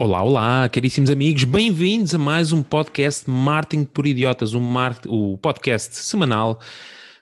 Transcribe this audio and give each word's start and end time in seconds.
Olá, 0.00 0.22
olá, 0.22 0.68
caríssimos 0.68 1.10
amigos, 1.10 1.42
bem-vindos 1.42 2.14
a 2.14 2.18
mais 2.18 2.52
um 2.52 2.62
podcast 2.62 3.28
Marketing 3.28 3.84
por 3.84 4.06
Idiotas, 4.06 4.54
um 4.54 4.60
mar... 4.60 4.96
o 5.08 5.36
podcast 5.38 5.96
semanal 5.96 6.60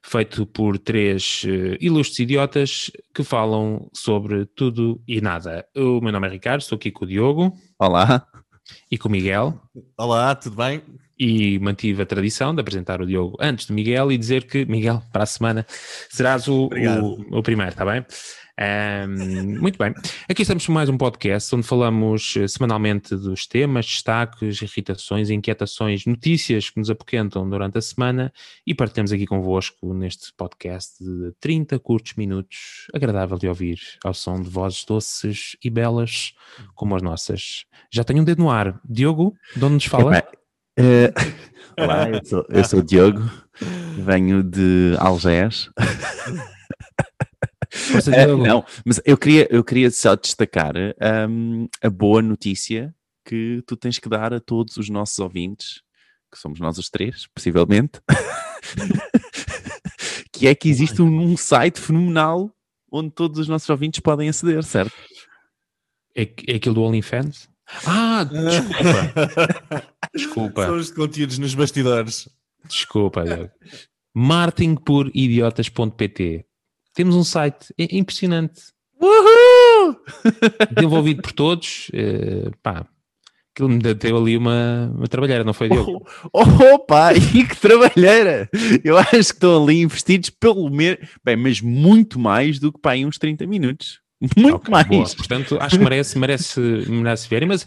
feito 0.03 0.45
por 0.45 0.77
três 0.79 1.43
uh, 1.45 1.79
ilustres 1.81 2.19
idiotas 2.19 2.91
que 3.15 3.25
falam 3.25 3.89
sobre 3.95 4.45
tudo 4.45 5.01
e 5.09 5.23
nada. 5.23 5.67
O 5.75 6.03
meu 6.03 6.13
nome 6.13 6.29
é 6.29 6.31
Ricardo, 6.33 6.61
estou 6.61 6.77
aqui 6.77 6.91
com 6.91 7.07
o 7.07 7.09
Diogo. 7.09 7.57
Olá. 7.79 8.27
E 8.91 8.99
com 8.99 9.09
o 9.09 9.13
Miguel. 9.13 9.59
Olá, 9.97 10.35
tudo 10.35 10.57
bem? 10.57 10.83
E 11.19 11.59
mantive 11.61 12.03
a 12.03 12.07
tradição 12.07 12.55
de 12.55 12.61
apresentar 12.61 13.01
o 13.01 13.07
Diogo 13.07 13.39
antes 13.41 13.65
do 13.65 13.73
Miguel 13.73 14.13
e 14.13 14.19
dizer 14.19 14.45
que, 14.45 14.67
Miguel, 14.67 15.03
para 15.11 15.23
a 15.23 15.27
semana 15.27 15.65
serás 16.11 16.47
o, 16.47 16.69
o, 16.69 17.39
o 17.39 17.43
primeiro, 17.43 17.73
está 17.73 17.87
bem? 17.87 18.05
Um, 18.59 19.61
muito 19.61 19.79
bem. 19.79 19.93
Aqui 20.27 20.41
estamos 20.41 20.65
com 20.65 20.73
mais 20.73 20.89
um 20.89 20.97
podcast 20.97 21.55
onde 21.55 21.67
falamos 21.67 22.35
eh, 22.39 22.49
semanalmente 22.49 23.15
dos 23.15 23.47
temas, 23.47 23.85
destaques, 23.85 24.63
irritações, 24.63 25.29
inquietações, 25.29 26.07
notícias 26.07 26.71
que 26.71 26.79
nos 26.79 26.89
apoquentam 26.89 27.49
durante 27.49 27.77
a 27.77 27.83
semana 27.83 28.33
e 28.67 28.75
partilhamos 28.75 29.13
aqui 29.13 29.27
convosco 29.27 29.93
neste 29.93 30.33
podcast 30.33 31.05
de 31.05 31.33
30 31.39 31.79
curtos 31.81 32.15
minutos, 32.15 32.87
agradável 32.95 33.37
de 33.37 33.47
ouvir, 33.47 33.79
ao 34.03 34.15
som 34.15 34.41
de 34.41 34.49
vozes 34.49 34.87
doces 34.87 35.57
e 35.63 35.69
belas 35.69 36.33
como 36.75 36.97
as 36.97 37.03
nossas. 37.03 37.67
Já 37.93 38.05
tenho 38.05 38.23
um 38.23 38.25
dedo 38.25 38.39
no 38.39 38.51
ar. 38.51 38.81
Diogo, 38.89 39.35
de 39.55 39.65
onde 39.67 39.75
nos 39.75 39.85
fala? 39.85 40.25
Uh, 40.81 41.13
olá, 41.79 42.09
eu 42.09 42.25
sou, 42.25 42.47
eu 42.49 42.65
sou 42.65 42.79
o 42.81 42.83
Diogo, 42.83 43.21
venho 43.99 44.43
de 44.43 44.97
Algés. 44.99 45.69
Uh, 47.73 48.37
não, 48.37 48.65
mas 48.85 49.01
eu 49.05 49.17
queria, 49.17 49.49
eu 49.51 49.65
queria 49.65 49.91
só 49.91 50.15
destacar 50.15 50.75
um, 51.29 51.67
a 51.83 51.91
boa 51.91 52.23
notícia 52.23 52.95
que 53.25 53.63
tu 53.67 53.77
tens 53.77 53.99
que 53.99 54.09
dar 54.09 54.33
a 54.33 54.41
todos 54.41 54.77
os 54.77 54.89
nossos 54.89 55.19
ouvintes, 55.19 55.83
que 56.33 56.39
somos 56.39 56.61
nós 56.61 56.79
os 56.79 56.89
três, 56.89 57.27
possivelmente, 57.35 58.01
que 60.33 60.47
é 60.47 60.55
que 60.55 60.69
existe 60.69 61.03
um, 61.03 61.33
um, 61.33 61.37
site 61.37 61.81
fenomenal 61.81 62.53
onde 62.91 63.11
todos 63.11 63.41
os 63.41 63.49
nossos 63.49 63.69
ouvintes 63.69 64.01
podem 64.01 64.29
aceder, 64.29 64.63
certo? 64.63 64.95
É, 66.15 66.23
é 66.47 66.55
aquilo 66.55 66.77
do 66.77 66.83
OnlyFans? 66.83 67.49
Ah, 67.85 68.23
desculpa. 68.31 69.13
desculpa. 70.15 70.67
São 70.67 70.77
os 70.77 70.93
conteúdos 70.93 71.39
nos 71.39 71.55
bastidores. 71.55 72.29
Desculpa, 72.65 73.25
marketingporidiotas.pt 74.15 76.46
temos 76.97 77.15
um 77.15 77.23
site 77.23 77.73
é 77.79 77.97
impressionante. 77.97 78.63
Uhul! 79.01 79.97
Desenvolvido 80.75 81.21
por 81.21 81.33
todos. 81.33 81.91
Uh, 81.91 82.51
pá, 82.63 82.87
aquilo 83.55 83.69
me 83.69 83.79
deu 83.79 84.17
ali 84.17 84.37
uma, 84.37 84.91
uma 84.97 85.07
trabalheira, 85.07 85.45
não 85.45 85.53
foi, 85.53 85.69
Diogo? 85.69 86.07
Oh, 86.33 86.79
pá, 86.79 87.13
e 87.13 87.47
que 87.47 87.57
trabalheira! 87.57 88.49
Eu 88.83 88.97
acho 88.97 89.11
que 89.11 89.17
estão 89.19 89.63
ali 89.63 89.83
investidos 89.83 90.31
pelo 90.31 90.69
menos, 90.71 91.07
bem, 91.23 91.37
mas 91.37 91.61
muito 91.61 92.19
mais 92.19 92.59
do 92.59 92.73
que 92.73 92.81
pá, 92.81 92.97
em 92.97 93.05
uns 93.05 93.19
30 93.19 93.47
minutos. 93.47 94.01
Muito 94.35 94.57
okay, 94.57 94.71
mais. 94.71 94.87
Boa. 94.87 95.07
Portanto, 95.17 95.59
acho 95.61 95.77
que 95.77 95.85
merece, 95.85 96.19
merece, 96.19 96.61
merece 96.89 97.29
ver. 97.29 97.47
Mas 97.47 97.67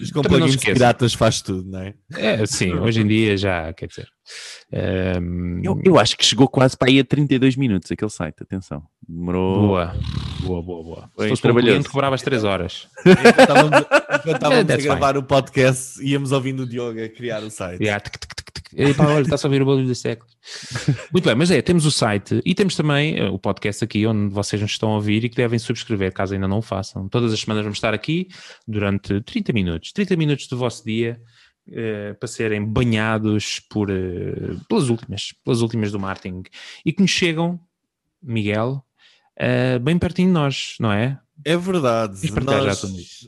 os 0.00 0.12
plugins 0.12 0.56
piratas 0.56 1.12
faz 1.12 1.42
tudo, 1.42 1.68
não 1.68 1.80
é? 1.80 1.94
É, 2.14 2.46
sim, 2.46 2.72
hoje 2.74 3.00
em 3.00 3.06
dia 3.08 3.36
já, 3.36 3.72
quer 3.72 3.88
dizer. 3.88 4.08
Um... 4.72 5.60
Eu, 5.62 5.80
eu, 5.84 5.98
acho 5.98 6.16
que 6.16 6.24
chegou 6.24 6.48
quase 6.48 6.76
para 6.76 6.90
aí 6.90 7.00
a 7.00 7.04
32 7.04 7.56
minutos 7.56 7.90
aquele 7.90 8.10
site, 8.10 8.42
atenção. 8.42 8.82
Demorou. 9.08 9.68
Boa, 9.68 9.96
boa, 10.40 10.62
boa, 10.62 10.82
boa. 10.82 11.10
Foi 11.16 11.24
Se 11.28 11.36
fosse 11.36 11.48
um 11.48 11.54
cliente, 11.54 11.88
cobrava 11.88 12.14
as 12.14 12.22
3 12.22 12.44
horas. 12.44 12.88
Enquanto 13.00 13.40
estávamos, 13.40 13.80
enquanto 13.80 14.34
estávamos 14.34 14.70
a 14.70 14.76
gravar 14.76 15.16
o 15.16 15.22
podcast, 15.22 16.04
íamos 16.04 16.32
ouvindo 16.32 16.64
o 16.64 16.66
Diogo 16.66 17.02
a 17.02 17.08
criar 17.08 17.42
o 17.42 17.50
site. 17.50 17.82
Yeah, 17.82 18.00
tic, 18.00 18.18
tic, 18.18 18.38
e, 18.74 18.92
pá, 18.92 19.06
olha, 19.06 19.22
está-se 19.22 19.46
a 19.46 19.48
ouvir 19.48 19.62
o 19.62 19.66
barulho 19.66 19.86
dos 19.86 19.98
séculos. 19.98 20.36
Muito 21.10 21.24
bem, 21.24 21.34
mas 21.34 21.50
é, 21.50 21.62
temos 21.62 21.86
o 21.86 21.90
site 21.90 22.40
e 22.44 22.54
temos 22.54 22.76
também 22.76 23.20
uh, 23.22 23.32
o 23.32 23.38
podcast 23.38 23.82
aqui 23.82 24.06
onde 24.06 24.32
vocês 24.32 24.60
nos 24.60 24.72
estão 24.72 24.90
a 24.90 24.94
ouvir 24.96 25.24
e 25.24 25.28
que 25.28 25.36
devem 25.36 25.58
subscrever, 25.58 26.12
caso 26.12 26.34
ainda 26.34 26.46
não 26.46 26.58
o 26.58 26.62
façam. 26.62 27.08
Todas 27.08 27.32
as 27.32 27.40
semanas 27.40 27.64
vamos 27.64 27.78
estar 27.78 27.94
aqui 27.94 28.28
durante 28.66 29.20
30 29.22 29.52
minutos, 29.52 29.92
30 29.92 30.16
minutos 30.16 30.46
do 30.48 30.58
vosso 30.58 30.84
dia 30.84 31.20
uh, 31.68 32.14
para 32.18 32.28
serem 32.28 32.64
banhados 32.64 33.60
por, 33.60 33.90
uh, 33.90 34.60
pelas 34.68 34.88
últimas, 34.88 35.32
pelas 35.44 35.60
últimas 35.60 35.92
do 35.92 35.98
marketing 35.98 36.42
e 36.84 36.92
que 36.92 37.02
nos 37.02 37.10
chegam, 37.10 37.60
Miguel, 38.22 38.84
bem 39.80 39.96
pertinho 39.96 40.28
de 40.28 40.34
nós, 40.34 40.76
não 40.80 40.90
é? 40.90 41.20
É 41.44 41.56
verdade. 41.56 42.18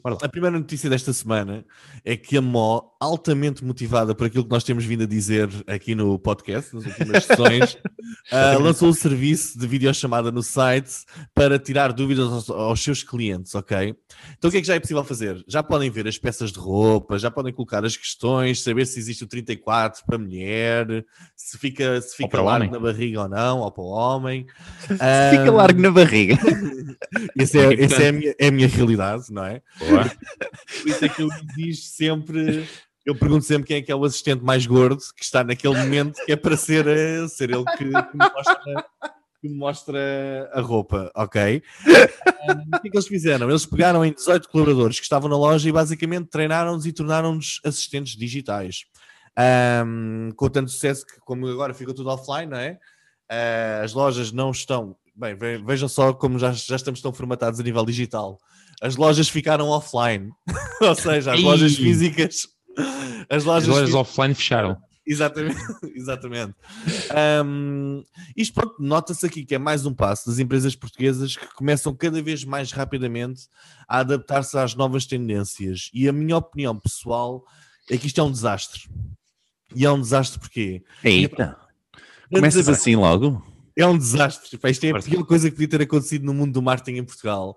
Nós, 0.05 0.19
a 0.23 0.29
primeira 0.29 0.59
notícia 0.59 0.91
desta 0.91 1.13
semana 1.13 1.65
é 2.05 2.17
que 2.17 2.37
a 2.37 2.43
Mo, 2.43 2.93
altamente 2.99 3.65
motivada 3.65 4.15
por 4.15 4.27
aquilo 4.27 4.45
que 4.45 4.51
nós 4.51 4.65
temos 4.65 4.85
vindo 4.85 5.05
a 5.05 5.07
dizer 5.07 5.49
aqui 5.67 5.95
no 5.95 6.19
podcast, 6.19 6.75
nas 6.75 6.87
últimas 6.87 7.25
sessões, 7.25 7.75
uh, 7.75 8.61
lançou 8.61 8.89
um 8.89 8.93
serviço 8.93 9.59
de 9.59 9.67
videochamada 9.67 10.33
no 10.33 10.43
site 10.43 11.05
para 11.35 11.59
tirar 11.59 11.93
dúvidas 11.93 12.27
aos, 12.27 12.51
aos, 12.51 12.83
seus 12.83 13.03
clientes, 13.03 13.55
ok? 13.55 13.95
Então 14.37 14.49
o 14.49 14.51
que 14.51 14.59
é 14.59 14.61
que 14.61 14.67
já 14.67 14.75
é 14.75 14.81
possível 14.81 15.05
fazer? 15.05 15.43
Já 15.47 15.63
podem 15.63 15.89
ver 15.89 16.09
as 16.09 16.19
peças 16.19 16.51
de 16.51 16.59
roupa, 16.59 17.19
já 17.19 17.31
podem 17.31 17.53
colocar 17.53 17.85
as 17.85 17.97
questões, 17.97 18.61
saber 18.63 18.87
se 18.87 18.99
existe 18.99 19.23
o 19.23 19.27
34 19.29 20.05
para 20.05 20.19
mulher, 20.19 21.05
se 21.37 21.57
fica, 21.59 22.01
se 22.01 22.17
fica 22.17 22.43
largo 22.43 22.73
na 22.73 22.81
barriga 22.81 23.23
ou 23.23 23.29
não, 23.29 23.61
ou 23.61 23.71
para 23.71 23.85
o 23.85 23.87
homem. 23.87 24.47
Se 24.87 24.95
uh, 24.95 25.31
fica 25.31 25.51
largo 25.53 25.81
na 25.81 25.91
barriga. 25.91 26.37
esse 27.39 27.59
é, 27.59 27.73
esse 27.75 28.00
é 28.03 28.09
a 28.09 28.13
minha, 28.13 28.35
é 28.39 28.49
a 28.49 28.51
minha 28.51 28.69
realidade, 28.69 29.25
não 29.31 29.45
é? 29.45 29.63
Boa. 29.79 30.05
Por 30.83 30.89
isso 30.89 31.05
é 31.05 31.09
que 31.09 31.23
eu 31.23 31.29
digo 31.57 31.75
sempre. 31.75 32.69
Eu 33.05 33.15
pergunto 33.15 33.45
sempre 33.45 33.67
quem 33.67 33.77
é 33.79 33.83
que 33.83 33.91
é 33.91 33.95
o 33.95 34.05
assistente 34.05 34.45
mais 34.45 34.67
gordo 34.67 35.01
que 35.17 35.25
está 35.25 35.43
naquele 35.43 35.77
momento 35.77 36.23
que 36.25 36.33
é 36.33 36.37
para 36.37 36.57
ser, 36.57 36.87
eh, 36.87 37.27
ser 37.29 37.51
ele 37.51 37.65
que, 37.65 37.79
que, 37.79 37.85
me 37.87 38.31
mostra, 38.35 38.85
que 39.41 39.49
mostra 39.49 40.51
a 40.53 40.61
roupa, 40.61 41.11
ok? 41.15 41.63
Um, 41.87 42.77
o 42.77 42.81
que 42.81 42.89
é 42.89 42.91
que 42.91 42.97
eles 42.97 43.07
fizeram? 43.07 43.49
Eles 43.49 43.65
pegaram 43.65 44.05
em 44.05 44.13
18 44.13 44.49
colaboradores 44.51 44.99
que 44.99 45.05
estavam 45.05 45.31
na 45.31 45.37
loja 45.37 45.67
e 45.69 45.73
basicamente 45.73 46.29
treinaram-nos 46.29 46.85
e 46.85 46.93
tornaram-nos 46.93 47.61
assistentes 47.65 48.17
digitais. 48.17 48.85
Um, 49.87 50.31
com 50.37 50.51
tanto 50.51 50.71
sucesso 50.71 51.07
que, 51.07 51.19
como 51.21 51.47
agora 51.47 51.73
ficou 51.73 51.95
tudo 51.95 52.11
offline, 52.11 52.51
não 52.51 52.59
é? 52.59 52.79
Uh, 53.31 53.85
as 53.85 53.95
lojas 53.95 54.31
não 54.31 54.51
estão 54.51 54.97
Bem, 55.15 55.37
vejam 55.65 55.89
só 55.89 56.13
como 56.13 56.39
já, 56.39 56.53
já 56.53 56.77
estamos 56.77 57.01
tão 57.01 57.13
formatados 57.13 57.61
a 57.61 57.63
nível 57.63 57.85
digital. 57.85 58.39
As 58.81 58.97
lojas 58.97 59.29
ficaram 59.29 59.69
offline, 59.69 60.31
ou 60.81 60.95
seja, 60.95 61.35
as 61.35 61.43
lojas 61.43 61.77
físicas. 61.77 62.49
As 63.29 63.45
lojas, 63.45 63.69
as 63.69 63.75
lojas 63.75 63.95
offline 63.95 64.35
fecharam. 64.35 64.77
Exatamente, 65.07 65.61
exatamente. 65.95 66.55
Um, 67.45 68.05
isto 68.37 68.55
pronto, 68.55 68.77
nota-se 68.79 69.27
aqui 69.27 69.45
que 69.45 69.55
é 69.55 69.59
mais 69.59 69.85
um 69.85 69.93
passo 69.93 70.29
das 70.29 70.39
empresas 70.39 70.77
portuguesas 70.77 71.37
que 71.37 71.53
começam 71.55 71.95
cada 71.95 72.23
vez 72.23 72.45
mais 72.45 72.71
rapidamente 72.71 73.49
a 73.89 73.99
adaptar-se 73.99 74.57
às 74.57 74.75
novas 74.75 75.07
tendências. 75.07 75.91
E 75.93 76.09
a 76.09 76.13
minha 76.13 76.37
opinião 76.37 76.79
pessoal 76.79 77.45
é 77.91 77.99
que 77.99 78.07
isto 78.07 78.21
é 78.21 78.25
um 78.25 78.31
desastre. 78.31 78.89
E 79.75 79.85
é 79.85 79.91
um 79.91 80.01
desastre 80.01 80.39
porque. 80.39 80.85
Eita! 81.03 81.59
Começas 82.33 82.69
assim 82.69 82.95
logo? 82.95 83.45
É 83.77 83.87
um 83.87 83.97
desastre. 83.97 84.59
Pá, 84.59 84.71
isto 84.71 84.85
é 84.85 84.91
a 84.91 85.01
pior 85.01 85.25
coisa 85.25 85.49
que 85.49 85.57
podia 85.57 85.69
ter 85.69 85.83
acontecido 85.83 86.25
no 86.25 86.35
mundo 86.35 86.53
do 86.53 86.63
marketing 86.63 86.99
em 86.99 87.05
Portugal. 87.05 87.57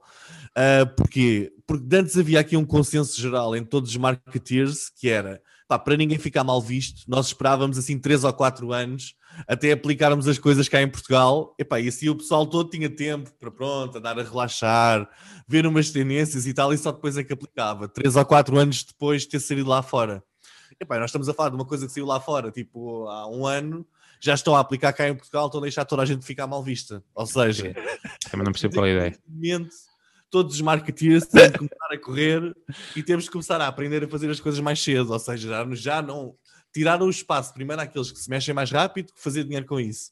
Uh, 0.52 0.96
porquê? 0.96 1.52
Porque 1.66 1.96
antes 1.96 2.18
havia 2.18 2.40
aqui 2.40 2.56
um 2.56 2.66
consenso 2.66 3.20
geral 3.20 3.56
em 3.56 3.64
todos 3.64 3.90
os 3.90 3.98
marketeers 3.98 4.90
que 4.90 5.10
era 5.10 5.42
pá, 5.68 5.80
para 5.80 5.98
ninguém 5.98 6.18
ficar 6.18 6.44
mal 6.44 6.62
visto, 6.62 7.04
nós 7.08 7.28
esperávamos 7.28 7.78
assim 7.78 7.98
3 7.98 8.24
ou 8.24 8.34
4 8.34 8.72
anos 8.72 9.16
até 9.48 9.72
aplicarmos 9.72 10.28
as 10.28 10.38
coisas 10.38 10.70
cá 10.70 10.82
em 10.82 10.88
Portugal. 10.88 11.56
Epá, 11.58 11.80
e 11.80 11.88
assim 11.88 12.10
o 12.10 12.16
pessoal 12.16 12.46
todo 12.46 12.70
tinha 12.70 12.90
tempo 12.90 13.32
para 13.40 13.50
pronto, 13.50 13.98
andar 13.98 14.20
a 14.20 14.24
relaxar, 14.24 15.10
ver 15.48 15.66
umas 15.66 15.90
tendências 15.90 16.46
e 16.46 16.54
tal, 16.54 16.72
e 16.74 16.78
só 16.78 16.92
depois 16.92 17.18
é 17.18 17.24
que 17.24 17.34
aplicava. 17.34 17.88
3 17.88 18.16
ou 18.16 18.26
4 18.26 18.58
anos 18.58 18.84
depois 18.84 19.24
de 19.24 19.30
ter 19.30 19.40
saído 19.40 19.68
lá 19.68 19.82
fora. 19.82 20.24
Epá, 20.80 21.00
nós 21.00 21.10
estamos 21.10 21.28
a 21.30 21.34
falar 21.34 21.50
de 21.50 21.56
uma 21.56 21.66
coisa 21.66 21.88
que 21.88 21.94
saiu 21.94 22.06
lá 22.06 22.20
fora, 22.20 22.52
tipo, 22.52 23.08
há 23.08 23.28
um 23.30 23.46
ano, 23.46 23.86
já 24.24 24.34
estão 24.34 24.56
a 24.56 24.62
aplicar 24.62 24.94
cá 24.94 25.10
em 25.10 25.14
Portugal, 25.14 25.48
estão 25.48 25.60
a 25.60 25.64
deixar 25.64 25.84
toda 25.84 26.02
a 26.02 26.06
gente 26.06 26.26
ficar 26.26 26.48
mal 26.48 26.64
vista. 26.64 27.04
Ou 27.14 27.26
seja, 27.26 27.74
também 28.32 28.46
não 28.46 28.54
percebo 28.54 28.74
qual 28.74 28.86
é 28.86 28.92
a 28.92 29.08
ideia. 29.10 29.70
Todos 30.30 30.56
os 30.56 30.62
marketeers 30.62 31.28
têm 31.28 31.52
de 31.52 31.58
começar 31.58 31.92
a 31.92 31.98
correr 31.98 32.56
e 32.96 33.04
temos 33.04 33.26
de 33.26 33.32
começar 33.32 33.60
a 33.60 33.68
aprender 33.68 34.06
a 34.06 34.08
fazer 34.08 34.30
as 34.30 34.40
coisas 34.40 34.62
mais 34.62 34.82
cedo. 34.82 35.12
Ou 35.12 35.20
seja, 35.20 35.50
já, 35.50 35.76
já 35.76 36.02
não 36.02 36.36
tiraram 36.74 37.06
o 37.06 37.10
espaço 37.10 37.54
primeiro 37.54 37.82
àqueles 37.82 38.14
que 38.14 38.18
se 38.18 38.30
mexem 38.30 38.54
mais 38.54 38.72
rápido, 38.72 39.12
que 39.12 39.22
fazer 39.22 39.44
dinheiro 39.44 39.66
com 39.66 39.78
isso. 39.78 40.12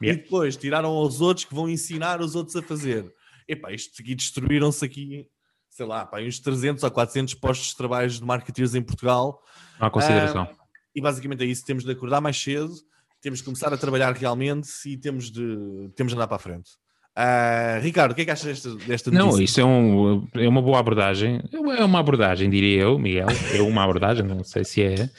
Yeah. 0.00 0.20
E 0.20 0.22
depois 0.22 0.56
tiraram 0.56 0.90
aos 0.90 1.20
outros 1.20 1.44
que 1.44 1.54
vão 1.54 1.68
ensinar 1.68 2.20
os 2.20 2.36
outros 2.36 2.54
a 2.54 2.62
fazer. 2.62 3.12
Epá, 3.48 3.72
isto 3.72 4.00
aqui 4.00 4.14
destruíram-se 4.14 4.84
aqui, 4.84 5.26
sei 5.68 5.84
lá, 5.84 6.06
pá, 6.06 6.20
uns 6.20 6.38
300 6.38 6.84
ou 6.84 6.90
400 6.92 7.34
postos 7.34 7.70
de 7.70 7.76
trabalho 7.76 8.08
de 8.08 8.24
marketeers 8.24 8.76
em 8.76 8.82
Portugal. 8.82 9.42
Não 9.80 9.88
há 9.88 9.90
consideração. 9.90 10.42
Ah, 10.42 10.54
e 10.94 11.00
basicamente 11.00 11.42
é 11.42 11.46
isso, 11.46 11.64
temos 11.66 11.82
de 11.82 11.90
acordar 11.90 12.20
mais 12.20 12.40
cedo, 12.40 12.72
temos 13.20 13.40
de 13.40 13.44
começar 13.44 13.72
a 13.72 13.76
trabalhar 13.76 14.12
realmente 14.12 14.68
e 14.86 14.96
temos 14.96 15.30
de, 15.30 15.90
temos 15.96 16.12
de 16.12 16.16
andar 16.16 16.26
para 16.26 16.36
a 16.36 16.40
frente. 16.40 16.70
Uh, 17.18 17.82
Ricardo, 17.82 18.12
o 18.12 18.14
que 18.14 18.20
é 18.22 18.24
que 18.26 18.30
achas 18.30 18.46
desta, 18.46 18.76
desta 18.86 19.10
notícia? 19.10 19.32
Não, 19.32 19.42
isso 19.42 19.60
é, 19.60 19.64
um, 19.64 20.28
é 20.34 20.48
uma 20.48 20.62
boa 20.62 20.78
abordagem. 20.78 21.42
É 21.52 21.84
uma 21.84 21.98
abordagem, 21.98 22.48
diria 22.48 22.82
eu, 22.82 22.96
Miguel. 22.96 23.26
É 23.52 23.60
uma 23.60 23.82
abordagem, 23.82 24.24
não 24.24 24.44
sei 24.44 24.62
se 24.62 24.84
é. 24.84 25.10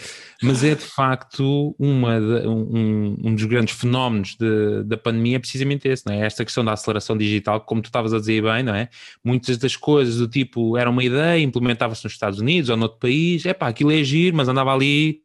Mas 0.42 0.64
é 0.64 0.76
de 0.76 0.86
facto 0.86 1.76
uma 1.78 2.18
um, 2.18 3.18
um, 3.22 3.36
dos 3.36 3.44
grandes 3.44 3.76
fenómenos 3.76 4.38
de, 4.40 4.86
da 4.86 4.96
pandemia, 4.96 5.36
é 5.36 5.40
precisamente 5.40 5.90
esse, 5.90 6.06
não 6.06 6.14
é? 6.14 6.26
Esta 6.26 6.46
questão 6.46 6.64
da 6.64 6.72
aceleração 6.72 7.18
digital, 7.18 7.60
como 7.60 7.82
tu 7.82 7.88
estavas 7.88 8.14
a 8.14 8.20
dizer 8.20 8.44
bem, 8.44 8.64
não 8.64 8.74
é? 8.74 8.88
Muitas 9.22 9.58
das 9.58 9.76
coisas 9.76 10.16
do 10.16 10.28
tipo, 10.30 10.78
era 10.78 10.90
uma 10.90 11.04
ideia, 11.04 11.44
implementava-se 11.44 12.06
nos 12.06 12.14
Estados 12.14 12.40
Unidos 12.40 12.70
ou 12.70 12.78
noutro 12.78 12.98
país, 12.98 13.46
é 13.46 13.54
pá, 13.54 13.68
aquilo 13.68 13.92
é 13.92 14.02
giro, 14.06 14.38
mas 14.38 14.48
andava 14.48 14.74
ali 14.74 15.20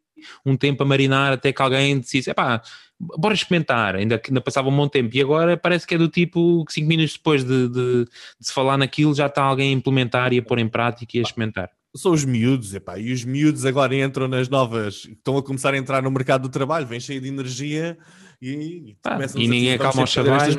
um 0.45 0.55
tempo 0.55 0.83
a 0.83 0.85
marinar 0.85 1.33
até 1.33 1.51
que 1.51 1.61
alguém 1.61 1.99
decidisse, 1.99 2.29
é 2.29 2.33
pá, 2.33 2.61
bora 2.99 3.33
experimentar, 3.33 3.95
ainda, 3.95 4.21
ainda 4.25 4.41
passava 4.41 4.69
um 4.69 4.75
bom 4.75 4.87
tempo, 4.87 5.15
e 5.15 5.21
agora 5.21 5.57
parece 5.57 5.85
que 5.85 5.95
é 5.95 5.97
do 5.97 6.07
tipo 6.07 6.63
que 6.65 6.73
5 6.73 6.87
minutos 6.87 7.13
depois 7.13 7.43
de, 7.43 7.67
de, 7.67 8.05
de, 8.05 8.07
se 8.39 8.53
falar 8.53 8.77
naquilo 8.77 9.13
já 9.13 9.27
está 9.27 9.43
alguém 9.43 9.69
a 9.69 9.77
implementar 9.77 10.33
e 10.33 10.39
a 10.39 10.43
pôr 10.43 10.59
em 10.59 10.67
prática 10.67 11.17
e 11.17 11.19
a 11.19 11.23
experimentar. 11.23 11.69
São 11.95 12.11
os 12.11 12.25
miúdos, 12.25 12.73
epá, 12.73 12.99
e 12.99 13.13
os 13.13 13.23
miúdos 13.23 13.65
agora 13.65 13.95
entram 13.95 14.27
nas 14.27 14.49
novas, 14.49 15.05
estão 15.05 15.37
a 15.37 15.43
começar 15.43 15.73
a 15.73 15.77
entrar 15.77 16.03
no 16.03 16.11
mercado 16.11 16.43
do 16.43 16.49
trabalho, 16.49 16.85
vêm 16.85 16.99
cheio 16.99 17.21
de 17.21 17.29
energia 17.29 17.97
e, 18.41 18.97
ah, 19.05 19.17
e 19.35 19.47
ninguém 19.47 19.73
acalma 19.73 20.03
os 20.03 20.09
chavais. 20.09 20.57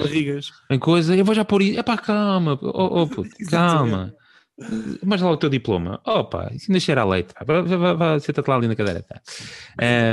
Em 0.70 0.78
coisa, 0.78 1.14
eu 1.14 1.24
vou 1.24 1.34
já 1.34 1.44
pôr 1.44 1.60
isso, 1.60 1.78
epá, 1.78 1.98
calma, 1.98 2.58
oh, 2.62 3.02
oh, 3.02 3.06
puto, 3.06 3.28
calma. 3.50 4.14
Mas 5.04 5.20
lá 5.20 5.30
o 5.30 5.36
teu 5.36 5.50
diploma. 5.50 6.00
Opa, 6.04 6.50
isso 6.54 6.70
ainda 6.70 6.80
cheira 6.80 7.02
a 7.02 7.04
leite. 7.04 7.34
Senta-te 8.20 8.48
lá 8.48 8.56
ali 8.56 8.66
na 8.66 8.74
cadeira. 8.74 9.02
Tá. 9.02 9.20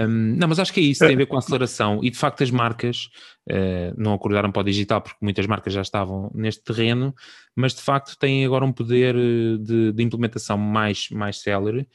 Um, 0.06 0.36
não, 0.38 0.50
mas 0.50 0.60
acho 0.60 0.74
que 0.74 0.82
é 0.82 0.84
isso, 0.84 1.00
tem 1.06 1.14
a 1.14 1.18
ver 1.18 1.28
com 1.28 1.38
a 1.38 1.40
aceleração. 1.40 2.00
E 2.04 2.10
de 2.10 2.18
facto 2.18 2.44
as 2.44 2.52
marcas 2.52 3.10
uh, 3.50 3.94
não 3.98 4.14
acordaram 4.14 4.52
para 4.52 4.62
o 4.62 4.66
digital, 4.66 5.02
porque 5.02 5.18
muitas 5.22 5.48
marcas 5.48 5.74
já 5.74 5.82
estavam 5.82 6.30
neste 6.36 6.62
terreno, 6.62 7.16
mas 7.56 7.74
de 7.74 7.82
facto 7.82 8.18
têm 8.18 8.46
agora 8.46 8.66
um 8.66 8.74
poder 8.74 9.16
eh, 9.16 9.58
de, 9.60 9.92
de 9.94 10.04
implementação 10.04 10.58
mais, 10.58 11.08
mais 11.10 11.40
célere 11.40 11.88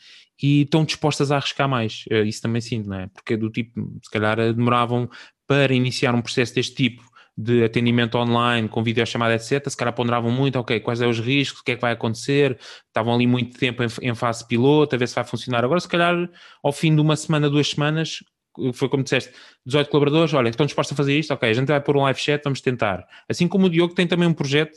e 0.42 0.62
estão 0.62 0.84
dispostas 0.84 1.30
a 1.30 1.36
arriscar 1.36 1.68
mais. 1.68 2.04
Uh, 2.10 2.24
isso 2.24 2.40
também 2.40 2.62
sinto, 2.62 2.88
não 2.88 3.00
é? 3.00 3.08
Porque 3.08 3.36
do 3.36 3.50
tipo, 3.50 3.78
se 4.02 4.10
calhar 4.10 4.36
demoravam 4.54 5.10
para 5.46 5.74
iniciar 5.74 6.14
um 6.14 6.22
processo 6.22 6.54
deste 6.54 6.74
tipo 6.74 7.02
de 7.40 7.62
atendimento 7.62 8.18
online, 8.18 8.68
com 8.68 8.82
videochamada, 8.82 9.36
etc., 9.36 9.70
se 9.70 9.76
calhar 9.76 9.94
ponderavam 9.94 10.28
muito, 10.28 10.58
ok, 10.58 10.80
quais 10.80 10.98
são 10.98 11.08
os 11.08 11.20
riscos, 11.20 11.60
o 11.60 11.64
que 11.64 11.70
é 11.70 11.74
que 11.76 11.80
vai 11.80 11.92
acontecer, 11.92 12.58
estavam 12.88 13.14
ali 13.14 13.28
muito 13.28 13.56
tempo 13.56 13.80
em, 13.84 13.86
em 14.02 14.14
fase 14.16 14.44
piloto, 14.44 14.96
a 14.96 14.98
ver 14.98 15.06
se 15.06 15.14
vai 15.14 15.22
funcionar. 15.22 15.64
Agora, 15.64 15.78
se 15.78 15.86
calhar, 15.86 16.28
ao 16.64 16.72
fim 16.72 16.92
de 16.92 17.00
uma 17.00 17.14
semana, 17.14 17.48
duas 17.48 17.70
semanas, 17.70 18.24
foi 18.72 18.88
como 18.88 19.04
disseste, 19.04 19.32
18 19.64 19.88
colaboradores, 19.88 20.34
olha, 20.34 20.48
estão 20.48 20.66
dispostos 20.66 20.94
a 20.94 20.96
fazer 20.96 21.16
isto, 21.16 21.32
ok, 21.32 21.48
a 21.48 21.52
gente 21.52 21.68
vai 21.68 21.80
pôr 21.80 21.96
um 21.96 22.02
live 22.02 22.18
chat, 22.18 22.42
vamos 22.42 22.60
tentar. 22.60 23.06
Assim 23.28 23.46
como 23.46 23.66
o 23.66 23.70
Diogo 23.70 23.94
tem 23.94 24.08
também 24.08 24.26
um 24.26 24.34
projeto 24.34 24.74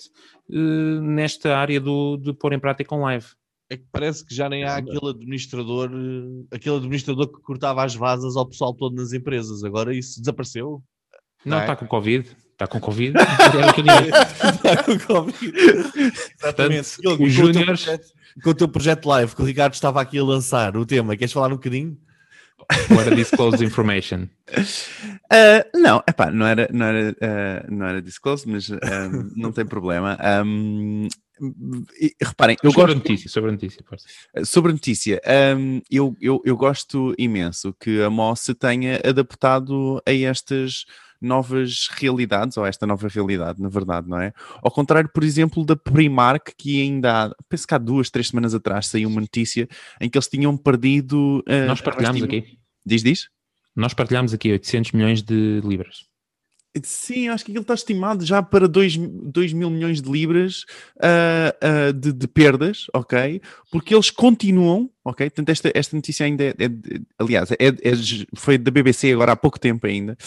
uh, 0.51 1.01
nesta 1.01 1.57
área 1.57 1.81
do, 1.81 2.15
de 2.17 2.31
pôr 2.31 2.53
em 2.53 2.59
prática 2.59 2.93
um 2.93 3.01
live. 3.01 3.25
É 3.71 3.77
que 3.77 3.85
parece 3.91 4.23
que 4.23 4.35
já 4.35 4.47
nem 4.47 4.65
há 4.65 4.75
aquele 4.75 5.09
administrador, 5.09 5.89
eh, 5.91 6.55
aquele 6.55 6.75
administrador 6.75 7.27
que 7.27 7.41
cortava 7.41 7.83
as 7.83 7.95
vasas 7.95 8.35
ao 8.35 8.45
pessoal 8.45 8.73
todo 8.73 8.97
nas 8.97 9.13
empresas. 9.13 9.63
Agora 9.63 9.95
isso 9.95 10.19
desapareceu. 10.19 10.83
Não, 11.45 11.59
está 11.59 11.71
é? 11.71 11.75
com 11.77 11.87
Covid. 11.87 12.29
Está 12.61 12.67
com 12.67 12.79
Covid? 12.79 13.17
Está 13.17 14.83
com 14.85 14.99
Covid. 14.99 15.53
Exatamente. 16.39 16.95
Portanto, 17.01 17.23
os 17.23 17.33
Júniores. 17.33 17.87
Com 18.43 18.51
o 18.51 18.53
teu 18.53 18.67
projeto 18.67 19.07
live, 19.07 19.35
que 19.35 19.41
o 19.41 19.45
Ricardo 19.45 19.73
estava 19.73 19.99
aqui 19.99 20.19
a 20.19 20.23
lançar 20.23 20.77
o 20.77 20.85
tema, 20.85 21.17
queres 21.17 21.33
falar 21.33 21.47
um 21.47 21.55
bocadinho? 21.55 21.97
Ou 22.91 23.01
era 23.01 23.15
disclosed 23.15 23.61
information? 23.61 24.27
Uh, 24.53 25.65
não, 25.75 26.03
epá, 26.07 26.29
não 26.31 26.45
era, 26.45 26.69
não 26.71 26.85
era, 26.85 27.11
uh, 27.11 27.75
não 27.75 27.85
era 27.87 28.01
disclosed, 28.01 28.47
mas 28.47 28.69
um, 28.69 28.77
não 29.35 29.51
tem 29.51 29.65
problema. 29.65 30.17
Um, 30.45 31.07
e, 31.99 32.13
reparem, 32.21 32.55
eu 32.63 32.71
sobre 32.71 32.93
gosto... 32.93 32.95
a 32.95 32.99
notícia, 32.99 33.29
sobre 33.29 33.49
a 33.49 33.53
notícia, 33.53 33.83
sobre 34.45 34.71
a 34.71 34.73
notícia, 34.73 35.21
um, 35.57 35.81
eu, 35.89 36.15
eu, 36.21 36.41
eu 36.45 36.55
gosto 36.55 37.15
imenso 37.17 37.75
que 37.79 38.01
a 38.01 38.09
Moss 38.09 38.53
tenha 38.59 39.01
adaptado 39.03 40.01
a 40.05 40.13
estas 40.13 40.85
novas 41.21 41.87
realidades, 41.91 42.57
ou 42.57 42.65
esta 42.65 42.87
nova 42.87 43.07
realidade, 43.07 43.61
na 43.61 43.69
verdade, 43.69 44.09
não 44.09 44.19
é? 44.19 44.33
Ao 44.61 44.71
contrário, 44.71 45.09
por 45.13 45.23
exemplo, 45.23 45.63
da 45.63 45.75
Primark, 45.75 46.53
que 46.57 46.81
ainda 46.81 47.25
há, 47.25 47.35
penso 47.47 47.67
que 47.67 47.75
há 47.75 47.77
duas, 47.77 48.09
três 48.09 48.29
semanas 48.29 48.55
atrás 48.55 48.87
saiu 48.87 49.07
uma 49.07 49.21
notícia 49.21 49.67
em 49.99 50.09
que 50.09 50.17
eles 50.17 50.27
tinham 50.27 50.57
perdido. 50.57 51.43
Uh, 51.47 51.67
Nós 51.67 51.81
partilhámos 51.81 52.23
aqui. 52.23 52.57
Diz, 52.85 53.03
diz? 53.03 53.29
Nós 53.75 53.93
partilhámos 53.93 54.33
aqui 54.33 54.51
800 54.51 54.91
milhões 54.91 55.21
de 55.21 55.61
libras. 55.63 56.11
Sim, 56.83 57.27
acho 57.27 57.43
que 57.43 57.51
aquilo 57.51 57.63
está 57.63 57.73
estimado 57.73 58.25
já 58.25 58.41
para 58.41 58.65
2, 58.65 58.95
mil 58.95 59.69
milhões 59.69 60.01
de 60.01 60.09
libras 60.09 60.63
uh, 60.97 61.89
uh, 61.89 61.93
de, 61.93 62.13
de, 62.13 62.27
perdas, 62.29 62.85
ok? 62.93 63.41
Porque 63.69 63.93
eles 63.93 64.09
continuam 64.09 64.89
ok? 65.03 65.29
Portanto, 65.29 65.49
esta, 65.49 65.71
esta 65.73 65.95
notícia 65.95 66.25
ainda 66.25 66.43
é, 66.43 66.49
é 66.49 66.69
aliás, 67.17 67.51
é, 67.51 67.55
é, 67.59 67.93
foi 68.35 68.57
da 68.57 68.71
BBC 68.71 69.11
agora 69.11 69.31
há 69.31 69.35
pouco 69.35 69.59
tempo 69.59 69.87
ainda, 69.87 70.17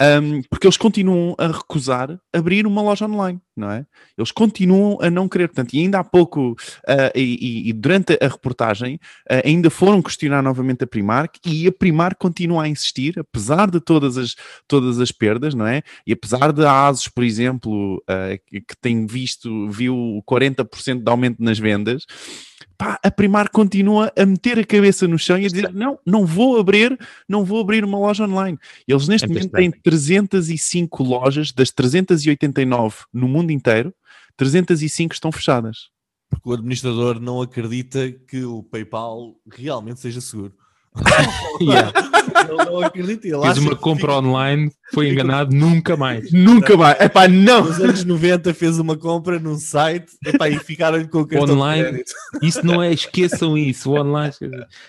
um, 0.00 0.42
porque 0.50 0.66
eles 0.66 0.76
continuam 0.76 1.34
a 1.38 1.46
recusar 1.48 2.18
abrir 2.32 2.66
uma 2.66 2.82
loja 2.82 3.06
online, 3.06 3.40
não 3.56 3.70
é? 3.70 3.86
Eles 4.16 4.32
continuam 4.32 4.98
a 5.00 5.10
não 5.10 5.28
querer, 5.28 5.48
portanto, 5.48 5.74
e 5.74 5.80
ainda 5.80 5.98
há 5.98 6.04
pouco, 6.04 6.52
uh, 6.52 7.12
e, 7.14 7.68
e, 7.68 7.72
durante 7.72 8.18
a 8.20 8.26
reportagem, 8.26 8.96
uh, 9.30 9.42
ainda 9.44 9.70
foram 9.70 10.02
questionar 10.02 10.42
novamente 10.42 10.82
a 10.82 10.86
Primark, 10.86 11.38
e 11.46 11.68
a 11.68 11.72
Primark 11.72 12.18
continua 12.18 12.64
a 12.64 12.68
insistir, 12.68 13.18
apesar 13.18 13.70
de 13.70 13.80
todas 13.80 14.16
as, 14.16 14.34
todas 14.66 14.98
as 14.98 15.12
perdas, 15.12 15.54
não 15.54 15.66
é? 15.66 15.82
E 16.06 16.12
apesar 16.12 16.52
de 16.52 16.64
a 16.64 16.88
ASUS, 16.88 17.08
por 17.08 17.22
exemplo, 17.22 17.96
uh, 17.96 18.38
que, 18.46 18.76
tem 18.80 19.06
visto, 19.06 19.68
viu 19.70 20.22
40% 20.28 21.02
de 21.02 21.10
aumento 21.10 21.42
nas 21.42 21.58
vendas, 21.58 22.06
pá, 22.82 22.98
a 23.02 23.10
Primar 23.10 23.48
continua 23.50 24.12
a 24.18 24.26
meter 24.26 24.58
a 24.58 24.64
cabeça 24.64 25.06
no 25.06 25.18
chão 25.18 25.38
e 25.38 25.46
a 25.46 25.48
dizer: 25.48 25.72
não, 25.72 25.98
não 26.04 26.26
vou 26.26 26.58
abrir, 26.58 26.98
não 27.28 27.44
vou 27.44 27.60
abrir 27.60 27.84
uma 27.84 27.98
loja 27.98 28.24
online. 28.24 28.58
Eles 28.86 29.06
neste 29.06 29.26
é 29.26 29.28
momento 29.28 29.52
têm 29.52 29.70
305 29.70 31.02
lojas, 31.02 31.52
das 31.52 31.70
389 31.70 32.96
no 33.12 33.28
mundo 33.28 33.52
inteiro, 33.52 33.94
305 34.36 35.14
estão 35.14 35.30
fechadas. 35.30 35.90
Porque 36.28 36.48
o 36.48 36.52
administrador 36.52 37.20
não 37.20 37.42
acredita 37.42 38.10
que 38.10 38.44
o 38.44 38.62
PayPal 38.62 39.36
realmente 39.50 40.00
seja 40.00 40.20
seguro. 40.20 40.54
yeah. 41.60 41.92
Ele 42.48 42.64
não 42.64 42.80
acredita. 42.80 43.26
Ele 43.28 43.40
Fez 43.42 43.58
uma 43.58 43.76
compra 43.76 44.12
fica... 44.12 44.18
online, 44.18 44.70
foi 44.92 45.10
enganado, 45.10 45.54
nunca 45.54 45.96
mais. 45.96 46.30
Nunca 46.32 46.76
mais. 46.76 47.00
É 47.00 47.08
pá, 47.08 47.26
não. 47.28 47.64
Nos 47.64 47.80
anos 47.80 48.04
90 48.04 48.52
fez 48.54 48.78
uma 48.78 48.96
compra 48.96 49.38
num 49.38 49.56
site 49.56 50.12
epá, 50.24 50.48
e 50.48 50.58
ficaram 50.58 51.06
com 51.06 51.20
o 51.20 51.26
cartão 51.26 51.56
online. 51.56 52.02
Isso 52.42 52.64
não 52.64 52.82
é, 52.82 52.92
esqueçam 52.92 53.56
isso. 53.56 53.90
O 53.90 54.00
online. 54.00 54.32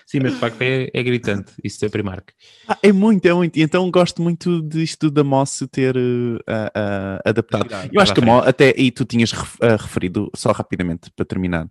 Sim, 0.06 0.20
mas 0.22 0.32
de 0.32 0.38
facto 0.38 0.60
é, 0.60 0.90
é 0.92 1.02
gritante. 1.02 1.52
Isso 1.62 1.84
é 1.84 1.88
Primark. 1.88 2.32
Ah, 2.68 2.78
é 2.82 2.92
muito, 2.92 3.26
é 3.26 3.32
muito. 3.32 3.56
Então 3.58 3.90
gosto 3.90 4.22
muito 4.22 4.62
disto 4.62 5.10
da 5.10 5.24
Moss 5.24 5.64
ter 5.70 5.96
uh, 5.96 6.00
uh, 6.00 7.20
adaptado. 7.24 7.68
Eu 7.92 8.00
acho 8.00 8.12
que 8.12 8.20
a 8.20 8.24
Moss, 8.24 8.46
até, 8.46 8.74
e 8.76 8.90
tu 8.90 9.04
tinhas 9.04 9.32
uh, 9.32 9.76
referido, 9.78 10.30
só 10.34 10.52
rapidamente 10.52 11.10
para 11.14 11.24
terminar, 11.24 11.68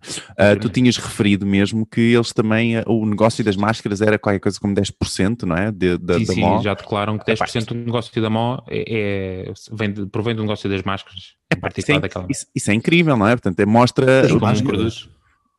tu 0.60 0.68
tinhas 0.68 0.96
referido 0.96 1.46
mesmo 1.46 1.86
que 1.86 2.00
eles 2.00 2.32
também, 2.32 2.74
o 2.86 3.06
negócio 3.06 3.44
das 3.44 3.56
máscaras 3.56 4.00
era 4.00 4.18
qualquer 4.18 4.40
coisa 4.40 4.58
como 4.58 4.74
10%, 4.74 5.42
não 5.42 5.56
é? 5.56 5.70
De, 5.76 5.98
da, 5.98 6.18
sim, 6.18 6.24
da 6.26 6.34
sim, 6.34 6.62
já 6.62 6.74
declaram 6.74 7.18
que 7.18 7.24
10% 7.24 7.66
do 7.66 7.74
negócio 7.74 8.22
da 8.22 8.30
MO 8.30 8.62
é, 8.68 8.84
é, 9.48 9.52
vem 9.72 9.92
de, 9.92 10.06
provém 10.06 10.34
do 10.34 10.42
negócio 10.42 10.68
das 10.70 10.82
máscaras. 10.82 11.34
Epá, 11.52 11.68
isso, 11.76 11.92
é, 11.92 12.00
daquela... 12.00 12.26
isso, 12.30 12.46
isso, 12.54 12.70
é 12.70 12.74
incrível, 12.74 13.16
não 13.16 13.26
é? 13.26 13.32
Portanto, 13.32 13.58
é, 13.60 13.66
mostra... 13.66 14.24
Os 14.24 15.08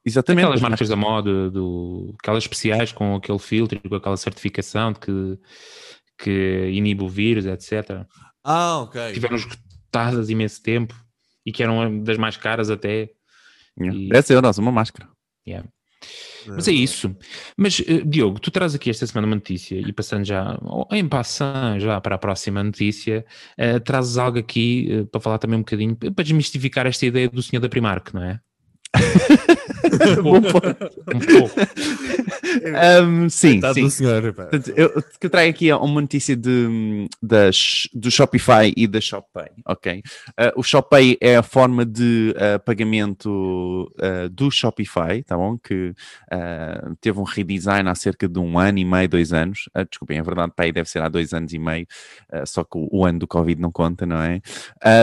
Exatamente. 0.05 0.45
Aquelas 0.45 0.61
marcas 0.61 0.87
da 0.87 0.95
moda, 0.95 1.49
do, 1.49 2.13
aquelas 2.21 2.43
especiais 2.43 2.91
com 2.91 3.15
aquele 3.15 3.39
filtro, 3.39 3.81
com 3.89 3.95
aquela 3.95 4.15
certificação 4.15 4.93
de 4.93 4.99
que, 4.99 5.39
que 6.19 6.69
inibe 6.71 7.03
o 7.03 7.09
vírus, 7.09 7.47
etc. 7.47 8.05
Ah, 8.43 8.81
ok. 8.81 9.13
Tiveram 9.13 9.35
esgotadas 9.35 10.29
imenso 10.29 10.61
tempo 10.61 10.93
e 11.43 11.51
que 11.51 11.63
eram 11.63 12.03
das 12.03 12.17
mais 12.19 12.37
caras 12.37 12.69
até. 12.69 13.09
Yeah. 13.79 13.99
E... 13.99 14.09
10 14.09 14.29
euros, 14.29 14.57
uma 14.59 14.71
máscara. 14.71 15.09
Yeah. 15.47 15.67
Mas 16.47 16.67
é 16.67 16.71
isso. 16.71 17.15
Mas, 17.57 17.79
uh, 17.79 18.05
Diogo, 18.05 18.39
tu 18.39 18.51
traz 18.51 18.75
aqui 18.75 18.89
esta 18.89 19.05
semana 19.07 19.27
uma 19.27 19.35
notícia 19.35 19.75
e 19.75 19.91
passando 19.93 20.25
já, 20.25 20.57
em 20.91 21.07
passando 21.07 21.79
já 21.79 21.99
para 22.01 22.15
a 22.15 22.17
próxima 22.17 22.63
notícia, 22.63 23.25
uh, 23.59 23.79
trazes 23.79 24.17
algo 24.17 24.39
aqui 24.39 24.89
uh, 25.01 25.05
para 25.07 25.21
falar 25.21 25.37
também 25.37 25.57
um 25.57 25.61
bocadinho, 25.61 25.95
para 25.95 26.23
desmistificar 26.23 26.85
esta 26.85 27.05
ideia 27.05 27.29
do 27.29 27.41
senhor 27.41 27.61
da 27.61 27.69
Primark, 27.69 28.13
não 28.13 28.23
é? 28.23 28.39
um 30.23 30.41
pouco. 30.41 31.55
Um, 32.25 32.34
sim, 33.29 33.61
sim. 33.73 33.89
Senhor, 33.89 34.33
Portanto, 34.33 34.73
eu, 34.75 35.03
que 35.19 35.29
trago 35.29 35.49
aqui 35.49 35.69
é 35.69 35.75
uma 35.75 36.01
notícia 36.01 36.35
de, 36.35 37.07
das, 37.21 37.87
do 37.93 38.09
Shopify 38.09 38.73
e 38.75 38.87
da 38.87 38.99
ShopPay, 38.99 39.49
ok? 39.65 40.03
Uh, 40.29 40.59
o 40.59 40.63
ShopPay 40.63 41.17
é 41.21 41.35
a 41.35 41.43
forma 41.43 41.85
de 41.85 42.33
uh, 42.35 42.59
pagamento 42.63 43.91
uh, 43.95 44.29
do 44.29 44.49
Shopify, 44.51 45.23
tá 45.25 45.35
bom? 45.35 45.57
Que 45.57 45.93
teve 47.01 47.19
um 47.19 47.23
redesign 47.23 47.89
há 47.89 47.95
cerca 47.95 48.27
de 48.27 48.39
um 48.39 48.59
ano 48.59 48.79
e 48.79 48.85
meio, 48.85 49.07
dois 49.07 49.33
anos. 49.33 49.69
desculpem, 49.89 50.17
é 50.17 50.23
verdade, 50.23 50.51
Pay 50.55 50.71
deve 50.71 50.89
ser 50.89 51.01
há 51.01 51.09
dois 51.09 51.33
anos 51.33 51.53
e 51.53 51.59
meio, 51.59 51.87
só 52.45 52.63
que 52.63 52.77
o, 52.77 52.87
o, 52.91 53.05
ano 53.05 53.19
do 53.19 53.27
Covid 53.27 53.59
não 53.61 53.71
conta, 53.71 54.05
não 54.05 54.21
é? 54.21 54.41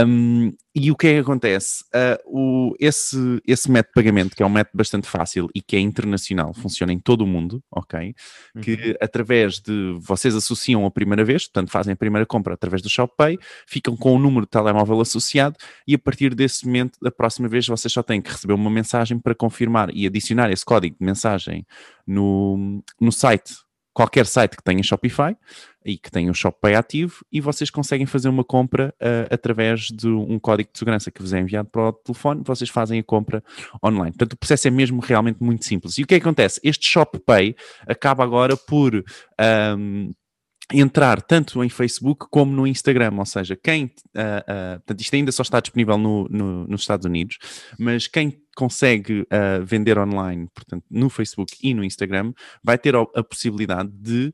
Um, 0.07 0.53
e 0.75 0.91
o 0.91 0.97
que 0.97 1.07
é 1.07 1.13
que 1.15 1.19
acontece? 1.19 1.85
Uh, 1.95 2.19
o, 2.25 2.75
esse, 2.81 3.17
esse 3.47 3.71
método 3.71 3.91
de 3.91 3.95
pagamento, 3.95 4.35
que 4.35 4.43
é 4.43 4.47
um 4.47 4.51
método 4.51 4.77
bastante 4.77 5.07
fácil 5.07 5.51
e 5.55 5.61
que 5.61 5.77
é 5.77 5.81
internacional, 5.81 6.55
funciona 6.55 6.93
em 6.93 6.99
todo 6.99 7.23
o 7.23 7.27
mundo, 7.27 7.42
ok? 7.71 8.15
Que 8.61 8.73
uhum. 8.73 8.95
através 9.01 9.59
de 9.59 9.95
vocês 10.01 10.35
associam 10.35 10.85
a 10.85 10.91
primeira 10.91 11.25
vez, 11.25 11.45
portanto 11.47 11.71
fazem 11.71 11.93
a 11.93 11.97
primeira 11.97 12.27
compra 12.27 12.55
através 12.55 12.83
do 12.83 12.89
ShopPay, 12.89 13.39
ficam 13.67 13.97
com 13.97 14.15
o 14.15 14.19
número 14.19 14.47
de 14.47 14.51
telemóvel 14.51 15.01
associado 15.01 15.57
e 15.87 15.95
a 15.95 15.99
partir 15.99 16.35
desse 16.35 16.67
momento, 16.67 16.99
da 17.01 17.11
próxima 17.11 17.49
vez, 17.49 17.67
vocês 17.67 17.93
só 17.93 18.03
têm 18.03 18.21
que 18.21 18.31
receber 18.31 18.55
uma 18.55 18.71
mensagem 18.71 19.19
para 19.19 19.35
confirmar 19.35 19.91
e 19.95 20.07
adicionar 20.07 20.51
esse 20.51 20.65
código 20.65 20.97
de 20.99 21.05
mensagem 21.05 21.67
no, 22.07 22.83
no 23.01 23.13
site 23.13 23.55
qualquer 23.93 24.27
site 24.27 24.57
que 24.57 24.63
tenha 24.63 24.83
Shopify 24.83 25.37
e 25.85 25.99
que 25.99 26.11
tenha 26.11 26.31
um 26.31 26.35
ShopPay 26.35 26.75
ativo 26.75 27.25
e 27.31 27.41
vocês 27.41 27.71
conseguem 27.71 28.07
fazer 28.07 28.29
uma 28.29 28.45
compra 28.45 28.95
uh, 29.01 29.33
através 29.33 29.89
de 29.89 30.09
um 30.09 30.39
código 30.39 30.71
de 30.73 30.79
segurança 30.79 31.11
que 31.11 31.21
vos 31.21 31.33
é 31.33 31.41
enviado 31.41 31.69
para 31.69 31.89
o 31.89 31.93
telefone, 31.93 32.43
vocês 32.45 32.71
fazem 32.71 33.01
a 33.01 33.03
compra 33.03 33.43
online. 33.85 34.13
Portanto, 34.13 34.33
o 34.35 34.37
processo 34.37 34.69
é 34.69 34.71
mesmo 34.71 35.01
realmente 35.01 35.43
muito 35.43 35.65
simples. 35.65 35.99
E 35.99 36.03
o 36.03 36.07
que 36.07 36.15
é 36.15 36.21
que 36.21 36.27
acontece? 36.27 36.61
Este 36.63 36.87
ShopPay 36.87 37.55
acaba 37.87 38.25
agora 38.25 38.57
por 38.57 39.05
um, 39.77 40.13
entrar 40.73 41.21
tanto 41.21 41.63
em 41.63 41.69
Facebook 41.69 42.27
como 42.31 42.53
no 42.53 42.67
Instagram, 42.67 43.15
ou 43.19 43.27
seja, 43.27 43.57
quem, 43.57 43.85
uh, 43.85 43.89
uh, 43.89 44.79
portanto, 44.79 45.01
isto 45.01 45.15
ainda 45.15 45.33
só 45.33 45.43
está 45.43 45.61
disponível 45.61 45.99
no, 45.99 46.29
no, 46.29 46.67
nos 46.67 46.83
Estados 46.83 47.05
Unidos, 47.05 47.39
mas 47.79 48.07
quem 48.07 48.42
consegue 48.57 49.23
uh, 49.23 49.65
vender 49.65 49.99
online, 49.99 50.49
portanto, 50.55 50.85
no 50.91 51.09
Facebook 51.09 51.57
e 51.63 51.75
no 51.75 51.85
Instagram, 51.85 52.33
vai 52.63 52.79
ter 52.79 52.95
a 52.97 53.23
possibilidade 53.23 53.91
de 53.93 54.33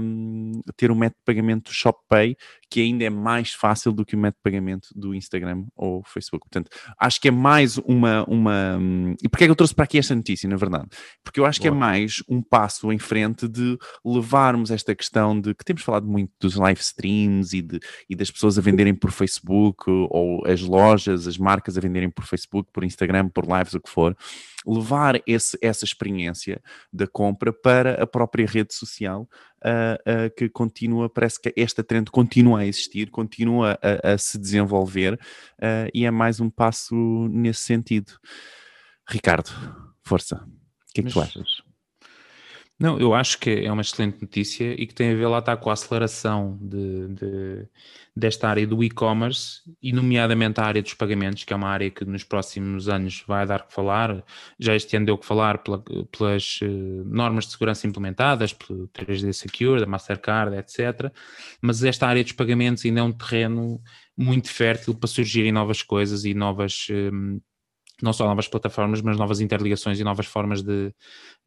um, 0.00 0.60
ter 0.76 0.90
um 0.90 0.94
método 0.94 1.18
de 1.20 1.24
pagamento 1.24 1.64
do 1.70 1.74
ShopPay 1.74 2.36
que 2.68 2.80
ainda 2.80 3.04
é 3.04 3.10
mais 3.10 3.52
fácil 3.52 3.92
do 3.92 4.04
que 4.04 4.16
o 4.16 4.18
método 4.18 4.38
de 4.38 4.42
pagamento 4.42 4.88
do 4.96 5.14
Instagram 5.14 5.64
ou 5.76 6.02
Facebook. 6.04 6.44
Portanto, 6.48 6.70
acho 6.98 7.20
que 7.20 7.28
é 7.28 7.30
mais 7.30 7.78
uma. 7.78 8.24
uma 8.28 8.76
um, 8.76 9.14
e 9.22 9.28
porquê 9.28 9.44
é 9.44 9.46
que 9.46 9.50
eu 9.52 9.56
trouxe 9.56 9.74
para 9.74 9.84
aqui 9.84 9.98
esta 9.98 10.14
notícia, 10.14 10.48
na 10.48 10.56
verdade? 10.56 10.88
Porque 11.22 11.38
eu 11.38 11.46
acho 11.46 11.60
Boa. 11.60 11.70
que 11.70 11.76
é 11.76 11.78
mais 11.78 12.22
um 12.28 12.42
passo 12.42 12.92
em 12.92 12.98
frente 12.98 13.46
de 13.46 13.78
levarmos 14.04 14.70
esta 14.70 14.94
questão 14.94 15.40
de 15.40 15.54
que 15.54 15.64
temos 15.64 15.82
falado 15.82 16.06
muito 16.06 16.32
dos 16.40 16.56
live 16.56 16.80
streams 16.80 17.56
e, 17.56 17.62
de, 17.62 17.78
e 18.10 18.16
das 18.16 18.30
pessoas 18.30 18.58
a 18.58 18.62
venderem 18.62 18.94
por 18.94 19.12
Facebook 19.12 19.84
ou 19.86 20.44
as 20.44 20.60
lojas, 20.60 21.28
as 21.28 21.38
marcas 21.38 21.78
a 21.78 21.80
venderem 21.80 22.10
por 22.10 22.24
Facebook, 22.24 22.70
por 22.72 22.82
Instagram, 22.82 23.28
por 23.34 23.44
lives, 23.44 23.74
o 23.74 23.80
que 23.80 23.90
for 23.90 24.16
levar 24.66 25.20
esse, 25.26 25.58
essa 25.60 25.84
experiência 25.84 26.62
da 26.92 27.06
compra 27.06 27.52
para 27.52 28.02
a 28.02 28.06
própria 28.06 28.46
rede 28.46 28.74
social 28.74 29.28
uh, 29.62 30.26
uh, 30.26 30.34
que 30.36 30.48
continua, 30.48 31.10
parece 31.10 31.40
que 31.40 31.52
esta 31.56 31.84
trend 31.84 32.10
continua 32.10 32.60
a 32.60 32.66
existir, 32.66 33.10
continua 33.10 33.78
a, 33.82 34.14
a 34.14 34.18
se 34.18 34.38
desenvolver 34.38 35.14
uh, 35.14 35.90
e 35.92 36.06
é 36.06 36.10
mais 36.10 36.40
um 36.40 36.48
passo 36.48 36.94
nesse 37.28 37.60
sentido. 37.60 38.12
Ricardo, 39.06 39.50
força, 40.02 40.36
o 40.36 40.92
que 40.94 41.00
é 41.00 41.04
que 41.04 41.04
Mas... 41.04 41.12
tu 41.12 41.20
achas? 41.20 41.73
Não, 42.78 42.98
eu 42.98 43.14
acho 43.14 43.38
que 43.38 43.50
é 43.50 43.70
uma 43.70 43.82
excelente 43.82 44.20
notícia 44.20 44.74
e 44.74 44.84
que 44.86 44.94
tem 44.94 45.12
a 45.12 45.14
ver 45.14 45.28
lá 45.28 45.38
está 45.38 45.56
com 45.56 45.70
a 45.70 45.74
aceleração 45.74 46.58
de, 46.60 47.08
de 47.08 47.68
desta 48.16 48.48
área 48.48 48.66
do 48.66 48.82
e-commerce 48.82 49.60
e 49.80 49.92
nomeadamente 49.92 50.60
a 50.60 50.64
área 50.64 50.82
dos 50.82 50.94
pagamentos, 50.94 51.44
que 51.44 51.52
é 51.52 51.56
uma 51.56 51.68
área 51.68 51.88
que 51.90 52.04
nos 52.04 52.24
próximos 52.24 52.88
anos 52.88 53.24
vai 53.26 53.46
dar 53.46 53.66
que 53.66 53.72
falar. 53.72 54.24
Já 54.58 54.74
este 54.74 54.96
ano 54.96 55.06
deu 55.06 55.16
que 55.16 55.24
falar 55.24 55.58
pela, 55.58 55.82
pelas 56.10 56.60
uh, 56.62 57.04
normas 57.06 57.46
de 57.46 57.52
segurança 57.52 57.86
implementadas, 57.86 58.52
pelo 58.52 58.88
3D 58.88 59.32
Secure, 59.32 59.80
da 59.80 59.86
Mastercard, 59.86 60.56
etc. 60.56 61.12
Mas 61.60 61.82
esta 61.84 62.08
área 62.08 62.24
dos 62.24 62.32
pagamentos 62.32 62.84
ainda 62.84 63.00
é 63.00 63.02
um 63.04 63.12
terreno 63.12 63.80
muito 64.16 64.50
fértil 64.50 64.94
para 64.94 65.08
surgirem 65.08 65.52
novas 65.52 65.82
coisas 65.82 66.24
e 66.24 66.34
novas 66.34 66.88
um, 66.90 67.40
não 68.02 68.12
só 68.12 68.26
novas 68.26 68.48
plataformas, 68.48 69.00
mas 69.00 69.16
novas 69.16 69.40
interligações 69.40 70.00
e 70.00 70.04
novas 70.04 70.26
formas 70.26 70.62
de, 70.62 70.92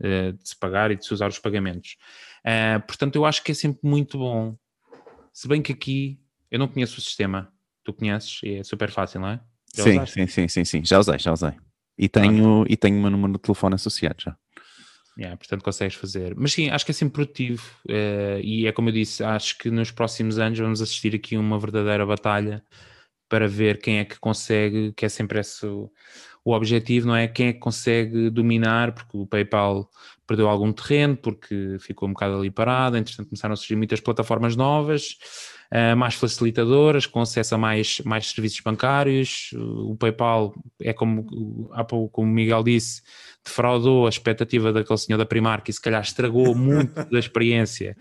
eh, 0.01 0.31
de 0.31 0.49
se 0.49 0.57
pagar 0.57 0.91
e 0.91 0.95
de 0.95 1.05
se 1.05 1.13
usar 1.13 1.27
os 1.27 1.39
pagamentos. 1.39 1.97
Uh, 2.45 2.79
portanto, 2.87 3.15
eu 3.15 3.25
acho 3.25 3.43
que 3.43 3.51
é 3.51 3.55
sempre 3.55 3.79
muito 3.83 4.17
bom. 4.17 4.55
Se 5.33 5.47
bem 5.47 5.61
que 5.61 5.73
aqui 5.73 6.19
eu 6.49 6.57
não 6.57 6.67
conheço 6.67 6.97
o 6.99 7.01
sistema, 7.01 7.51
tu 7.83 7.93
conheces 7.93 8.39
e 8.43 8.55
é 8.55 8.63
super 8.63 8.89
fácil, 8.89 9.19
não 9.19 9.29
é? 9.29 9.41
Já 9.75 9.83
sim, 9.83 10.05
sim, 10.05 10.27
sim, 10.27 10.47
sim, 10.47 10.65
sim, 10.65 10.85
já 10.85 10.99
usei, 10.99 11.19
já 11.19 11.33
usei. 11.33 11.53
E 11.97 12.07
tenho, 12.07 12.65
e 12.69 12.77
tenho 12.77 12.97
o 12.97 13.01
meu 13.01 13.09
número 13.09 13.33
de 13.33 13.39
telefone 13.39 13.75
associado 13.75 14.17
já. 14.19 14.37
Yeah, 15.17 15.35
portanto, 15.35 15.63
consegues 15.63 15.95
fazer. 15.95 16.35
Mas 16.37 16.53
sim, 16.53 16.69
acho 16.69 16.85
que 16.85 16.91
é 16.91 16.93
sempre 16.93 17.15
produtivo. 17.15 17.63
Uh, 17.89 18.39
e 18.41 18.67
é 18.67 18.71
como 18.71 18.89
eu 18.89 18.93
disse, 18.93 19.23
acho 19.23 19.57
que 19.57 19.71
nos 19.71 19.89
próximos 19.89 20.37
anos 20.37 20.59
vamos 20.59 20.81
assistir 20.81 21.15
aqui 21.15 21.35
uma 21.35 21.59
verdadeira 21.59 22.05
batalha 22.05 22.63
para 23.27 23.47
ver 23.47 23.79
quem 23.79 23.97
é 23.97 24.05
que 24.05 24.19
consegue, 24.19 24.93
que 24.93 25.05
é 25.05 25.09
sempre 25.09 25.39
esse 25.39 25.65
o, 26.51 26.55
objetivo, 26.55 27.07
não 27.07 27.15
é? 27.15 27.27
Quem 27.27 27.47
é 27.47 27.53
que 27.53 27.59
consegue 27.59 28.29
dominar, 28.29 28.93
porque 28.93 29.17
o 29.17 29.25
PayPal 29.25 29.89
perdeu 30.25 30.47
algum 30.47 30.71
terreno, 30.71 31.15
porque 31.15 31.77
ficou 31.79 32.07
um 32.07 32.13
bocado 32.13 32.37
ali 32.37 32.51
parado, 32.51 32.97
entretanto 32.97 33.29
começaram 33.29 33.53
a 33.53 33.55
surgir 33.55 33.75
muitas 33.75 33.99
plataformas 33.99 34.55
novas, 34.55 35.17
uh, 35.73 35.95
mais 35.95 36.15
facilitadoras, 36.15 37.05
com 37.05 37.21
acesso 37.21 37.55
a 37.55 37.57
mais, 37.57 38.01
mais 38.05 38.27
serviços 38.31 38.59
bancários. 38.61 39.51
O 39.55 39.95
PayPal 39.95 40.53
é 40.81 40.93
como, 40.93 41.69
há 41.73 41.83
pouco, 41.83 42.09
como 42.09 42.31
o 42.31 42.33
Miguel 42.33 42.63
disse, 42.63 43.01
defraudou 43.43 44.05
a 44.05 44.09
expectativa 44.09 44.73
daquele 44.73 44.99
senhor 44.99 45.17
da 45.17 45.25
Primark 45.25 45.69
e 45.69 45.73
se 45.73 45.81
calhar 45.81 46.01
estragou 46.01 46.53
muito 46.53 46.93
da 47.09 47.19
experiência 47.19 47.95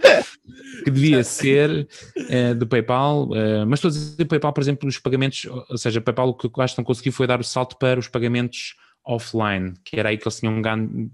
que 0.84 0.90
devia 0.90 1.22
ser 1.22 1.88
uh, 2.16 2.54
do 2.54 2.66
PayPal. 2.66 3.24
Uh, 3.24 3.66
mas 3.66 3.78
estou 3.78 3.88
a 3.88 3.92
dizer 3.92 4.24
PayPal, 4.24 4.52
por 4.52 4.60
exemplo, 4.60 4.88
os 4.88 4.98
pagamentos, 4.98 5.46
ou 5.68 5.78
seja, 5.78 6.00
PayPal 6.00 6.28
o 6.28 6.34
que 6.34 6.46
eu 6.46 6.62
acho 6.62 6.74
que 6.74 6.80
não 6.80 6.84
conseguiu 6.84 7.12
foi 7.12 7.26
dar 7.26 7.40
o 7.40 7.44
salto 7.44 7.76
para 7.78 7.98
os 7.98 8.08
pagamentos 8.08 8.74
offline, 9.06 9.74
que 9.84 9.98
era 9.98 10.08
aí 10.08 10.18
que 10.18 10.24
eles 10.24 10.40
tinham 10.40 10.60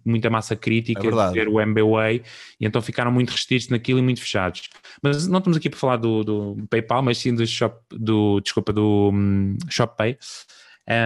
muita 0.04 0.30
massa 0.30 0.56
crítica 0.56 1.06
é 1.06 1.10
de 1.10 1.32
ter 1.34 1.48
o 1.48 1.60
MBWay, 1.60 2.22
e 2.58 2.66
então 2.66 2.80
ficaram 2.80 3.12
muito 3.12 3.30
restritos 3.30 3.68
naquilo 3.68 3.98
e 3.98 4.02
muito 4.02 4.20
fechados. 4.20 4.70
Mas 5.02 5.28
não 5.28 5.38
estamos 5.38 5.58
aqui 5.58 5.68
para 5.68 5.78
falar 5.78 5.96
do, 5.96 6.24
do 6.24 6.56
PayPal, 6.70 7.02
mas 7.02 7.18
sim 7.18 7.34
do 7.34 7.46
Shop, 7.46 7.76
do, 7.90 8.40
desculpa, 8.40 8.72
do 8.72 9.10
um, 9.12 9.56
ShopPay. 9.68 10.16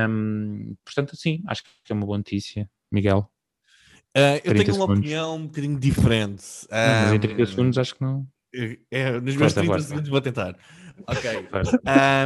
Um, 0.08 0.74
portanto, 0.84 1.16
sim, 1.16 1.42
acho 1.48 1.62
que 1.84 1.92
é 1.92 1.94
uma 1.94 2.06
boa 2.06 2.18
notícia. 2.18 2.70
Miguel? 2.90 3.28
Uh, 4.16 4.40
eu 4.44 4.54
tenho 4.54 4.74
uma 4.76 4.84
opinião 4.84 5.36
um 5.36 5.46
bocadinho 5.46 5.78
diferente. 5.78 6.44
Não, 6.70 7.02
mas 7.02 7.12
em 7.12 7.18
30 7.18 7.46
segundos 7.46 7.78
acho 7.78 7.94
que 7.94 8.02
não. 8.02 8.26
É, 8.56 8.78
é 8.90 9.20
nos 9.20 9.36
meus 9.36 9.52
30 9.52 9.80
segundos 9.80 10.08
vou 10.08 10.20
tentar. 10.20 10.56
Ok. 11.06 11.30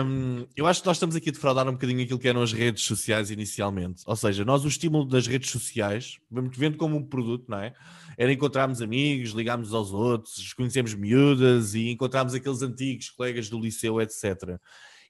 um, 0.05 0.47
eu 0.57 0.67
acho 0.67 0.81
que 0.81 0.87
nós 0.87 0.97
estamos 0.97 1.17
aqui 1.17 1.31
a 1.31 1.33
defraudar 1.33 1.69
um 1.69 1.73
bocadinho 1.73 2.03
aquilo 2.03 2.19
que 2.19 2.29
eram 2.29 2.41
as 2.41 2.53
redes 2.53 2.85
sociais 2.85 3.31
inicialmente. 3.31 4.03
Ou 4.07 4.15
seja, 4.15 4.45
nós 4.45 4.65
o 4.65 4.69
estímulo 4.69 5.05
das 5.05 5.27
redes 5.27 5.51
sociais, 5.51 6.19
vendo 6.31 6.77
como 6.77 6.97
um 6.97 7.05
produto, 7.05 7.47
não 7.49 7.59
é? 7.59 7.75
Era 8.17 8.33
encontrarmos 8.33 8.81
amigos, 8.81 9.31
ligarmos 9.31 9.75
aos 9.75 9.93
outros, 9.93 10.53
conhecemos 10.53 10.95
miúdas 10.95 11.75
e 11.75 11.91
encontrarmos 11.91 12.35
aqueles 12.35 12.63
antigos 12.63 13.11
colegas 13.11 13.49
do 13.49 13.59
liceu, 13.59 14.01
etc. 14.01 14.59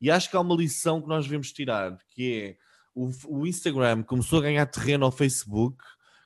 E 0.00 0.10
acho 0.10 0.30
que 0.30 0.36
há 0.36 0.40
uma 0.40 0.54
lição 0.54 1.02
que 1.02 1.08
nós 1.08 1.24
devemos 1.24 1.52
tirar, 1.52 1.98
que 2.14 2.34
é 2.34 2.56
o, 2.94 3.10
o 3.26 3.46
Instagram 3.46 4.02
começou 4.02 4.38
a 4.38 4.42
ganhar 4.42 4.66
terreno 4.66 5.04
ao 5.04 5.12
Facebook 5.12 5.76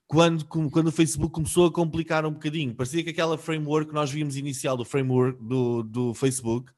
quando, 0.07 0.45
quando 0.45 0.89
o 0.89 0.93
Facebook 0.93 1.33
começou 1.33 1.67
a 1.67 1.73
complicar 1.73 2.25
um 2.27 2.33
bocadinho. 2.33 2.75
Parecia 2.75 3.03
que 3.03 3.11
aquela 3.11 3.39
framework 3.39 3.89
que 3.89 3.95
nós 3.95 4.11
vimos 4.11 4.37
inicial 4.37 4.77
do 4.77 4.85
framework 4.85 5.43
do, 5.43 5.83
do 5.83 6.15
Facebook 6.15 6.73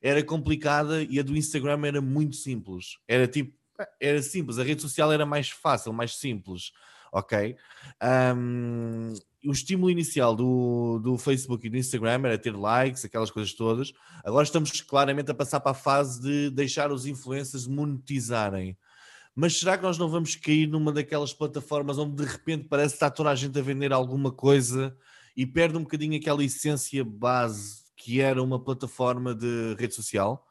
era 0.00 0.22
complicada 0.22 1.02
e 1.02 1.18
a 1.18 1.22
do 1.22 1.36
Instagram 1.36 1.86
era 1.86 2.00
muito 2.00 2.36
simples. 2.36 2.98
Era 3.06 3.28
tipo, 3.28 3.54
era 4.00 4.20
simples, 4.20 4.58
a 4.58 4.64
rede 4.64 4.82
social 4.82 5.12
era 5.12 5.24
mais 5.24 5.48
fácil, 5.48 5.92
mais 5.92 6.16
simples, 6.16 6.72
ok? 7.12 7.56
Um, 8.36 9.14
o 9.44 9.52
estímulo 9.52 9.90
inicial 9.90 10.34
do, 10.34 11.00
do 11.02 11.18
Facebook 11.18 11.66
e 11.66 11.70
do 11.70 11.76
Instagram 11.76 12.22
era 12.24 12.38
ter 12.38 12.54
likes, 12.54 13.04
aquelas 13.04 13.30
coisas 13.30 13.52
todas. 13.54 13.92
Agora 14.24 14.44
estamos 14.44 14.80
claramente 14.80 15.30
a 15.30 15.34
passar 15.34 15.60
para 15.60 15.72
a 15.72 15.74
fase 15.74 16.20
de 16.20 16.50
deixar 16.50 16.92
os 16.92 17.06
influencers 17.06 17.66
monetizarem. 17.66 18.76
Mas 19.34 19.58
será 19.58 19.76
que 19.76 19.82
nós 19.82 19.96
não 19.96 20.08
vamos 20.08 20.36
cair 20.36 20.66
numa 20.66 20.92
daquelas 20.92 21.32
plataformas 21.32 21.98
onde 21.98 22.16
de 22.16 22.30
repente 22.30 22.66
parece 22.68 22.90
que 22.90 22.96
está 22.96 23.10
toda 23.10 23.30
a 23.30 23.34
gente 23.34 23.58
a 23.58 23.62
vender 23.62 23.92
alguma 23.92 24.30
coisa 24.30 24.94
e 25.36 25.46
perde 25.46 25.78
um 25.78 25.82
bocadinho 25.82 26.18
aquela 26.18 26.44
essência 26.44 27.02
base 27.02 27.82
que 27.96 28.20
era 28.20 28.42
uma 28.42 28.62
plataforma 28.62 29.34
de 29.34 29.74
rede 29.78 29.94
social? 29.94 30.46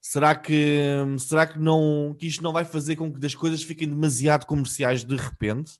Será 0.00 0.34
que, 0.34 0.82
será 1.18 1.46
que, 1.46 1.58
não, 1.58 2.14
que 2.18 2.26
isto 2.26 2.42
não 2.42 2.52
vai 2.52 2.64
fazer 2.64 2.96
com 2.96 3.12
que 3.12 3.24
as 3.24 3.34
coisas 3.34 3.62
fiquem 3.62 3.88
demasiado 3.88 4.46
comerciais 4.46 5.04
de 5.04 5.16
repente? 5.16 5.72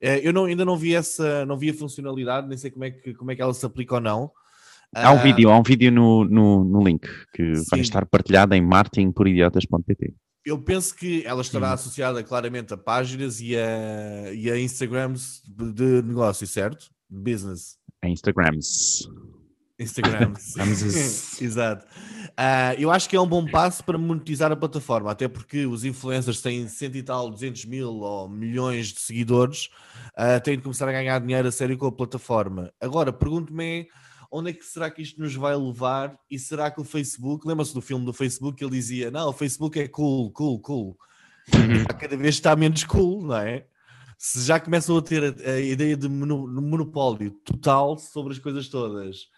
Eh, 0.00 0.26
eu 0.26 0.32
não, 0.32 0.46
ainda 0.46 0.64
não 0.64 0.76
vi 0.76 0.94
essa, 0.94 1.44
não 1.44 1.58
vi 1.58 1.70
a 1.70 1.74
funcionalidade, 1.74 2.48
nem 2.48 2.56
sei 2.56 2.70
como 2.70 2.84
é 2.84 2.90
que, 2.90 3.12
como 3.14 3.30
é 3.30 3.36
que 3.36 3.42
ela 3.42 3.52
se 3.52 3.64
aplica 3.66 3.96
ou 3.96 4.00
não. 4.00 4.30
Há 4.94 5.12
um 5.12 5.18
uh, 5.18 5.22
vídeo, 5.22 5.50
há 5.50 5.58
um 5.58 5.62
vídeo 5.62 5.92
no, 5.92 6.24
no, 6.24 6.64
no 6.64 6.82
link 6.82 7.06
que 7.34 7.54
sim. 7.56 7.64
vai 7.70 7.80
estar 7.80 8.06
partilhado 8.06 8.54
em 8.54 8.62
martinporidiotas.pt. 8.62 10.14
Eu 10.44 10.58
penso 10.58 10.94
que 10.94 11.24
ela 11.26 11.42
estará 11.42 11.68
sim. 11.68 11.74
associada 11.74 12.22
claramente 12.24 12.72
a 12.72 12.76
páginas 12.76 13.40
e 13.40 13.56
a, 13.56 14.32
e 14.32 14.50
a 14.50 14.58
Instagrams 14.58 15.42
de 15.46 16.02
negócio, 16.02 16.46
certo? 16.46 16.90
Business. 17.08 17.78
A 18.02 18.08
Instagrams. 18.08 19.08
Instagram. 19.80 20.34
Exato. 21.40 21.86
Uh, 22.30 22.74
eu 22.78 22.90
acho 22.90 23.08
que 23.08 23.16
é 23.16 23.20
um 23.20 23.26
bom 23.26 23.46
passo 23.46 23.82
para 23.82 23.98
monetizar 23.98 24.52
a 24.52 24.56
plataforma, 24.56 25.10
até 25.10 25.26
porque 25.26 25.66
os 25.66 25.84
influencers 25.84 26.40
têm 26.40 26.68
cento 26.68 26.96
e 26.96 27.02
tal, 27.02 27.30
200 27.30 27.64
mil 27.64 27.88
ou 27.88 28.28
milhões 28.28 28.88
de 28.88 29.00
seguidores, 29.00 29.70
uh, 30.18 30.40
têm 30.42 30.56
de 30.56 30.62
começar 30.62 30.88
a 30.88 30.92
ganhar 30.92 31.18
dinheiro 31.18 31.48
a 31.48 31.52
sério 31.52 31.76
com 31.78 31.86
a 31.86 31.92
plataforma. 31.92 32.72
Agora, 32.80 33.12
pergunto-me 33.12 33.88
onde 34.30 34.50
é 34.50 34.52
que 34.52 34.64
será 34.64 34.90
que 34.90 35.02
isto 35.02 35.20
nos 35.20 35.34
vai 35.34 35.56
levar 35.56 36.16
e 36.30 36.38
será 36.38 36.70
que 36.70 36.80
o 36.80 36.84
Facebook, 36.84 37.46
lembra-se 37.46 37.74
do 37.74 37.80
filme 37.80 38.04
do 38.04 38.12
Facebook 38.12 38.56
que 38.56 38.64
ele 38.64 38.76
dizia, 38.76 39.10
não, 39.10 39.28
o 39.28 39.32
Facebook 39.32 39.78
é 39.78 39.88
cool, 39.88 40.30
cool, 40.30 40.60
cool. 40.60 40.98
Uhum. 41.52 41.84
Cada 41.98 42.16
vez 42.16 42.36
está 42.36 42.54
menos 42.54 42.84
cool, 42.84 43.22
não 43.22 43.36
é? 43.36 43.66
Se 44.16 44.42
já 44.44 44.60
começam 44.60 44.96
a 44.96 45.02
ter 45.02 45.24
a, 45.24 45.50
a 45.50 45.60
ideia 45.60 45.96
de 45.96 46.08
monopólio 46.08 47.30
total 47.44 47.98
sobre 47.98 48.32
as 48.32 48.38
coisas 48.38 48.68
todas, 48.68 49.28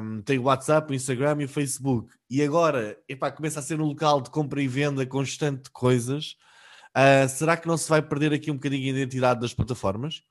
um, 0.00 0.22
tem 0.22 0.38
o 0.38 0.44
WhatsApp, 0.44 0.90
o 0.90 0.94
Instagram 0.94 1.42
e 1.42 1.44
o 1.44 1.48
Facebook, 1.48 2.14
e 2.30 2.42
agora 2.42 2.96
epá, 3.08 3.30
começa 3.30 3.58
a 3.58 3.62
ser 3.62 3.80
um 3.80 3.86
local 3.86 4.20
de 4.20 4.30
compra 4.30 4.62
e 4.62 4.68
venda 4.68 5.04
constante 5.04 5.64
de 5.64 5.70
coisas, 5.70 6.36
uh, 6.96 7.28
será 7.28 7.56
que 7.56 7.66
não 7.66 7.76
se 7.76 7.88
vai 7.88 8.00
perder 8.00 8.32
aqui 8.32 8.50
um 8.50 8.54
bocadinho 8.54 8.94
a 8.94 8.98
identidade 8.98 9.40
das 9.40 9.52
plataformas? 9.52 10.22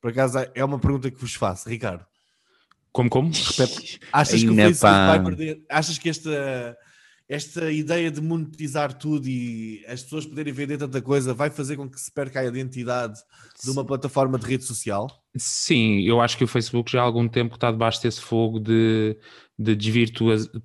Por 0.00 0.10
acaso 0.10 0.38
é 0.54 0.64
uma 0.64 0.78
pergunta 0.78 1.10
que 1.10 1.20
vos 1.20 1.34
faço, 1.34 1.68
Ricardo. 1.68 2.06
Como, 2.92 3.08
como? 3.08 3.30
Repete. 3.32 4.00
Achas 4.12 4.42
que 4.42 4.50
o 4.50 4.54
Facebook 4.54 5.06
vai 5.06 5.24
perder? 5.24 5.64
Achas 5.68 5.98
que 5.98 6.08
esta, 6.08 6.76
esta 7.28 7.72
ideia 7.72 8.10
de 8.10 8.20
monetizar 8.20 8.92
tudo 8.92 9.26
e 9.26 9.82
as 9.88 10.02
pessoas 10.02 10.26
poderem 10.26 10.52
vender 10.52 10.76
tanta 10.76 11.00
coisa 11.00 11.32
vai 11.32 11.48
fazer 11.48 11.76
com 11.76 11.88
que 11.88 11.98
se 11.98 12.12
perca 12.12 12.40
a 12.40 12.44
identidade 12.44 13.18
de 13.64 13.70
uma 13.70 13.84
plataforma 13.84 14.38
de 14.38 14.46
rede 14.46 14.64
social? 14.64 15.08
Sim, 15.34 16.02
eu 16.02 16.20
acho 16.20 16.36
que 16.36 16.44
o 16.44 16.48
Facebook 16.48 16.92
já 16.92 17.00
há 17.00 17.04
algum 17.04 17.26
tempo 17.26 17.54
está 17.54 17.72
debaixo 17.72 18.02
desse 18.02 18.20
fogo 18.20 18.60
de, 18.60 19.16
de 19.58 19.74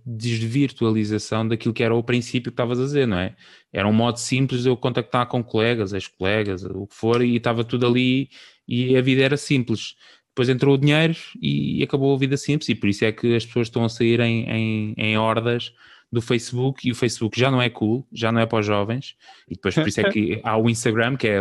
desvirtualização 0.06 1.48
daquilo 1.48 1.74
que 1.74 1.84
era 1.84 1.96
o 1.96 2.04
princípio 2.04 2.52
que 2.52 2.56
estavas 2.56 2.78
a 2.78 2.84
dizer, 2.84 3.08
não 3.08 3.18
é? 3.18 3.34
Era 3.72 3.88
um 3.88 3.94
modo 3.94 4.20
simples 4.20 4.64
de 4.64 4.70
eu 4.70 4.76
contactar 4.76 5.26
com 5.28 5.42
colegas, 5.42 5.94
ex-colegas, 5.94 6.66
o 6.66 6.86
que 6.86 6.96
for, 6.96 7.24
e 7.24 7.38
estava 7.38 7.64
tudo 7.64 7.88
ali 7.88 8.30
e 8.68 8.98
a 8.98 9.02
vida 9.02 9.24
era 9.24 9.38
simples 9.38 9.96
depois 10.38 10.50
entrou 10.50 10.76
o 10.76 10.78
dinheiro 10.78 11.16
e 11.42 11.82
acabou 11.82 12.14
a 12.14 12.18
vida 12.18 12.38
simples, 12.38 12.70
e 12.70 12.76
por 12.76 12.88
isso 12.88 13.04
é 13.04 13.12
que 13.12 13.36
as 13.36 13.44
pessoas 13.44 13.68
estão 13.68 13.84
a 13.84 13.90
sair 13.90 14.20
em, 14.20 14.48
em, 14.48 14.94
em 14.96 15.18
hordas 15.18 15.74
do 16.12 16.22
Facebook 16.22 16.88
e 16.88 16.92
o 16.92 16.96
Facebook 16.96 17.38
já 17.38 17.50
não 17.50 17.60
é 17.60 17.72
cool, 17.72 18.08
já 18.14 18.32
não 18.32 18.40
é 18.40 18.46
para 18.46 18.60
os 18.60 18.66
jovens, 18.66 19.16
e 19.50 19.56
depois 19.56 19.74
por 19.74 19.88
isso 19.88 20.00
é 20.00 20.12
que 20.12 20.40
há 20.46 20.56
o 20.56 20.70
Instagram, 20.70 21.18
que 21.18 21.28
é 21.28 21.40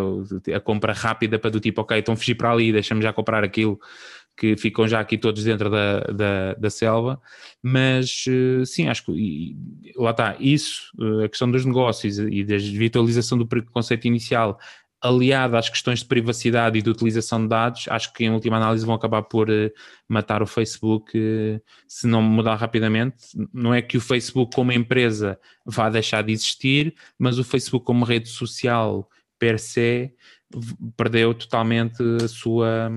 a 0.54 0.60
compra 0.60 0.94
rápida 0.94 1.38
para 1.38 1.50
do 1.50 1.60
tipo, 1.60 1.82
ok, 1.82 1.98
estão 1.98 2.14
a 2.14 2.16
fugir 2.16 2.36
para 2.36 2.50
ali, 2.50 2.72
deixa-me 2.72 3.02
já 3.02 3.12
comprar 3.12 3.44
aquilo, 3.44 3.78
que 4.34 4.56
ficam 4.56 4.88
já 4.88 5.00
aqui 5.00 5.18
todos 5.18 5.44
dentro 5.44 5.68
da, 5.68 6.00
da, 6.00 6.54
da 6.54 6.70
selva, 6.70 7.20
mas 7.62 8.24
eh, 8.28 8.64
sim, 8.64 8.88
acho 8.88 9.04
que 9.04 9.12
e, 9.12 9.56
lá 9.96 10.10
está, 10.10 10.36
isso, 10.40 10.90
eh, 11.00 11.24
a 11.24 11.28
questão 11.28 11.50
dos 11.50 11.64
negócios 11.64 12.18
e 12.18 12.44
da 12.44 12.56
desvirtualização 12.56 13.38
do 13.38 13.46
preconceito 13.46 14.06
inicial 14.06 14.58
aliado 15.00 15.56
às 15.56 15.68
questões 15.68 16.00
de 16.00 16.06
privacidade 16.06 16.78
e 16.78 16.82
de 16.82 16.90
utilização 16.90 17.42
de 17.42 17.48
dados, 17.48 17.84
acho 17.88 18.12
que 18.12 18.24
em 18.24 18.30
última 18.30 18.56
análise 18.56 18.84
vão 18.84 18.94
acabar 18.94 19.22
por 19.22 19.48
uh, 19.48 19.70
matar 20.08 20.42
o 20.42 20.46
Facebook 20.46 21.16
uh, 21.16 21.60
se 21.86 22.06
não 22.06 22.22
mudar 22.22 22.56
rapidamente. 22.56 23.16
Não 23.52 23.74
é 23.74 23.82
que 23.82 23.96
o 23.96 24.00
Facebook 24.00 24.54
como 24.54 24.72
empresa 24.72 25.38
vá 25.64 25.88
deixar 25.88 26.22
de 26.22 26.32
existir, 26.32 26.94
mas 27.18 27.38
o 27.38 27.44
Facebook 27.44 27.84
como 27.84 28.04
rede 28.04 28.28
social 28.28 29.08
per 29.38 29.58
se 29.58 30.12
perdeu 30.96 31.34
totalmente 31.34 32.02
a 32.22 32.28
sua, 32.28 32.90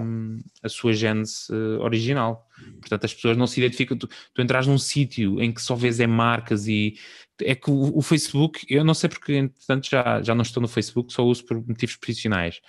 a 0.64 0.70
sua 0.70 0.94
gênese 0.94 1.52
uh, 1.52 1.82
original. 1.82 2.48
Portanto, 2.80 3.06
as 3.06 3.14
pessoas 3.14 3.36
não 3.38 3.48
se 3.48 3.60
identificam. 3.60 3.98
Tu, 3.98 4.08
tu 4.08 4.42
entras 4.42 4.68
num 4.68 4.78
sítio 4.78 5.42
em 5.42 5.52
que 5.52 5.62
só 5.62 5.76
vês 5.76 6.00
é 6.00 6.08
marcas 6.08 6.68
e 6.68 6.96
é 7.42 7.56
que 7.56 7.70
o, 7.70 7.98
o, 7.98 8.02
Facebook, 8.02 8.66
eu 8.70 8.84
não 8.84 8.94
sei 8.94 9.10
porque, 9.10 9.34
entretanto, 9.36 9.90
já, 9.90 10.22
já 10.22 10.36
não 10.36 10.42
estou 10.42 10.62
no 10.62 10.68
Facebook, 10.68 11.12
só 11.14 11.24
uso 11.26 11.46
por 11.46 11.58
motivos 11.68 11.96
profissionais. 11.96 12.62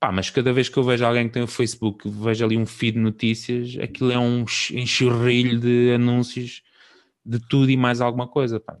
Pá, 0.00 0.12
mas 0.12 0.30
cada 0.30 0.52
vez 0.52 0.68
que 0.68 0.76
eu 0.76 0.82
vejo 0.82 1.04
alguém 1.04 1.28
que 1.28 1.34
tem 1.34 1.42
o 1.42 1.46
Facebook, 1.46 2.08
vejo 2.08 2.44
ali 2.44 2.56
um 2.56 2.66
feed 2.66 2.94
de 2.94 3.00
notícias, 3.00 3.76
aquilo 3.80 4.12
é 4.12 4.18
um 4.18 4.44
enxurrilho 4.72 5.58
de 5.58 5.92
anúncios 5.94 6.62
de 7.24 7.38
tudo 7.38 7.70
e 7.70 7.76
mais 7.76 8.00
alguma 8.00 8.28
coisa. 8.28 8.60
Pá. 8.60 8.76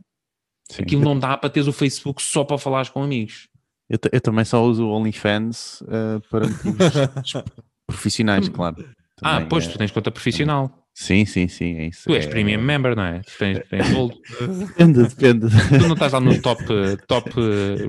Aquilo 0.78 1.02
não 1.02 1.18
dá 1.18 1.36
para 1.36 1.50
teres 1.50 1.68
o 1.68 1.72
Facebook 1.72 2.22
só 2.22 2.44
para 2.44 2.58
falares 2.58 2.88
com 2.88 3.02
amigos. 3.02 3.48
Eu, 3.88 3.98
eu 4.12 4.20
também 4.20 4.44
só 4.44 4.64
uso 4.64 4.86
o 4.86 4.90
OnlyFans 4.90 5.82
uh, 5.82 6.20
para 6.30 6.48
motivos 6.48 7.32
profissionais, 7.86 8.48
claro. 8.48 8.76
Ah, 9.22 9.32
também, 9.32 9.44
ah, 9.44 9.48
pois, 9.48 9.66
é, 9.66 9.70
tu 9.70 9.78
tens 9.78 9.90
conta 9.90 10.10
profissional. 10.10 10.83
Sim, 10.96 11.26
sim, 11.26 11.48
sim, 11.48 11.76
é 11.76 11.86
isso. 11.88 12.04
Tu 12.04 12.14
és 12.14 12.24
é... 12.24 12.28
premium 12.28 12.62
member, 12.62 12.94
não 12.94 13.02
é? 13.02 13.18
Tu 13.18 13.32
tens, 13.36 13.60
tens 13.68 13.90
gold. 13.90 14.14
depende, 14.40 15.02
depende. 15.02 15.46
Tu 15.50 15.88
não 15.88 15.94
estás 15.94 16.12
lá 16.12 16.20
no 16.20 16.40
top, 16.40 16.64
top 17.08 17.32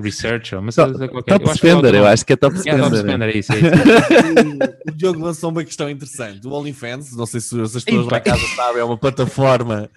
researcher, 0.02 0.60
mas 0.60 0.74
top, 0.74 1.04
é 1.04 1.06
qualquer... 1.06 1.38
top 1.38 1.48
eu 1.48 1.54
spender, 1.54 1.94
eu 1.94 2.04
acho 2.04 2.26
que 2.26 2.32
é 2.32 2.36
top 2.36 2.58
spender. 2.58 2.80
É, 2.80 2.82
top 2.82 2.96
spender, 2.96 3.28
é 3.28 3.38
isso, 3.38 3.52
é 3.52 3.56
isso. 3.58 3.66
o, 4.90 4.92
Diogo 4.92 5.20
lançou 5.20 5.50
uma 5.50 5.64
questão 5.64 5.88
interessante. 5.88 6.44
O 6.48 6.52
OnlyFans, 6.52 7.16
não 7.16 7.26
sei 7.26 7.40
se 7.40 7.60
as 7.60 7.84
pessoas 7.84 8.06
lá 8.06 8.18
casa 8.18 8.44
sabem, 8.56 8.80
é 8.80 8.84
uma 8.84 8.98
plataforma 8.98 9.88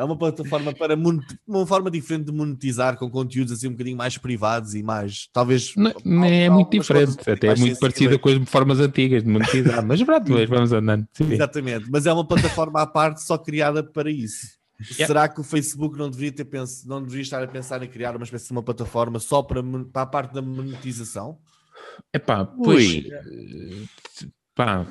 é 0.00 0.04
uma 0.04 0.16
plataforma 0.16 0.72
para 0.72 0.96
uma 1.46 1.66
forma 1.66 1.90
diferente 1.90 2.24
de 2.26 2.32
monetizar 2.32 2.96
com 2.96 3.10
conteúdos 3.10 3.52
assim 3.52 3.68
um 3.68 3.72
bocadinho 3.72 3.96
mais 3.96 4.16
privados 4.16 4.74
e 4.74 4.82
mais, 4.82 5.28
talvez. 5.32 5.74
Não, 5.76 5.92
não 6.04 6.24
é 6.24 6.48
muito 6.48 6.70
diferente, 6.70 7.18
até 7.30 7.48
é 7.48 7.54
muito 7.54 7.78
parecida 7.78 8.18
com 8.18 8.30
as 8.30 8.48
formas 8.48 8.80
antigas 8.80 9.22
de 9.22 9.28
monetizar, 9.28 9.84
mas 9.84 10.02
pronto, 10.02 10.32
vamos 10.48 10.72
andando. 10.72 11.06
Sim. 11.12 11.32
Exatamente, 11.32 11.86
mas 11.90 12.06
é 12.06 12.12
uma 12.12 12.26
plataforma 12.26 12.80
à 12.80 12.86
parte 12.86 13.22
só 13.22 13.36
criada 13.36 13.82
para 13.82 14.10
isso. 14.10 14.58
Yeah. 14.80 15.06
Será 15.06 15.28
que 15.28 15.38
o 15.38 15.44
Facebook 15.44 15.98
não 15.98 16.08
deveria 16.08 16.32
ter 16.32 16.46
pens... 16.46 16.86
não 16.86 17.02
deveria 17.02 17.22
estar 17.22 17.42
a 17.42 17.46
pensar 17.46 17.82
em 17.82 17.88
criar 17.88 18.16
uma 18.16 18.24
espécie 18.24 18.46
de 18.46 18.52
uma 18.52 18.62
plataforma 18.62 19.18
só 19.18 19.42
para, 19.42 19.62
para 19.92 20.02
a 20.02 20.06
parte 20.06 20.32
da 20.32 20.40
monetização? 20.40 21.38
É 22.10 22.18
pá, 22.18 22.46
pois. 22.46 23.04
Pá, 24.54 24.86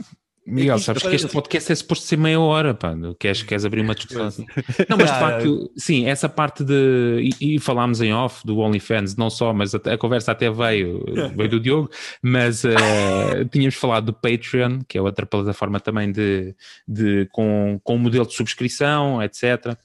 Miguel, 0.50 0.76
é 0.76 0.80
sabes 0.80 1.04
que 1.04 1.16
este 1.16 1.28
podcast 1.28 1.72
é 1.72 1.76
suposto 1.76 2.06
ser 2.06 2.18
meia 2.18 2.40
hora, 2.40 2.74
pá. 2.74 2.94
Queres, 3.20 3.44
queres 3.44 3.66
abrir 3.66 3.82
uma 3.82 3.96
discussão 3.96 4.26
assim? 4.26 4.46
Não, 4.88 4.98
mas 4.98 5.12
de 5.12 5.18
facto, 5.20 5.72
sim, 5.78 6.06
essa 6.06 6.28
parte 6.28 6.64
de. 6.64 7.34
E, 7.40 7.56
e 7.56 7.60
falámos 7.60 8.02
em 8.02 8.14
off 8.14 8.46
do 8.46 8.58
OnlyFans, 8.58 9.16
não 9.16 9.30
só, 9.30 9.54
mas 9.54 9.76
a, 9.76 9.78
a 9.78 9.98
conversa 9.98 10.32
até 10.32 10.50
veio, 10.50 11.04
veio 11.36 11.50
do 11.50 11.60
Diogo, 11.62 11.90
mas 12.22 12.64
uh, 12.64 13.46
tínhamos 13.52 13.76
falado 13.76 14.08
do 14.08 14.14
Patreon, 14.14 14.80
que 14.88 14.98
é 14.98 15.02
outra 15.02 15.26
plataforma 15.26 15.80
também 15.80 16.12
de, 16.12 16.56
de, 16.88 17.28
com, 17.32 17.80
com 17.84 17.96
um 17.96 18.00
modelo 18.00 18.26
de 18.26 18.34
subscrição, 18.34 19.22
etc. 19.22 19.78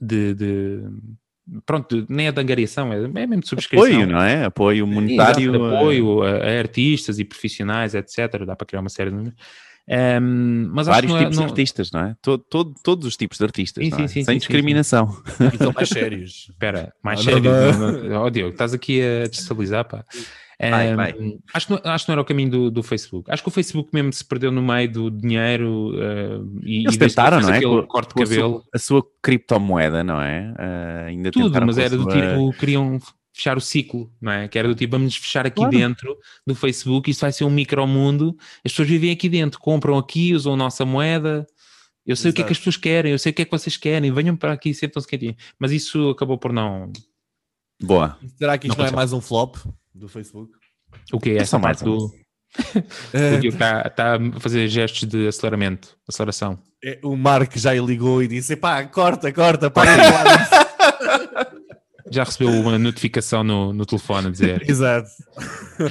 De, 0.00 0.34
de 0.34 0.82
pronto, 1.66 2.06
nem 2.08 2.28
é 2.28 2.32
de 2.32 2.40
angariação, 2.40 2.92
é, 2.92 2.96
é 3.02 3.08
mesmo 3.08 3.40
de 3.40 3.48
subscrição. 3.48 3.86
Apoio, 3.86 4.06
não 4.06 4.22
é? 4.22 4.44
Apoio 4.44 4.86
monetário. 4.86 5.50
Exato, 5.50 5.64
apoio 5.64 6.22
a, 6.22 6.30
a, 6.30 6.58
artistas 6.58 7.18
e 7.18 7.24
profissionais, 7.24 7.94
etc. 7.94 8.44
Dá 8.46 8.54
para 8.54 8.66
criar 8.66 8.80
uma 8.80 8.88
série 8.88 9.10
de 9.10 9.16
um, 9.90 10.70
mas 10.72 10.86
Vários 10.86 11.12
é- 11.12 11.18
tipos 11.18 11.36
é, 11.36 11.40
não... 11.40 11.46
de 11.46 11.50
artistas, 11.52 11.90
não 11.90 12.00
é? 12.00 12.16
Todo, 12.22 12.44
todo, 12.48 12.74
todos 12.82 13.06
os 13.06 13.16
tipos 13.16 13.38
de 13.38 13.44
artistas, 13.44 13.84
sim, 13.84 13.90
sim, 13.90 14.02
é? 14.04 14.08
sim, 14.08 14.24
sem 14.24 14.38
discriminação. 14.38 15.16
E 15.52 15.58
são 15.58 15.72
mais 15.72 15.88
sérios. 15.88 16.46
Espera, 16.48 16.92
mais 17.02 17.20
sérios. 17.20 17.44
oh, 18.22 18.30
Diogo, 18.30 18.52
estás 18.52 18.72
aqui 18.72 19.02
a 19.02 19.26
destabilizar, 19.26 19.84
pá. 19.84 20.04
Vai, 20.60 20.94
vai. 20.94 21.14
Acho, 21.54 21.66
que 21.66 21.72
não, 21.72 21.80
acho 21.92 22.04
que 22.04 22.10
não 22.10 22.12
era 22.12 22.20
o 22.20 22.24
caminho 22.24 22.50
do, 22.50 22.70
do, 22.70 22.82
Facebook. 22.82 23.30
Acho 23.30 23.42
que 23.42 23.48
o 23.48 23.52
Facebook 23.52 23.88
mesmo 23.94 24.12
se 24.12 24.22
perdeu 24.22 24.52
no 24.52 24.60
meio 24.60 24.92
do 24.92 25.10
dinheiro 25.10 25.94
uh, 25.94 26.60
e, 26.62 26.82
Eles 26.84 26.96
e 26.96 26.98
tentaram, 26.98 27.40
não 27.40 27.48
é? 27.48 27.62
Com, 27.62 27.82
corte 27.86 28.14
de 28.14 28.22
cabelo. 28.22 28.62
A 28.74 28.78
sua, 28.78 28.98
a 28.98 29.02
sua, 29.02 29.06
criptomoeda, 29.22 30.04
não 30.04 30.20
é? 30.20 30.52
Uh, 30.52 31.06
ainda 31.06 31.30
Tudo, 31.30 31.66
mas 31.66 31.78
era 31.78 31.96
do 31.96 32.06
tipo, 32.06 32.52
queriam 32.58 33.00
fechar 33.32 33.56
o 33.56 33.60
ciclo, 33.60 34.12
não 34.20 34.32
é? 34.32 34.48
Que 34.48 34.58
era 34.58 34.68
do 34.68 34.74
tipo, 34.74 34.92
vamos 34.92 35.16
fechar 35.16 35.46
aqui 35.46 35.56
claro. 35.56 35.70
dentro 35.70 36.16
do 36.46 36.54
Facebook, 36.54 37.10
isto 37.10 37.20
vai 37.20 37.32
ser 37.32 37.44
um 37.44 37.50
micromundo, 37.50 38.36
as 38.64 38.72
pessoas 38.72 38.88
vivem 38.88 39.10
aqui 39.10 39.28
dentro, 39.28 39.60
compram 39.60 39.96
aqui, 39.96 40.34
usam 40.34 40.54
a 40.54 40.56
nossa 40.56 40.84
moeda, 40.84 41.46
eu 42.06 42.16
sei 42.16 42.30
Exato. 42.30 42.30
o 42.30 42.34
que 42.34 42.42
é 42.42 42.44
que 42.46 42.52
as 42.52 42.58
pessoas 42.58 42.76
querem, 42.76 43.12
eu 43.12 43.18
sei 43.18 43.30
o 43.30 43.34
que 43.34 43.42
é 43.42 43.44
que 43.44 43.50
vocês 43.50 43.76
querem, 43.76 44.12
venham 44.12 44.36
para 44.36 44.52
aqui, 44.52 44.74
sentam-se 44.74 45.06
quentinho. 45.06 45.36
Mas 45.58 45.70
isso 45.70 46.10
acabou 46.10 46.38
por 46.38 46.52
não... 46.52 46.92
Boa. 47.82 48.18
Será 48.36 48.58
que 48.58 48.66
isto 48.66 48.76
não, 48.76 48.84
não 48.84 48.92
é 48.92 48.94
mais 48.94 49.12
um 49.12 49.20
flop 49.20 49.56
do 49.94 50.08
Facebook? 50.08 50.52
O 51.12 51.20
que 51.20 51.30
é 51.30 51.36
essa 51.36 51.58
parte 51.58 51.84
do... 51.84 52.06
o 52.06 53.40
Diogo 53.40 53.54
está, 53.54 53.82
está 53.86 54.16
a 54.16 54.40
fazer 54.40 54.66
gestos 54.68 55.08
de 55.08 55.28
aceleramento, 55.28 55.96
aceleração. 56.08 56.58
É, 56.82 56.98
o 57.02 57.14
Mark 57.16 57.56
já 57.56 57.74
ligou 57.74 58.22
e 58.22 58.28
disse, 58.28 58.56
pá, 58.56 58.84
corta, 58.84 59.32
corta, 59.32 59.70
para 59.70 59.90
já 62.10 62.24
recebeu 62.24 62.50
uma 62.50 62.78
notificação 62.78 63.44
no, 63.44 63.72
no 63.72 63.86
telefone 63.86 64.28
a 64.28 64.30
dizer 64.30 64.68
Exato. 64.68 65.08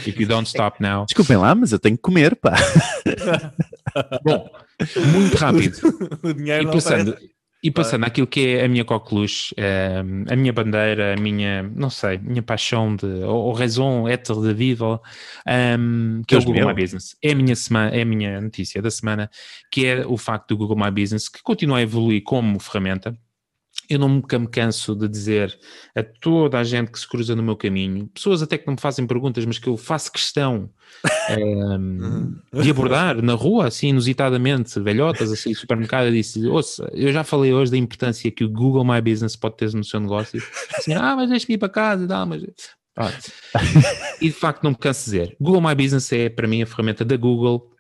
If 0.05 0.19
you 0.19 0.27
don't 0.27 0.47
stop 0.47 0.81
now. 0.81 1.05
Desculpem 1.05 1.37
lá, 1.37 1.55
mas 1.55 1.71
eu 1.71 1.79
tenho 1.79 1.95
que 1.95 2.01
comer, 2.01 2.35
pá. 2.35 2.55
Bom, 4.23 4.49
muito 5.13 5.37
rápido. 5.37 5.79
O 6.21 6.33
dinheiro 6.33 6.69
e 6.69 6.71
passando, 6.71 7.17
e 7.61 7.71
passando 7.71 8.05
àquilo 8.05 8.27
que 8.27 8.55
é 8.55 8.65
a 8.65 8.67
minha 8.69 8.85
coqueluche, 8.85 9.53
eh, 9.57 9.99
a 10.29 10.35
minha 10.35 10.53
bandeira, 10.53 11.13
a 11.13 11.21
minha, 11.21 11.63
não 11.63 11.89
sei, 11.89 12.17
minha 12.17 12.41
paixão 12.41 12.95
de, 12.95 13.05
ou, 13.05 13.51
raison 13.51 14.07
être 14.07 14.33
de 14.41 14.53
vivre, 14.53 14.85
um, 14.85 14.99
ehm, 15.45 16.21
que 16.27 16.35
é 16.35 16.37
o 16.37 16.43
Google 16.43 16.67
My 16.67 16.73
Business. 16.73 17.17
É 17.21 17.31
a, 17.31 17.35
minha 17.35 17.55
semana, 17.55 17.95
é 17.95 18.01
a 18.01 18.05
minha 18.05 18.41
notícia 18.41 18.81
da 18.81 18.89
semana, 18.89 19.29
que 19.71 19.85
é 19.85 20.05
o 20.05 20.17
facto 20.17 20.49
do 20.49 20.57
Google 20.57 20.77
My 20.77 20.91
Business, 20.91 21.27
que 21.27 21.41
continua 21.43 21.79
a 21.79 21.81
evoluir 21.81 22.23
como 22.23 22.59
ferramenta, 22.59 23.17
eu 23.89 23.97
nunca 23.97 24.37
me 24.37 24.47
canso 24.47 24.95
de 24.95 25.07
dizer 25.07 25.57
a 25.95 26.03
toda 26.03 26.59
a 26.59 26.63
gente 26.63 26.91
que 26.91 26.99
se 26.99 27.07
cruza 27.07 27.35
no 27.35 27.41
meu 27.41 27.57
caminho, 27.57 28.07
pessoas 28.07 28.43
até 28.43 28.57
que 28.57 28.67
não 28.67 28.75
me 28.75 28.79
fazem 28.79 29.07
perguntas, 29.07 29.43
mas 29.45 29.57
que 29.57 29.67
eu 29.67 29.75
faço 29.75 30.11
questão 30.11 30.69
um, 31.31 32.33
ehm, 32.53 32.61
de 32.61 32.69
abordar 32.69 33.21
na 33.23 33.33
rua, 33.33 33.67
assim, 33.67 33.87
inusitadamente, 33.87 34.79
velhotas, 34.79 35.31
assim, 35.31 35.53
supermercado, 35.55 36.05
eu 36.05 36.11
disse, 36.11 36.45
ouça, 36.47 36.89
eu 36.93 37.11
já 37.11 37.23
falei 37.23 37.51
hoje 37.51 37.71
da 37.71 37.77
importância 37.77 38.29
que 38.29 38.43
o 38.43 38.49
Google 38.49 38.85
My 38.85 39.01
Business 39.01 39.35
pode 39.35 39.57
ter 39.57 39.73
no 39.73 39.83
seu 39.83 39.99
negócio. 39.99 40.41
Assim, 40.77 40.93
ah, 40.93 41.15
mas 41.15 41.29
deixa-me 41.29 41.55
ir 41.55 41.57
para 41.57 41.69
casa 41.69 42.03
e 42.03 42.07
tal, 42.07 42.25
mas... 42.27 42.43
Ah. 42.95 43.11
e 44.21 44.27
de 44.27 44.35
facto 44.35 44.63
não 44.63 44.71
me 44.71 44.77
canso 44.77 44.99
de 45.09 45.17
dizer, 45.17 45.37
Google 45.39 45.61
My 45.61 45.73
Business 45.73 46.11
é 46.11 46.29
para 46.29 46.47
mim 46.47 46.61
a 46.61 46.67
ferramenta 46.67 47.03
da 47.03 47.17
Google 47.17 47.71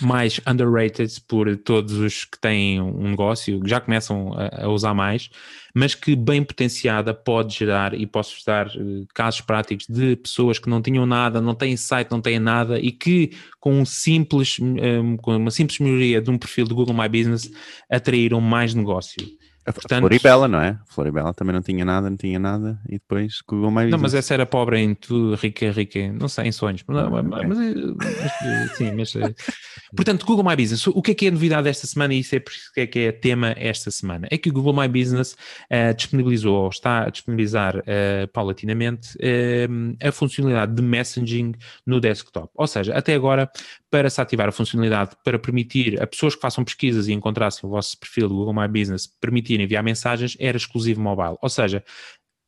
mais 0.00 0.40
underrated 0.46 1.20
por 1.26 1.56
todos 1.56 1.94
os 1.94 2.24
que 2.24 2.38
têm 2.38 2.80
um 2.80 3.10
negócio, 3.10 3.60
já 3.64 3.80
começam 3.80 4.32
a, 4.34 4.64
a, 4.64 4.68
usar 4.68 4.92
mais, 4.92 5.30
mas 5.74 5.94
que 5.94 6.14
bem 6.14 6.42
potenciada 6.44 7.14
pode 7.14 7.56
gerar, 7.56 7.94
e 7.94 8.06
posso 8.06 8.44
dar 8.44 8.66
uh, 8.66 9.06
casos 9.14 9.40
práticos 9.40 9.86
de 9.88 10.16
pessoas 10.16 10.58
que 10.58 10.68
não 10.68 10.82
tinham 10.82 11.06
nada, 11.06 11.40
não 11.40 11.54
têm 11.54 11.76
site, 11.76 12.10
não 12.10 12.20
têm 12.20 12.38
nada, 12.38 12.78
e 12.78 12.92
que 12.92 13.30
com 13.58 13.80
um 13.80 13.84
simples, 13.84 14.58
um, 14.60 15.16
com 15.16 15.36
uma 15.36 15.50
simples 15.50 15.78
melhoria 15.78 16.20
de 16.20 16.30
um 16.30 16.38
perfil 16.38 16.66
do 16.66 16.74
Google 16.74 16.94
My 16.94 17.08
Business 17.08 17.50
atraíram 17.90 18.40
mais 18.40 18.74
negócio. 18.74 19.39
Portanto, 19.64 20.00
Floribela, 20.00 20.48
não 20.48 20.60
é? 20.60 20.78
Floribela 20.86 21.34
também 21.34 21.54
não 21.54 21.62
tinha 21.62 21.84
nada, 21.84 22.08
não 22.08 22.16
tinha 22.16 22.38
nada, 22.38 22.80
e 22.88 22.92
depois 22.92 23.40
Google 23.46 23.70
My 23.70 23.76
Business. 23.76 23.92
Não, 23.92 23.98
mas 23.98 24.14
essa 24.14 24.34
era 24.34 24.46
pobre 24.46 24.78
em 24.78 24.94
tudo, 24.94 25.34
rica, 25.36 25.70
rica, 25.70 26.12
não 26.12 26.28
sei, 26.28 26.46
em 26.46 26.52
sonhos. 26.52 26.82
Não, 26.88 27.10
mas, 27.10 27.24
mas, 27.24 27.46
mas, 27.46 28.76
sim, 28.76 28.92
mas 28.92 29.14
eh, 29.16 29.34
Portanto, 29.94 30.24
Google 30.24 30.44
My 30.44 30.56
Business, 30.56 30.86
o 30.86 31.02
que 31.02 31.10
é 31.10 31.14
que 31.14 31.26
é 31.26 31.28
a 31.28 31.32
novidade 31.32 31.68
esta 31.68 31.86
semana 31.86 32.14
e 32.14 32.20
isso 32.20 32.34
é 32.34 32.40
porque 32.40 32.80
é 32.80 32.86
que 32.86 32.98
é 33.00 33.12
tema 33.12 33.54
esta 33.56 33.90
semana? 33.90 34.28
É 34.30 34.38
que 34.38 34.48
o 34.48 34.52
Google 34.52 34.74
My 34.74 34.88
Business 34.88 35.36
uh, 35.70 35.94
disponibilizou, 35.94 36.54
ou 36.54 36.68
está 36.68 37.04
a 37.04 37.10
disponibilizar 37.10 37.76
uh, 37.76 38.28
paulatinamente, 38.32 39.16
uh, 39.16 39.96
a 40.06 40.12
funcionalidade 40.12 40.74
de 40.74 40.82
messaging 40.82 41.52
no 41.84 42.00
desktop. 42.00 42.50
Ou 42.54 42.66
seja, 42.66 42.94
até 42.94 43.14
agora, 43.14 43.50
para 43.90 44.08
se 44.08 44.20
ativar 44.20 44.48
a 44.48 44.52
funcionalidade 44.52 45.10
para 45.24 45.38
permitir 45.38 46.00
a 46.00 46.06
pessoas 46.06 46.36
que 46.36 46.40
façam 46.40 46.64
pesquisas 46.64 47.08
e 47.08 47.12
encontrassem 47.12 47.68
o 47.68 47.70
vosso 47.70 47.98
perfil 47.98 48.28
do 48.28 48.34
Google 48.36 48.54
My 48.54 48.68
Business 48.68 49.08
permitir 49.20 49.49
enviar 49.58 49.82
mensagens, 49.82 50.36
era 50.38 50.56
exclusivo 50.56 51.00
mobile. 51.00 51.36
Ou 51.40 51.48
seja, 51.48 51.82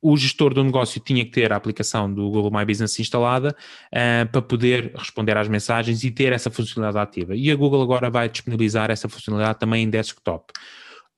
o 0.03 0.17
gestor 0.17 0.53
do 0.53 0.65
negócio 0.65 1.01
tinha 1.01 1.25
que 1.25 1.31
ter 1.31 1.53
a 1.53 1.57
aplicação 1.57 2.13
do 2.13 2.29
Google 2.29 2.51
My 2.51 2.65
Business 2.65 2.99
instalada 2.99 3.55
uh, 3.93 4.29
para 4.31 4.43
poder 4.43 4.93
responder 4.97 5.37
às 5.37 5.47
mensagens 5.47 6.03
e 6.03 6.11
ter 6.11 6.33
essa 6.33 6.51
funcionalidade 6.51 7.09
ativa. 7.09 7.37
E 7.37 7.51
a 7.51 7.57
Google 7.57 7.81
agora 7.83 8.11
vai 8.11 8.29
disponibilizar 8.29 8.91
essa 8.91 9.09
funcionalidade 9.09 9.61
também 9.61 9.85
em 9.85 9.89
desktop. 9.91 10.53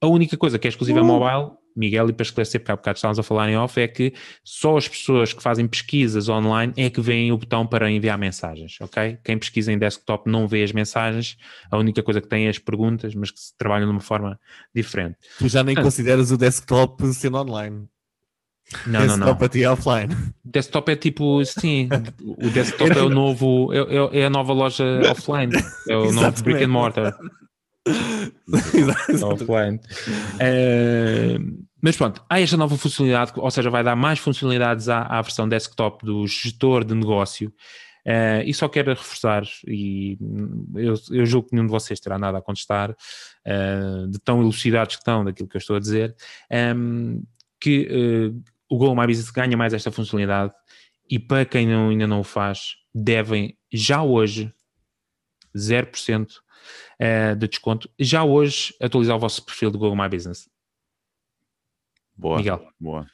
A 0.03 0.07
única 0.07 0.37
coisa 0.37 0.59
que 0.59 0.69
é 0.69 0.71
exclusiva 0.71 1.01
uh. 1.01 1.05
mobile, 1.05 1.53
Miguel, 1.77 2.11
e 2.11 2.13
para 2.13 2.23
esclarecer, 2.23 2.61
porque 2.61 2.73
há 2.73 2.77
bocado 2.77 2.97
estávamos 2.97 3.19
a 3.19 3.23
falar 3.23 3.51
em 3.51 3.57
off, 3.57 3.81
é 3.81 3.89
que 3.89 4.13
só 4.43 4.77
as 4.77 4.87
pessoas 4.87 5.33
que 5.33 5.43
fazem 5.43 5.67
pesquisas 5.67 6.29
online 6.29 6.73
é 6.77 6.89
que 6.89 7.01
veem 7.01 7.33
o 7.33 7.39
botão 7.39 7.67
para 7.67 7.91
enviar 7.91 8.17
mensagens, 8.17 8.77
ok? 8.81 9.19
Quem 9.25 9.39
pesquisa 9.39 9.73
em 9.73 9.79
desktop 9.79 10.31
não 10.31 10.47
vê 10.47 10.63
as 10.63 10.73
mensagens, 10.73 11.37
a 11.71 11.77
única 11.77 12.03
coisa 12.03 12.21
que 12.21 12.29
tem 12.29 12.47
é 12.47 12.51
as 12.51 12.59
perguntas, 12.59 13.15
mas 13.15 13.31
que 13.31 13.41
se 13.41 13.57
trabalham 13.57 13.87
de 13.87 13.93
uma 13.93 14.01
forma 14.01 14.39
diferente. 14.75 15.17
Tu 15.39 15.49
já 15.49 15.63
nem 15.65 15.75
consideras 15.75 16.31
o 16.31 16.37
desktop 16.37 17.05
sendo 17.13 17.39
online. 17.39 17.89
Não, 18.87 19.01
desktop 19.01 19.21
não, 19.21 19.39
não. 19.39 19.49
ti 19.49 19.63
é 19.63 19.71
offline. 19.71 20.17
Desktop 20.45 20.93
é 20.93 20.97
tipo, 20.97 21.45
sim, 21.45 21.89
o 22.23 22.49
desktop 22.51 22.91
é 22.91 23.03
o 23.03 23.11
novo, 23.11 23.73
é, 23.73 23.79
é, 23.79 24.21
é 24.21 24.27
a 24.27 24.31
nova 24.31 24.53
loja 24.53 24.85
offline, 25.11 25.53
é 25.89 25.97
o 25.97 26.13
novo 26.13 26.43
brick 26.43 26.65
and 26.65 26.69
mortar. 26.69 27.17
Offline. 29.23 29.81
É, 30.39 31.37
mas 31.83 31.97
pronto, 31.97 32.25
há 32.31 32.41
esta 32.41 32.57
nova 32.57 32.77
funcionalidade, 32.79 33.33
ou 33.37 33.51
seja, 33.51 33.69
vai 33.69 33.85
dar 33.85 33.95
mais 33.95 34.19
funcionalidades 34.19 34.89
à, 34.89 35.03
à 35.03 35.21
versão 35.21 35.49
desktop 35.49 36.05
do 36.05 36.27
gestor 36.27 36.85
de 36.85 36.95
negócio. 36.95 37.53
Uh, 38.07 38.45
e 38.45 38.53
só 38.53 38.69
quero 38.69 38.91
reforçar, 38.91 39.45
e 39.67 40.19
eu, 40.75 40.95
eu 41.11 41.25
julgo 41.25 41.49
que 41.49 41.55
nenhum 41.55 41.67
de 41.67 41.73
vocês 41.73 41.99
terá 41.99 42.19
nada 42.19 42.37
a 42.37 42.43
contestar, 42.43 42.91
uh, 42.91 44.07
de 44.09 44.19
tão 44.19 44.43
elucidados 44.43 44.97
que 44.97 45.01
estão 45.01 45.25
daquilo 45.25 45.49
que 45.49 45.57
eu 45.57 45.59
estou 45.59 45.77
a 45.77 45.81
dizer, 45.81 46.15
um, 46.77 47.23
que 47.59 47.89
uh, 47.89 48.43
o 48.69 48.77
Google 48.77 48.95
My 48.95 49.07
Business 49.07 49.31
ganha 49.31 49.57
mais 49.57 49.73
esta 49.73 49.91
funcionalidade 49.91 50.53
e 51.09 51.19
para 51.19 51.47
quem 51.47 51.67
não, 51.67 51.89
ainda 51.89 52.07
não 52.07 52.21
o 52.21 52.25
faz, 52.25 52.77
devem 52.95 53.57
já 53.73 54.03
hoje 54.03 54.53
0% 55.57 56.29
uh, 57.01 57.37
de 57.37 57.49
desconto, 57.49 57.89
já 57.99 58.25
hoje 58.25 58.75
atualizar 58.81 59.17
o 59.17 59.21
vosso 59.21 59.45
perfil 59.45 59.71
do 59.71 59.79
Google 59.79 59.97
My 59.97 60.09
Business. 60.09 60.49
Boa, 62.17 62.39
Miguel. 62.39 62.67
Boa. 62.79 63.07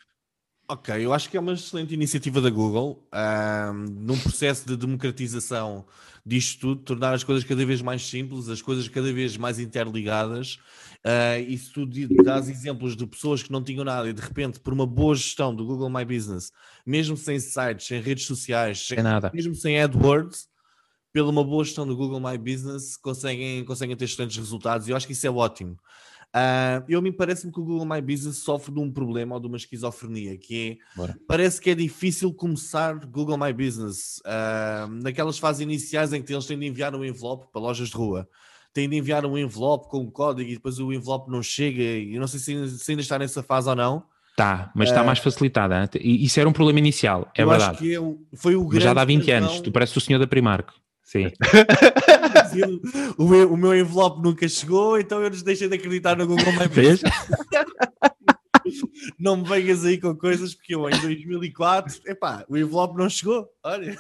Ok, 0.69 0.95
eu 1.05 1.13
acho 1.13 1.29
que 1.29 1.37
é 1.37 1.41
uma 1.41 1.55
excelente 1.55 1.93
iniciativa 1.93 2.41
da 2.41 2.49
Google 2.49 3.05
um, 3.13 3.73
num 3.75 4.17
processo 4.17 4.69
de 4.69 4.77
democratização 4.77 5.85
disto 6.25 6.61
tudo, 6.61 6.83
tornar 6.83 7.13
as 7.13 7.25
coisas 7.25 7.43
cada 7.43 7.67
vez 7.67 7.83
mais 7.83 8.07
simples, 8.07 8.49
as 8.49 8.63
coisas 8.63 8.87
cada 8.87 9.13
vez 9.13 9.37
mais 9.37 9.59
interligadas. 9.59 10.61
Uh, 11.05 11.41
e 11.49 11.59
se 11.59 11.73
tu 11.73 11.85
dás 12.23 12.49
exemplos 12.49 12.95
de 12.95 13.05
pessoas 13.05 13.43
que 13.43 13.51
não 13.51 13.65
tinham 13.65 13.85
nada 13.85 14.09
e 14.09 14.13
de 14.13 14.21
repente, 14.21 14.61
por 14.61 14.73
uma 14.73 14.87
boa 14.87 15.15
gestão 15.17 15.53
do 15.53 15.65
Google 15.65 15.91
My 15.91 16.05
Business, 16.05 16.53
mesmo 16.87 17.17
sem 17.17 17.41
sites, 17.41 17.87
sem 17.87 18.01
redes 18.01 18.27
sociais, 18.27 18.87
sem, 18.87 19.03
nada. 19.03 19.31
mesmo 19.35 19.57
sem 19.57 19.81
AdWords, 19.81 20.49
pela 21.13 21.31
uma 21.31 21.45
boa 21.45 21.65
gestão 21.65 21.87
do 21.87 21.97
Google 21.97 22.21
My 22.21 22.39
Business, 22.39 22.97
conseguem, 22.97 23.65
conseguem 23.65 23.97
ter 23.97 24.05
excelentes 24.05 24.37
resultados 24.37 24.87
e 24.87 24.91
eu 24.91 24.97
acho 24.97 25.07
que 25.07 25.13
isso 25.13 25.27
é 25.27 25.31
ótimo. 25.31 25.77
Uh, 26.31 26.87
eu 26.89 27.03
me 27.03 27.11
parece-me 27.11 27.53
que 27.53 27.59
o 27.59 27.65
Google 27.65 27.85
My 27.85 28.01
Business 28.01 28.39
sofre 28.39 28.73
de 28.73 28.79
um 28.79 28.91
problema 28.91 29.35
ou 29.35 29.41
de 29.41 29.49
uma 29.49 29.57
esquizofrenia, 29.57 30.39
que 30.39 30.79
é, 30.79 30.97
Bora. 30.97 31.19
parece 31.27 31.61
que 31.61 31.71
é 31.71 31.75
difícil 31.75 32.33
começar 32.33 32.95
Google 33.07 33.37
My 33.37 33.53
Business 33.53 34.23
uh, 34.25 34.89
naquelas 35.03 35.41
fases 35.41 35.61
iniciais 35.61 36.13
em 36.13 36.23
que 36.23 36.33
eles 36.33 36.47
têm 36.47 36.57
de 36.57 36.67
enviar 36.67 36.95
um 36.95 37.05
envelope 37.05 37.49
para 37.53 37.61
lojas 37.61 37.89
de 37.89 37.97
rua, 37.97 38.29
têm 38.73 38.89
de 38.89 38.97
enviar 38.97 39.27
um 39.27 39.37
envelope 39.37 39.89
com 39.89 40.03
um 40.03 40.11
código 40.11 40.49
e 40.49 40.55
depois 40.55 40.79
o 40.79 40.93
envelope 40.93 41.29
não 41.29 41.43
chega 41.43 41.83
e 41.83 42.15
eu 42.15 42.21
não 42.21 42.29
sei 42.29 42.39
se, 42.39 42.79
se 42.79 42.93
ainda 42.93 43.03
está 43.03 43.19
nessa 43.19 43.43
fase 43.43 43.69
ou 43.69 43.75
não. 43.75 44.05
Está, 44.31 44.71
mas 44.73 44.89
está 44.89 45.03
uh, 45.03 45.07
mais 45.07 45.19
facilitada. 45.19 45.91
E 46.01 46.25
isso 46.25 46.39
era 46.39 46.49
um 46.49 46.53
problema 46.53 46.79
inicial, 46.79 47.29
é 47.35 47.45
verdade. 47.45 47.73
Acho 47.73 47.79
que 47.81 47.97
é 47.97 48.37
foi 48.37 48.55
o 48.55 48.69
mas 48.69 48.83
já 48.85 48.95
dá 48.95 49.05
20 49.05 49.29
razão... 49.29 49.49
anos, 49.49 49.61
tu 49.61 49.73
pareces 49.73 49.97
o 49.97 50.01
senhor 50.01 50.21
da 50.21 50.29
Primark. 50.29 50.71
Sim. 51.11 51.27
o, 53.19 53.29
meu, 53.29 53.53
o, 53.53 53.57
meu, 53.57 53.75
envelope 53.75 54.23
nunca 54.23 54.49
chegou, 54.49 54.97
então 54.97 55.21
eu 55.21 55.29
nos 55.29 55.43
deixei 55.43 55.69
de 55.69 55.75
acreditar 55.75 56.17
no 56.17 56.25
Google 56.25 56.45
Business. 56.69 57.03
não 59.19 59.39
me 59.39 59.49
venhas 59.49 59.85
aí 59.85 59.99
com 59.99 60.15
coisas, 60.15 60.55
porque 60.55 60.73
eu 60.73 60.89
em 60.89 61.01
2004, 61.01 62.03
epá, 62.07 62.45
o 62.49 62.57
envelope 62.57 62.97
não 62.97 63.11
chegou. 63.11 63.49
Olha. 63.65 63.99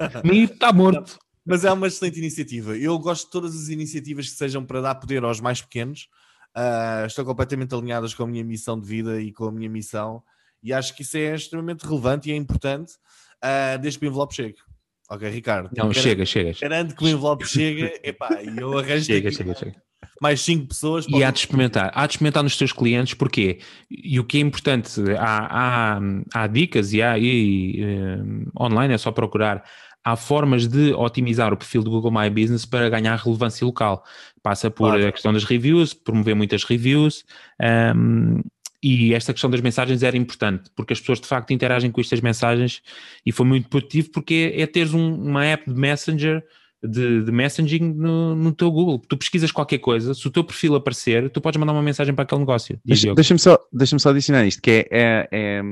está 0.24 0.72
morto. 0.72 1.18
Mas 1.44 1.62
é 1.62 1.70
uma 1.70 1.88
excelente 1.88 2.18
iniciativa. 2.18 2.74
Eu 2.74 2.98
gosto 2.98 3.26
de 3.26 3.32
todas 3.32 3.54
as 3.54 3.68
iniciativas 3.68 4.30
que 4.30 4.36
sejam 4.36 4.64
para 4.64 4.80
dar 4.80 4.94
poder 4.94 5.24
aos 5.24 5.42
mais 5.42 5.60
pequenos. 5.60 6.08
Uh, 6.56 7.04
estou 7.04 7.26
completamente 7.26 7.74
alinhadas 7.74 8.14
com 8.14 8.22
a 8.22 8.26
minha 8.26 8.42
missão 8.42 8.80
de 8.80 8.88
vida 8.88 9.20
e 9.20 9.30
com 9.30 9.44
a 9.44 9.52
minha 9.52 9.68
missão. 9.68 10.22
E 10.62 10.72
acho 10.72 10.96
que 10.96 11.02
isso 11.02 11.18
é 11.18 11.34
extremamente 11.34 11.86
relevante 11.86 12.30
e 12.30 12.32
é 12.32 12.36
importante, 12.36 12.94
uh, 13.44 13.78
desde 13.78 13.98
que 13.98 14.06
o 14.06 14.08
envelope 14.08 14.34
chegue. 14.34 14.56
Ok, 15.08 15.28
Ricardo. 15.28 15.70
Não, 15.76 15.92
chega, 15.92 16.24
chega. 16.24 16.52
Garanto 16.60 16.96
que 16.96 17.04
o 17.04 17.08
envelope 17.08 17.46
chega, 17.46 17.92
epá, 18.02 18.42
e 18.42 18.58
eu 18.58 18.76
arranjo 18.76 19.04
chega, 19.04 19.30
chega, 19.30 19.54
chega. 19.54 19.74
mais 20.20 20.40
5 20.40 20.66
pessoas. 20.66 21.06
E 21.08 21.22
há 21.22 21.30
de 21.30 21.38
experimentar, 21.38 21.92
há 21.94 22.06
de 22.06 22.14
experimentar 22.14 22.42
nos 22.42 22.56
teus 22.56 22.72
clientes, 22.72 23.14
porquê? 23.14 23.60
E 23.88 24.18
o 24.18 24.24
que 24.24 24.38
é 24.38 24.40
importante, 24.40 25.00
há, 25.18 25.98
há, 25.98 26.00
há 26.34 26.46
dicas 26.48 26.92
e 26.92 27.02
há 27.02 27.16
e, 27.18 27.84
um, 27.84 28.46
online, 28.60 28.94
é 28.94 28.98
só 28.98 29.12
procurar. 29.12 29.64
Há 30.04 30.14
formas 30.14 30.68
de 30.68 30.92
otimizar 30.92 31.52
o 31.52 31.56
perfil 31.56 31.82
do 31.82 31.90
Google 31.90 32.12
My 32.12 32.30
Business 32.30 32.64
para 32.64 32.88
ganhar 32.88 33.16
relevância 33.16 33.64
local. 33.64 34.04
Passa 34.40 34.70
por 34.70 34.90
claro. 34.90 35.08
a 35.08 35.10
questão 35.10 35.32
das 35.32 35.42
reviews, 35.42 35.92
promover 35.94 36.36
muitas 36.36 36.62
reviews, 36.62 37.24
um, 37.94 38.40
e 38.82 39.14
esta 39.14 39.32
questão 39.32 39.50
das 39.50 39.60
mensagens 39.60 40.02
era 40.02 40.16
importante, 40.16 40.70
porque 40.74 40.92
as 40.92 41.00
pessoas 41.00 41.20
de 41.20 41.26
facto 41.26 41.52
interagem 41.52 41.90
com 41.90 42.00
estas 42.00 42.20
mensagens 42.20 42.82
e 43.24 43.32
foi 43.32 43.46
muito 43.46 43.68
positivo 43.68 44.10
porque 44.12 44.52
é, 44.54 44.62
é 44.62 44.66
teres 44.66 44.94
um, 44.94 45.14
uma 45.14 45.44
app 45.44 45.70
de 45.70 45.78
Messenger, 45.78 46.44
de, 46.82 47.24
de 47.24 47.32
messaging 47.32 47.94
no, 47.94 48.34
no, 48.34 48.52
teu 48.52 48.70
Google. 48.70 48.98
Tu 48.98 49.16
pesquisas 49.16 49.50
qualquer 49.50 49.78
coisa, 49.78 50.14
se 50.14 50.26
o 50.26 50.30
teu 50.30 50.44
perfil 50.44 50.74
aparecer, 50.74 51.30
tu 51.30 51.40
podes 51.40 51.58
mandar 51.58 51.72
uma 51.72 51.82
mensagem 51.82 52.14
para 52.14 52.24
aquele 52.24 52.40
negócio. 52.40 52.78
Deixa-me 52.84 53.14
deixa 53.14 53.38
só, 53.38 53.58
deixa 53.72 53.98
só 53.98 54.10
adicionar 54.10 54.46
isto, 54.46 54.62
que 54.62 54.70
é, 54.70 54.88
é, 54.90 55.28
é, 55.32 55.62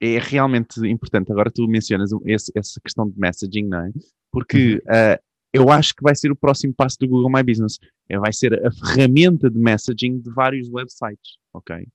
é, 0.00 0.18
realmente 0.18 0.80
importante. 0.86 1.30
Agora 1.30 1.50
tu 1.50 1.66
mencionas 1.68 2.10
esse, 2.24 2.50
essa 2.54 2.80
questão 2.80 3.08
de 3.08 3.18
messaging, 3.18 3.66
não 3.68 3.86
é? 3.86 3.90
Porque 4.32 4.74
uhum. 4.74 5.14
uh, 5.14 5.18
eu 5.52 5.70
acho 5.70 5.94
que 5.94 6.02
vai 6.02 6.14
ser 6.14 6.30
o 6.30 6.36
próximo 6.36 6.74
passo 6.74 6.96
do 7.00 7.08
Google 7.08 7.30
My 7.30 7.42
Business. 7.42 7.78
É, 8.08 8.18
vai 8.18 8.32
ser 8.32 8.54
a 8.66 8.70
ferramenta 8.70 9.50
de 9.50 9.58
messaging 9.58 10.20
de 10.20 10.30
vários 10.30 10.68
websites, 10.70 11.36
ok? 11.52 11.86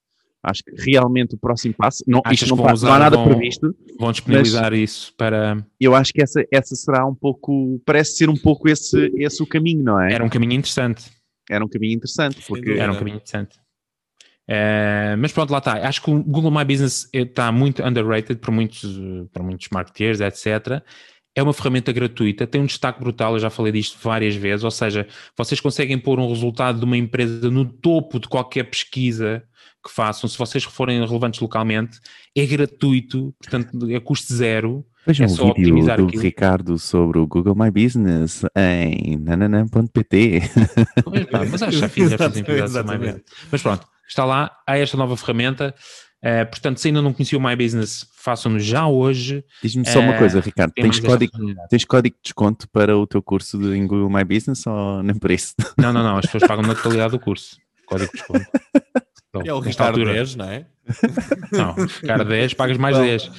Acho 0.44 0.62
que 0.62 0.76
realmente 0.76 1.36
o 1.36 1.38
próximo 1.38 1.74
passo, 1.74 2.04
não, 2.06 2.22
isto 2.30 2.54
não, 2.54 2.58
tá, 2.62 2.74
usar, 2.74 2.88
não 2.88 2.96
há 2.96 3.00
nada 3.00 3.16
vão, 3.16 3.30
previsto. 3.30 3.74
Vão 3.98 4.12
disponibilizar 4.12 4.74
isso 4.74 5.14
para. 5.18 5.66
Eu 5.80 5.96
acho 5.96 6.12
que 6.12 6.22
essa, 6.22 6.46
essa 6.52 6.76
será 6.76 7.06
um 7.08 7.16
pouco, 7.16 7.82
parece 7.86 8.18
ser 8.18 8.30
um 8.30 8.36
pouco 8.36 8.68
esse, 8.68 9.10
esse 9.16 9.42
o 9.42 9.48
caminho, 9.48 9.82
não 9.82 10.02
é? 10.02 10.12
Era 10.12 10.24
um 10.24 10.28
caminho 10.28 10.52
interessante. 10.52 11.10
Era 11.50 11.64
um 11.64 11.70
caminho 11.70 11.94
interessante. 11.96 12.44
Porque... 12.46 12.72
Era 12.72 12.92
um 12.92 12.96
caminho 12.96 13.16
interessante. 13.16 13.58
Uh, 14.50 15.16
mas 15.18 15.32
pronto, 15.32 15.52
lá 15.52 15.60
está. 15.60 15.88
Acho 15.88 16.02
que 16.02 16.12
o 16.12 16.22
Google 16.22 16.52
My 16.52 16.66
Business 16.66 17.08
está 17.14 17.50
muito 17.50 17.82
underrated 17.82 18.36
por 18.42 18.52
muitos, 18.52 18.84
por 19.32 19.44
muitos 19.44 19.70
marketeers, 19.72 20.20
etc. 20.20 20.84
É 21.34 21.42
uma 21.42 21.54
ferramenta 21.54 21.94
gratuita, 21.94 22.46
tem 22.46 22.62
um 22.62 22.66
destaque 22.66 23.00
brutal, 23.00 23.34
eu 23.34 23.40
já 23.40 23.50
falei 23.50 23.72
disto 23.72 23.98
várias 24.00 24.36
vezes, 24.36 24.64
ou 24.64 24.70
seja, 24.70 25.08
vocês 25.36 25.60
conseguem 25.60 25.98
pôr 25.98 26.20
um 26.20 26.28
resultado 26.28 26.78
de 26.78 26.86
uma 26.86 26.96
empresa 26.96 27.50
no 27.50 27.66
topo 27.66 28.20
de 28.20 28.28
qualquer 28.28 28.66
pesquisa 28.66 29.42
que 29.84 29.92
façam, 29.92 30.30
se 30.30 30.38
vocês 30.38 30.64
forem 30.64 31.06
relevantes 31.06 31.40
localmente, 31.40 32.00
é 32.36 32.46
gratuito, 32.46 33.34
portanto 33.40 33.90
é 33.90 34.00
custo 34.00 34.34
zero. 34.34 34.86
Vejam 35.06 35.26
é 35.26 35.28
só 35.28 35.52
um 35.52 35.54
vídeo 35.54 35.84
do 35.84 35.92
aquilo. 35.92 36.22
Ricardo 36.22 36.80
sobre 36.80 37.20
o 37.20 37.28
Google 37.28 37.56
My 37.56 37.70
Business 37.70 38.44
em 38.56 39.18
nananã.pt. 39.18 40.42
Mas 41.52 41.62
acho 41.62 41.72
que 41.72 41.78
já 41.78 41.90
fiz 41.90 42.12
Mas 43.52 43.62
pronto, 43.62 43.86
está 44.08 44.24
lá, 44.24 44.58
há 44.66 44.78
esta 44.78 44.96
nova 44.96 45.18
ferramenta. 45.18 45.76
Uh, 46.24 46.46
portanto, 46.50 46.78
se 46.78 46.88
ainda 46.88 47.02
não 47.02 47.12
conhecia 47.12 47.38
o 47.38 47.44
My 47.44 47.54
Business, 47.54 48.08
façam-no 48.16 48.58
já 48.58 48.88
hoje. 48.88 49.44
Diz-me 49.62 49.86
só 49.86 50.00
uh, 50.00 50.04
uma 50.04 50.18
coisa, 50.18 50.40
Ricardo: 50.40 50.72
tens 50.72 50.98
código, 50.98 51.34
tens 51.70 51.84
código 51.84 52.16
de 52.16 52.22
desconto 52.24 52.66
para 52.70 52.98
o 52.98 53.06
teu 53.06 53.22
curso 53.22 53.58
de, 53.58 53.76
em 53.76 53.86
Google 53.86 54.10
My 54.10 54.24
Business 54.24 54.66
ou 54.66 55.04
nem 55.04 55.16
por 55.16 55.32
isso? 55.32 55.54
Não, 55.78 55.92
não, 55.92 56.02
não, 56.02 56.18
as 56.18 56.26
pessoas 56.26 56.48
pagam 56.48 56.64
na 56.64 56.76
totalidade 56.76 57.12
do 57.12 57.20
curso. 57.20 57.58
Código 57.86 58.10
de 58.10 58.20
desconto. 58.20 58.46
Então, 59.34 59.42
é 59.44 59.54
o 59.54 59.60
Ricardo 59.60 60.00
altura. 60.00 60.14
10, 60.14 60.36
não 60.36 60.46
é? 60.46 60.66
Não, 61.52 61.74
Ricardo 61.74 62.26
10, 62.26 62.54
pagas 62.54 62.78
mais 62.78 62.96
10. 62.96 63.24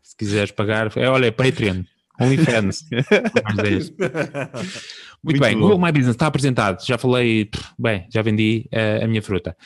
Se 0.00 0.16
quiseres 0.16 0.52
pagar, 0.52 0.96
é, 0.96 1.08
olha, 1.08 1.26
é 1.26 1.32
Patreon. 1.32 1.82
OnlyFans. 2.20 2.84
mais 3.42 3.56
10. 3.56 3.90
Muito, 3.90 4.12
Muito 5.24 5.40
bem, 5.40 5.54
bom. 5.54 5.62
Google 5.62 5.80
My 5.80 5.90
Business 5.90 6.14
está 6.14 6.28
apresentado. 6.28 6.86
Já 6.86 6.96
falei, 6.96 7.50
bem, 7.76 8.06
já 8.12 8.22
vendi 8.22 8.68
uh, 8.72 9.04
a 9.04 9.08
minha 9.08 9.22
fruta. 9.22 9.56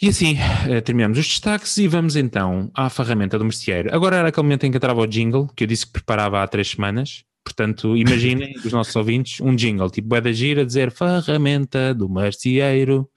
E 0.00 0.08
assim, 0.08 0.34
uh, 0.34 0.80
terminamos 0.80 1.18
os 1.18 1.26
destaques 1.26 1.76
e 1.76 1.86
vamos 1.86 2.16
então 2.16 2.70
à 2.74 2.88
ferramenta 2.88 3.38
do 3.38 3.44
merceeiro. 3.44 3.94
Agora 3.94 4.16
era 4.16 4.28
aquele 4.28 4.44
momento 4.44 4.64
em 4.64 4.70
que 4.70 4.78
entrava 4.78 5.00
o 5.00 5.06
jingle, 5.06 5.46
que 5.54 5.64
eu 5.64 5.68
disse 5.68 5.84
que 5.84 5.92
preparava 5.92 6.42
há 6.42 6.48
três 6.48 6.70
semanas. 6.70 7.22
Portanto, 7.44 7.96
imaginem 7.96 8.54
os 8.64 8.72
nossos 8.72 8.94
ouvintes 8.94 9.40
um 9.40 9.54
jingle 9.54 9.90
tipo 9.90 10.08
Boa 10.08 10.20
da 10.20 10.32
Gira 10.32 10.64
dizer 10.64 10.90
ferramenta 10.90 11.94
do 11.94 12.08
merceeiro. 12.08 13.08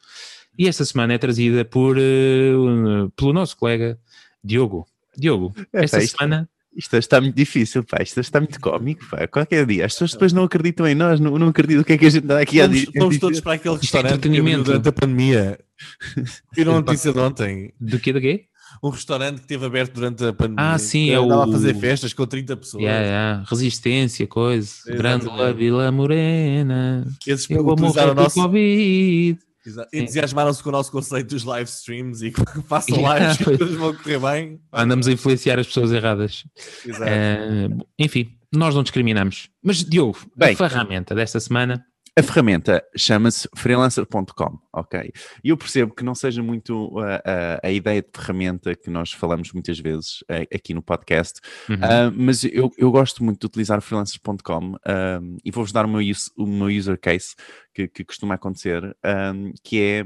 E 0.58 0.68
esta 0.68 0.86
semana 0.86 1.14
é 1.14 1.18
trazida 1.18 1.66
por, 1.66 1.98
uh, 1.98 3.10
pelo 3.16 3.34
nosso 3.34 3.58
colega 3.58 3.98
Diogo. 4.44 4.88
Diogo, 5.18 5.54
é, 5.74 5.84
esta 5.84 6.00
semana 6.02 6.50
isto 6.76 6.98
está 6.98 7.22
muito 7.22 7.36
difícil, 7.36 7.84
pá. 7.84 8.02
Isto 8.02 8.20
está 8.20 8.40
muito 8.40 8.60
cómico, 8.60 9.06
pá. 9.10 9.28
Qualquer 9.28 9.66
dia. 9.66 9.86
As 9.86 9.94
pessoas 9.94 10.14
depois 10.14 10.34
não 10.34 10.44
acreditam 10.44 10.88
em 10.88 10.96
nós, 10.96 11.20
não, 11.20 11.38
não 11.38 11.50
acreditam 11.50 11.82
o 11.82 11.86
que 11.86 11.94
é 11.94 11.98
que 11.98 12.06
a 12.06 12.10
gente 12.10 12.24
está 12.24 12.40
aqui 12.40 12.62
a 12.62 12.68
dizer. 12.68 12.92
Fomos 12.98 13.20
todos 13.20 13.40
para 13.40 13.54
aquele 13.54 13.76
é 13.76 13.78
restaurante 13.78 14.14
entretenimento. 14.14 14.64
durante 14.64 14.90
a 14.90 14.92
pandemia. 14.92 15.60
Viram 16.56 16.78
a 16.78 16.82
notícia 16.82 17.14
de 17.14 17.20
ontem? 17.20 17.74
Do 17.80 18.00
quê, 18.00 18.12
do 18.12 18.20
quê? 18.20 18.46
Um 18.82 18.90
restaurante 18.90 19.36
que 19.36 19.42
esteve 19.42 19.66
aberto 19.66 19.94
durante 19.94 20.24
a 20.26 20.34
pandemia. 20.34 20.74
Ah, 20.74 20.78
sim, 20.78 21.10
é 21.10 21.20
o... 21.20 21.32
a 21.32 21.48
fazer 21.48 21.76
festas 21.76 22.14
com 22.14 22.26
30 22.26 22.58
pessoas. 22.58 22.84
Yeah, 22.84 23.06
yeah. 23.06 23.46
Resistência, 23.48 24.28
coisa. 24.28 24.74
Grândola 24.88 25.54
Vila 25.54 25.92
Morena. 25.92 27.06
Esses 27.28 27.50
Eu 27.50 27.64
vou 27.64 27.78
morrer 27.78 28.10
o 28.10 28.16
nosso... 28.16 28.42
Covid. 28.42 29.40
Entusiasmaram-se 29.94 30.62
com 30.62 30.70
o 30.70 30.72
nosso 30.74 30.92
conceito 30.92 31.30
dos 31.30 31.44
live 31.46 31.70
streams 31.70 32.26
e 32.26 32.32
que 32.32 32.42
façam 32.68 32.98
lives 32.98 33.38
que 33.38 33.64
as 33.64 33.72
vão 33.72 33.96
correr 33.96 34.20
bem. 34.20 34.60
Andamos 34.74 35.08
a 35.08 35.12
influenciar 35.12 35.58
as 35.58 35.68
pessoas 35.68 35.92
erradas. 35.92 36.44
Uh, 36.86 37.86
enfim, 37.98 38.36
nós 38.52 38.76
não 38.76 38.84
discriminamos. 38.84 39.50
Mas, 39.64 39.84
Diogo, 39.84 40.20
Bem, 40.36 40.54
a 40.54 40.56
ferramenta 40.58 41.16
desta 41.16 41.40
semana 41.40 41.86
a 42.16 42.22
ferramenta 42.22 42.84
chama-se 42.96 43.50
freelancer.com, 43.56 44.60
ok? 44.72 45.12
E 45.44 45.50
eu 45.50 45.58
percebo 45.58 45.96
que 45.96 46.04
não 46.04 46.14
seja 46.14 46.44
muito 46.44 46.90
uh, 46.90 47.00
uh, 47.00 47.60
a 47.64 47.72
ideia 47.72 48.02
de 48.02 48.10
ferramenta 48.14 48.76
que 48.76 48.90
nós 48.90 49.12
falamos 49.12 49.52
muitas 49.52 49.80
vezes 49.80 50.22
uh, 50.24 50.48
aqui 50.54 50.76
no 50.76 50.82
podcast, 50.84 51.40
uhum. 51.68 51.78
mas 52.16 52.44
eu, 52.44 52.72
eu, 52.78 52.92
gosto 52.92 53.24
muito 53.24 53.40
de 53.40 53.46
utilizar 53.48 53.82
freelancer.com 53.82 54.76
e 55.44 55.52
vou-vos 55.52 55.72
dar 55.72 55.86
o 55.86 55.90
meu, 55.90 56.02
use, 56.02 56.30
o 56.38 56.46
meu 56.46 56.68
user 56.68 57.00
case 57.00 57.36
que, 57.74 57.88
que 57.88 58.04
costuma 58.04 58.36
acontecer, 58.36 58.96
um, 59.34 59.52
que 59.64 59.82
é 59.82 60.06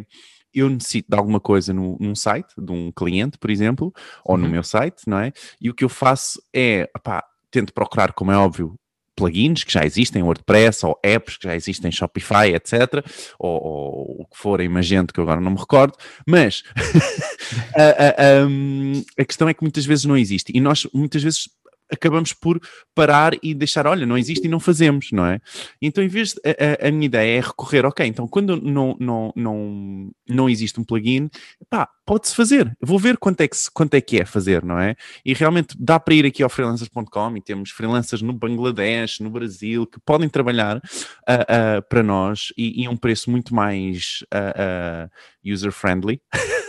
eu 0.54 0.70
necessito 0.70 1.10
de 1.10 1.17
alguma 1.17 1.39
coisa 1.39 1.74
no, 1.74 1.98
num 2.00 2.15
site, 2.15 2.54
de 2.58 2.72
um 2.72 2.91
cliente, 2.91 3.38
por 3.38 3.52
exemplo, 3.52 3.93
ou 4.24 4.36
uhum. 4.36 4.43
no 4.43 4.50
meu 4.50 4.63
site, 4.63 5.04
não 5.06 5.20
é? 5.20 5.34
E 5.62 5.70
o 5.70 5.74
que 5.74 5.84
eu 5.84 5.89
faço 5.89 6.41
é, 6.56 6.89
opá, 6.96 7.24
tento 7.52 7.74
procurar, 7.74 8.13
como 8.13 8.32
é 8.32 8.38
óbvio, 8.38 8.76
plugins 9.18 9.64
que 9.64 9.74
já 9.74 9.84
existem, 9.84 10.22
WordPress, 10.22 10.86
ou 10.86 10.98
apps 11.04 11.38
que 11.38 11.48
já 11.48 11.56
existem, 11.56 11.92
Shopify, 11.92 12.54
etc., 12.54 13.04
ou, 13.40 13.52
ou 13.52 14.22
o 14.22 14.26
que 14.26 14.38
for 14.38 14.62
em 14.62 14.70
Magento, 14.70 15.14
que 15.14 15.20
eu 15.20 15.24
agora 15.24 15.42
não 15.42 15.52
me 15.52 15.60
recordo, 15.60 15.94
mas 16.26 16.64
a, 17.76 17.82
a, 17.82 18.10
a, 18.10 19.22
a, 19.22 19.26
questão 19.26 19.50
é 19.50 19.54
que 19.54 19.64
muitas 19.64 19.86
vezes 19.86 20.06
não 20.06 20.16
existe, 20.16 20.52
e 20.56 20.62
nós 20.62 20.88
muitas 20.94 21.24
vezes 21.24 21.50
acabamos 21.91 22.34
por 22.34 22.60
parar 22.93 23.34
e 23.41 23.54
deixar, 23.54 23.88
olha, 23.88 24.06
não 24.06 24.17
existe 24.17 24.45
e 24.45 24.50
não 24.50 24.60
fazemos, 24.60 25.12
não 25.12 25.26
é? 25.26 25.39
Então, 25.82 26.04
em 26.04 26.08
vez 26.08 26.34
de, 26.34 26.41
a, 26.45 26.88
a, 26.88 26.91
minha 26.91 27.06
ideia 27.06 27.38
é 27.38 27.41
recorrer, 27.41 27.86
ok, 27.86 28.06
então 28.06 28.28
quando 28.28 28.60
não, 28.62 28.95
não, 29.00 29.34
não, 29.36 30.12
não 30.28 30.50
existe 30.50 30.80
um 30.80 30.84
plugin, 30.84 31.30
pá, 31.69 31.89
pode-se 32.06 32.36
fazer. 32.36 32.76
Vou 32.82 32.97
ver 32.97 33.17
quanto 33.17 33.41
é, 33.41 33.47
que, 33.47 33.58
quanto 33.73 33.93
é 33.93 34.02
que 34.02 34.19
é 34.19 34.26
fazer, 34.26 34.63
não 34.63 34.80
é? 34.80 34.95
E 35.26 35.34
realmente 35.34 35.76
dá 35.80 36.00
para 36.00 36.13
ir 36.13 36.26
aqui 36.26 36.41
ao 36.41 36.50
freelancers.com 36.50 37.38
e 37.38 37.41
temos 37.41 37.71
freelancers 37.71 38.21
no 38.21 38.34
Bangladesh, 38.34 39.19
no 39.19 39.30
Brasil, 39.30 39.86
que 39.86 40.00
podem 40.00 40.30
trabalhar 40.30 40.78
uh, 40.78 40.80
uh, 40.80 41.82
para 41.89 42.02
nós 42.02 42.54
e, 42.58 42.84
e 42.84 42.88
um 42.88 42.97
preço 42.97 43.30
muito 43.30 43.54
mais 43.54 44.23
uh, 44.34 45.10
user-friendly. 45.45 46.21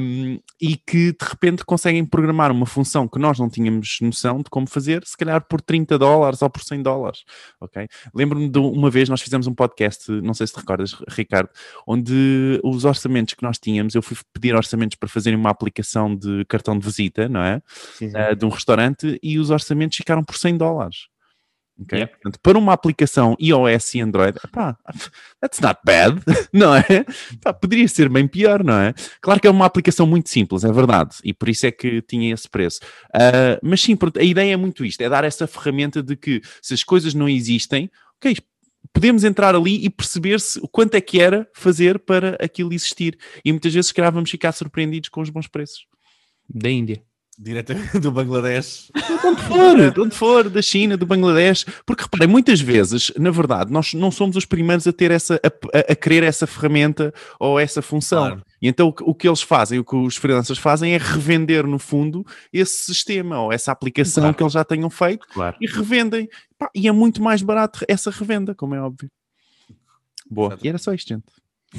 um, 0.00 0.38
e 0.60 0.76
que 0.76 1.12
de 1.12 1.24
repente 1.28 1.64
conseguem 1.64 2.04
programar 2.04 2.50
uma 2.50 2.66
função 2.66 3.06
que 3.08 3.18
nós 3.18 3.38
não 3.38 3.48
tínhamos 3.48 3.98
noção 4.00 4.38
de 4.38 4.50
como 4.50 4.66
fazer, 4.66 5.02
se 5.04 5.16
calhar 5.16 5.40
por 5.46 5.60
30 5.60 5.98
dólares 5.98 6.42
ou 6.42 6.50
por 6.50 6.62
100 6.62 6.82
dólares, 6.82 7.24
ok? 7.60 7.86
Lembro-me 8.14 8.48
de 8.48 8.58
uma 8.58 8.90
vez 8.90 9.08
nós 9.08 9.20
fizemos 9.20 9.46
um 9.46 9.54
podcast, 9.54 10.10
não 10.10 10.34
sei 10.34 10.46
se 10.46 10.52
te 10.52 10.60
recordas, 10.60 10.96
Ricardo, 11.08 11.50
onde 11.86 12.60
os 12.62 12.84
orçamentos 12.84 13.34
que 13.34 13.42
nós 13.42 13.58
tínhamos, 13.58 13.94
eu 13.94 14.02
fui 14.02 14.16
pedir 14.32 14.54
orçamentos 14.54 14.96
para 14.96 15.08
fazerem 15.08 15.38
uma 15.38 15.50
aplicação 15.50 16.14
de 16.14 16.44
cartão 16.46 16.78
de 16.78 16.84
visita, 16.84 17.28
não 17.28 17.42
é? 17.42 17.60
Sim, 17.66 18.10
sim. 18.10 18.16
Uh, 18.16 18.36
de 18.36 18.44
um 18.44 18.48
restaurante 18.48 19.18
e 19.22 19.38
os 19.38 19.50
orçamentos 19.50 19.96
ficaram 19.96 20.22
por 20.22 20.36
100 20.36 20.56
dólares. 20.56 21.08
Okay? 21.82 22.00
Yep. 22.00 22.12
Portanto, 22.14 22.40
para 22.42 22.58
uma 22.58 22.72
aplicação 22.72 23.36
iOS 23.38 23.94
e 23.94 24.00
Android, 24.00 24.38
pá, 24.50 24.78
that's 25.40 25.60
not 25.60 25.78
bad, 25.84 26.20
não 26.52 26.74
é? 26.74 27.04
Pá, 27.42 27.52
poderia 27.52 27.86
ser 27.86 28.08
bem 28.08 28.26
pior, 28.26 28.64
não 28.64 28.78
é? 28.78 28.94
Claro 29.20 29.40
que 29.40 29.46
é 29.46 29.50
uma 29.50 29.66
aplicação 29.66 30.06
muito 30.06 30.30
simples, 30.30 30.64
é 30.64 30.72
verdade, 30.72 31.16
e 31.22 31.34
por 31.34 31.48
isso 31.48 31.66
é 31.66 31.70
que 31.70 32.00
tinha 32.02 32.32
esse 32.32 32.48
preço. 32.48 32.80
Uh, 33.14 33.60
mas 33.62 33.80
sim, 33.80 33.96
a 34.18 34.22
ideia 34.22 34.54
é 34.54 34.56
muito 34.56 34.84
isto, 34.84 35.00
é 35.02 35.08
dar 35.08 35.24
essa 35.24 35.46
ferramenta 35.46 36.02
de 36.02 36.16
que 36.16 36.40
se 36.62 36.72
as 36.72 36.82
coisas 36.82 37.12
não 37.12 37.28
existem, 37.28 37.90
ok, 38.16 38.36
podemos 38.92 39.24
entrar 39.24 39.54
ali 39.54 39.84
e 39.84 39.90
perceber 39.90 40.40
se 40.40 40.60
quanto 40.72 40.94
é 40.94 41.00
que 41.00 41.20
era 41.20 41.46
fazer 41.52 41.98
para 41.98 42.36
aquilo 42.40 42.72
existir. 42.72 43.18
E 43.44 43.52
muitas 43.52 43.74
vezes, 43.74 43.88
se 43.88 43.94
calhar, 43.94 44.12
vamos 44.12 44.30
ficar 44.30 44.52
surpreendidos 44.52 45.10
com 45.10 45.20
os 45.20 45.28
bons 45.28 45.46
preços. 45.46 45.86
Da 46.48 46.70
Índia. 46.70 47.02
Diretamente 47.38 47.98
do 47.98 48.10
Bangladesh. 48.10 48.90
De 48.94 49.26
onde 49.26 49.42
for, 49.42 49.90
de 49.90 50.00
onde 50.00 50.14
for, 50.14 50.48
da 50.48 50.62
China, 50.62 50.96
do 50.96 51.04
Bangladesh. 51.04 51.66
Porque 51.84 52.04
reparem, 52.04 52.28
muitas 52.28 52.60
vezes, 52.60 53.12
na 53.18 53.30
verdade, 53.30 53.70
nós 53.70 53.92
não 53.92 54.10
somos 54.10 54.36
os 54.36 54.46
primeiros 54.46 54.86
a 54.86 54.92
ter 54.92 55.10
essa, 55.10 55.38
a, 55.44 55.92
a 55.92 55.94
querer 55.94 56.22
essa 56.22 56.46
ferramenta 56.46 57.12
ou 57.38 57.60
essa 57.60 57.82
função. 57.82 58.26
Claro. 58.26 58.44
E 58.60 58.68
então 58.68 58.88
o, 58.88 59.10
o, 59.10 59.14
que 59.14 59.28
eles 59.28 59.42
fazem, 59.42 59.78
o 59.78 59.84
que 59.84 59.94
os 59.94 60.16
freelancers 60.16 60.58
fazem 60.58 60.94
é 60.94 60.98
revender, 60.98 61.66
no 61.66 61.78
fundo, 61.78 62.24
esse 62.50 62.84
sistema 62.84 63.38
ou 63.40 63.52
essa 63.52 63.70
aplicação 63.70 64.22
claro. 64.22 64.36
que 64.36 64.42
eles 64.42 64.52
já 64.54 64.64
tenham 64.64 64.88
feito 64.88 65.26
claro. 65.28 65.56
e 65.60 65.66
revendem. 65.66 66.28
E 66.74 66.88
é 66.88 66.92
muito 66.92 67.22
mais 67.22 67.42
barato 67.42 67.84
essa 67.86 68.10
revenda, 68.10 68.54
como 68.54 68.74
é 68.74 68.80
óbvio. 68.80 69.10
Boa. 70.30 70.58
E 70.62 70.68
era 70.68 70.78
só 70.78 70.94
isto, 70.94 71.08
gente. 71.08 71.24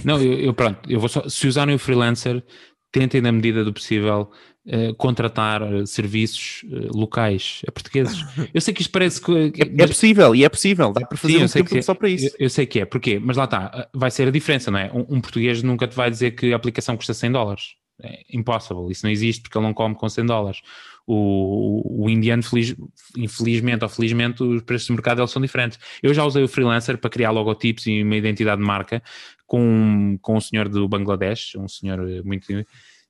Não, 0.04 0.22
eu, 0.22 0.34
eu 0.34 0.54
pronto, 0.54 0.80
eu 0.90 1.00
vou 1.00 1.10
só, 1.10 1.28
se 1.28 1.48
usarem 1.48 1.76
o 1.76 1.80
freelancer, 1.80 2.44
tentem 2.92 3.22
na 3.22 3.32
medida 3.32 3.64
do 3.64 3.74
possível 3.74 4.30
uh, 4.66 4.96
contratar 4.96 5.62
uh, 5.62 5.86
serviços 5.86 6.64
uh, 6.64 6.98
locais 6.98 7.62
a 7.68 7.72
portugueses. 7.72 8.24
Eu 8.54 8.62
sei 8.62 8.74
que 8.74 8.82
isto 8.82 8.92
parece 8.92 9.22
que... 9.22 9.32
É, 9.32 9.84
é 9.84 9.88
possível, 9.88 10.36
e 10.36 10.44
é 10.44 10.50
possível, 10.50 10.92
dá 10.92 11.06
para 11.06 11.18
fazer 11.18 11.34
Sim, 11.48 11.62
um 11.62 11.78
é, 11.78 11.82
só 11.82 11.94
para 11.94 12.10
isso. 12.10 12.28
Eu, 12.28 12.32
eu, 12.40 12.50
sei 12.50 12.66
que 12.66 12.80
é, 12.80 12.86
porquê? 12.86 13.20
Mas 13.20 13.38
lá 13.38 13.46
está, 13.46 13.90
vai 13.94 14.12
ser 14.12 14.28
a 14.28 14.32
diferença, 14.32 14.72
não 14.72 14.80
é? 14.80 14.92
Um, 14.94 15.18
um, 15.18 15.22
português 15.22 15.62
nunca 15.64 15.88
te 15.88 15.96
vai 15.96 16.10
dizer 16.10 16.32
que 16.32 16.54
a 16.54 16.56
aplicação 16.56 16.96
custa 16.96 17.14
100 17.14 17.32
dólares. 17.32 17.76
É 18.02 18.24
impossível, 18.32 18.92
isso 18.92 19.06
não 19.06 19.12
existe 19.12 19.42
porque 19.42 19.58
ele 19.58 19.66
não 19.66 19.74
come 19.74 19.96
com 19.96 20.08
100 20.08 20.26
dólares. 20.26 20.62
O, 21.10 22.04
o 22.04 22.10
indiano, 22.10 22.44
feliz, 22.44 22.76
infelizmente 23.18 23.82
ou 23.82 23.90
felizmente, 23.90 24.44
os 24.44 24.62
preços 24.62 24.88
de 24.88 24.94
mercado 24.94 25.22
eles 25.22 25.32
são 25.32 25.42
diferentes. 25.42 25.80
Eu 26.04 26.14
já 26.14 26.26
usei 26.26 26.44
o 26.44 26.50
freelancer 26.50 26.98
para 26.98 27.10
criar 27.10 27.32
logotipos 27.32 27.88
e 27.88 28.04
uma 28.04 28.18
identidade 28.18 28.60
de 28.60 28.68
marca 28.68 29.02
com, 29.46 30.20
com 30.22 30.36
um 30.36 30.42
senhor 30.42 30.68
do 30.68 30.88
Bangladesh, 30.88 31.56
um 31.56 31.68
senhor 31.68 32.00
muito 32.26 32.52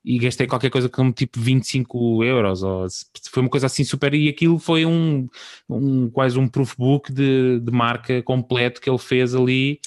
e 0.04 0.18
gastei 0.18 0.46
qualquer 0.46 0.70
coisa 0.70 0.88
como 0.88 1.12
tipo 1.12 1.38
25 1.38 2.24
euros, 2.24 2.62
ou 2.62 2.86
foi 3.30 3.42
uma 3.42 3.50
coisa 3.50 3.66
assim 3.66 3.84
super, 3.84 4.14
e 4.14 4.28
aquilo 4.28 4.58
foi 4.58 4.86
um, 4.86 5.28
um 5.68 6.08
quase 6.10 6.38
um 6.38 6.48
proofbook 6.48 7.12
de, 7.12 7.60
de 7.60 7.70
marca 7.70 8.22
completo 8.22 8.80
que 8.80 8.88
ele 8.88 8.98
fez 8.98 9.34
ali, 9.34 9.80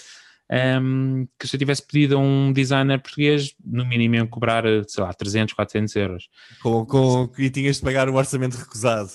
um, 0.52 1.26
que 1.40 1.48
se 1.48 1.56
eu 1.56 1.60
tivesse 1.60 1.86
pedido 1.86 2.18
a 2.18 2.20
um 2.20 2.52
designer 2.52 3.02
português, 3.02 3.56
no 3.64 3.86
mínimo 3.86 4.16
iam 4.16 4.28
cobrar, 4.28 4.64
sei 4.88 5.04
lá, 5.04 5.14
300, 5.14 5.54
400 5.54 5.96
euros. 5.96 6.30
Com, 6.62 6.86
com, 6.86 7.32
e 7.38 7.50
tinhas 7.50 7.78
de 7.78 7.84
pagar 7.84 8.10
o 8.10 8.16
orçamento 8.16 8.56
recusado. 8.58 9.12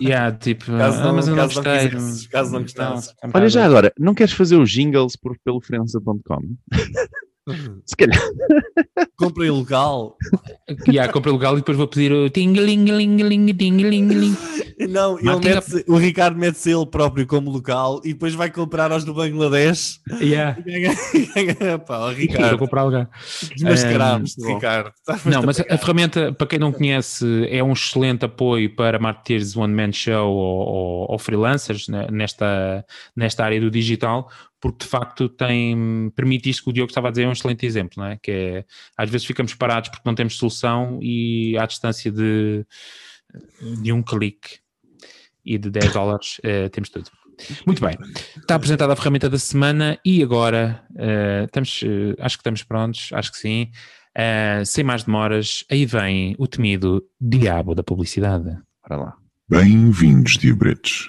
Yeah, 0.00 0.36
tipo, 0.36 0.66
caso 0.76 1.00
não, 1.00 1.10
ah, 1.10 1.12
mas 1.12 1.28
eu 1.28 1.36
caso 1.36 1.54
não 1.54 1.62
não 1.62 1.72
gostei. 1.72 1.88
quisesses, 1.90 2.26
caso 2.26 2.52
não 2.52 2.62
gostasses. 2.62 3.14
um 3.24 3.30
Olha 3.32 3.48
já 3.48 3.64
agora, 3.64 3.92
não 3.98 4.14
queres 4.14 4.32
fazer 4.32 4.56
os 4.56 4.70
jingles 4.70 5.14
por, 5.16 5.38
pelo 5.44 5.60
freelancer.com? 5.60 6.40
Se 7.86 7.96
calhar. 7.96 8.20
Compra 9.16 9.50
local. 9.52 10.16
Yeah, 10.86 11.10
compra 11.10 11.32
legal 11.32 11.54
e 11.54 11.56
depois 11.60 11.78
vou 11.78 11.88
pedir 11.88 12.12
o 12.12 12.28
ting-ling-ling-ling, 12.28 13.54
ting-ling-ling. 13.54 14.36
Não, 14.90 15.18
ele 15.18 15.36
mete 15.54 15.84
o 15.88 15.96
Ricardo 15.96 16.38
mete-se 16.38 16.70
ele 16.70 16.84
próprio 16.84 17.26
como 17.26 17.50
local 17.50 18.02
e 18.04 18.12
depois 18.12 18.34
vai 18.34 18.50
comprar 18.50 18.92
aos 18.92 19.02
do 19.02 19.14
Bangladesh 19.14 19.98
Yeah. 20.20 20.58
e 20.66 21.78
pá, 21.86 21.96
o 21.98 22.00
Vou 22.00 22.10
Ricardo. 22.12 22.58
comprar 22.58 22.84
lugar. 22.84 23.08
Desmascaramos, 23.56 24.36
É, 24.38 24.42
bom. 24.42 24.54
Ricardo. 24.54 24.92
Tá 25.06 25.18
Não, 25.24 25.42
mas 25.42 25.58
a 25.58 25.78
ferramenta, 25.78 26.32
para 26.34 26.46
quem 26.46 26.58
não 26.58 26.70
conhece, 26.70 27.46
é 27.48 27.64
um 27.64 27.72
excelente 27.72 28.26
apoio 28.26 28.74
para 28.76 28.98
marketeers 28.98 29.56
one-man 29.56 29.92
show 29.92 30.30
ou, 30.30 30.66
ou- 30.68 31.06
ou 31.12 31.18
freelancers 31.18 31.88
né, 31.88 32.06
nesta, 32.10 32.84
nesta 33.16 33.42
área 33.44 33.58
do 33.60 33.70
digital, 33.70 34.30
porque 34.60 34.84
de 34.84 34.90
facto 34.90 35.28
tem, 35.28 36.10
permite 36.14 36.50
isto 36.50 36.64
que 36.64 36.70
o 36.70 36.72
Diogo 36.72 36.90
estava 36.90 37.08
a 37.08 37.10
dizer, 37.10 37.24
é 37.24 37.28
um 37.28 37.32
excelente 37.32 37.64
exemplo, 37.64 38.02
não 38.02 38.06
é? 38.06 38.18
Que 38.20 38.30
é, 38.30 38.64
às 38.96 39.08
vezes 39.08 39.26
ficamos 39.26 39.54
parados 39.54 39.88
porque 39.88 40.02
não 40.04 40.14
temos 40.14 40.36
solução 40.36 40.98
e 41.00 41.56
à 41.58 41.66
distância 41.66 42.10
de, 42.10 42.66
de 43.82 43.92
um 43.92 44.02
clique 44.02 44.58
e 45.44 45.58
de 45.58 45.70
10 45.70 45.92
dólares 45.92 46.40
eh, 46.42 46.68
temos 46.68 46.90
tudo. 46.90 47.10
Muito 47.64 47.80
bem, 47.80 47.96
está 48.36 48.56
apresentada 48.56 48.92
a 48.92 48.96
ferramenta 48.96 49.30
da 49.30 49.38
semana 49.38 49.98
e 50.04 50.22
agora 50.22 50.84
eh, 50.96 51.44
estamos, 51.44 51.80
eh, 51.84 52.16
acho 52.18 52.36
que 52.36 52.40
estamos 52.40 52.62
prontos, 52.64 53.10
acho 53.12 53.32
que 53.32 53.38
sim. 53.38 53.70
Uh, 54.16 54.66
sem 54.66 54.82
mais 54.82 55.04
demoras, 55.04 55.64
aí 55.70 55.86
vem 55.86 56.34
o 56.38 56.48
temido 56.48 57.04
diabo 57.20 57.72
da 57.72 57.84
publicidade. 57.84 58.58
Para 58.82 58.96
lá. 58.96 59.16
Bem-vindos, 59.48 60.36
diabretes. 60.36 61.06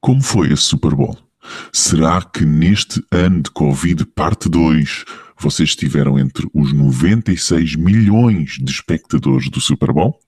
Como 0.00 0.22
foi 0.22 0.52
esse 0.52 0.62
Super 0.62 0.94
Bowl? 0.94 1.25
Será 1.72 2.22
que 2.22 2.44
neste 2.44 3.04
ano 3.10 3.42
de 3.42 3.50
Covid 3.50 4.04
parte 4.06 4.48
2 4.48 5.04
vocês 5.38 5.70
estiveram 5.70 6.18
entre 6.18 6.48
os 6.54 6.72
96 6.72 7.76
milhões 7.76 8.56
de 8.60 8.70
espectadores 8.70 9.48
do 9.50 9.60
Super 9.60 9.92
Bowl? 9.92 10.18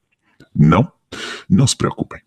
Não? 0.54 0.90
Não 1.48 1.66
se 1.66 1.76
preocupem. 1.76 2.20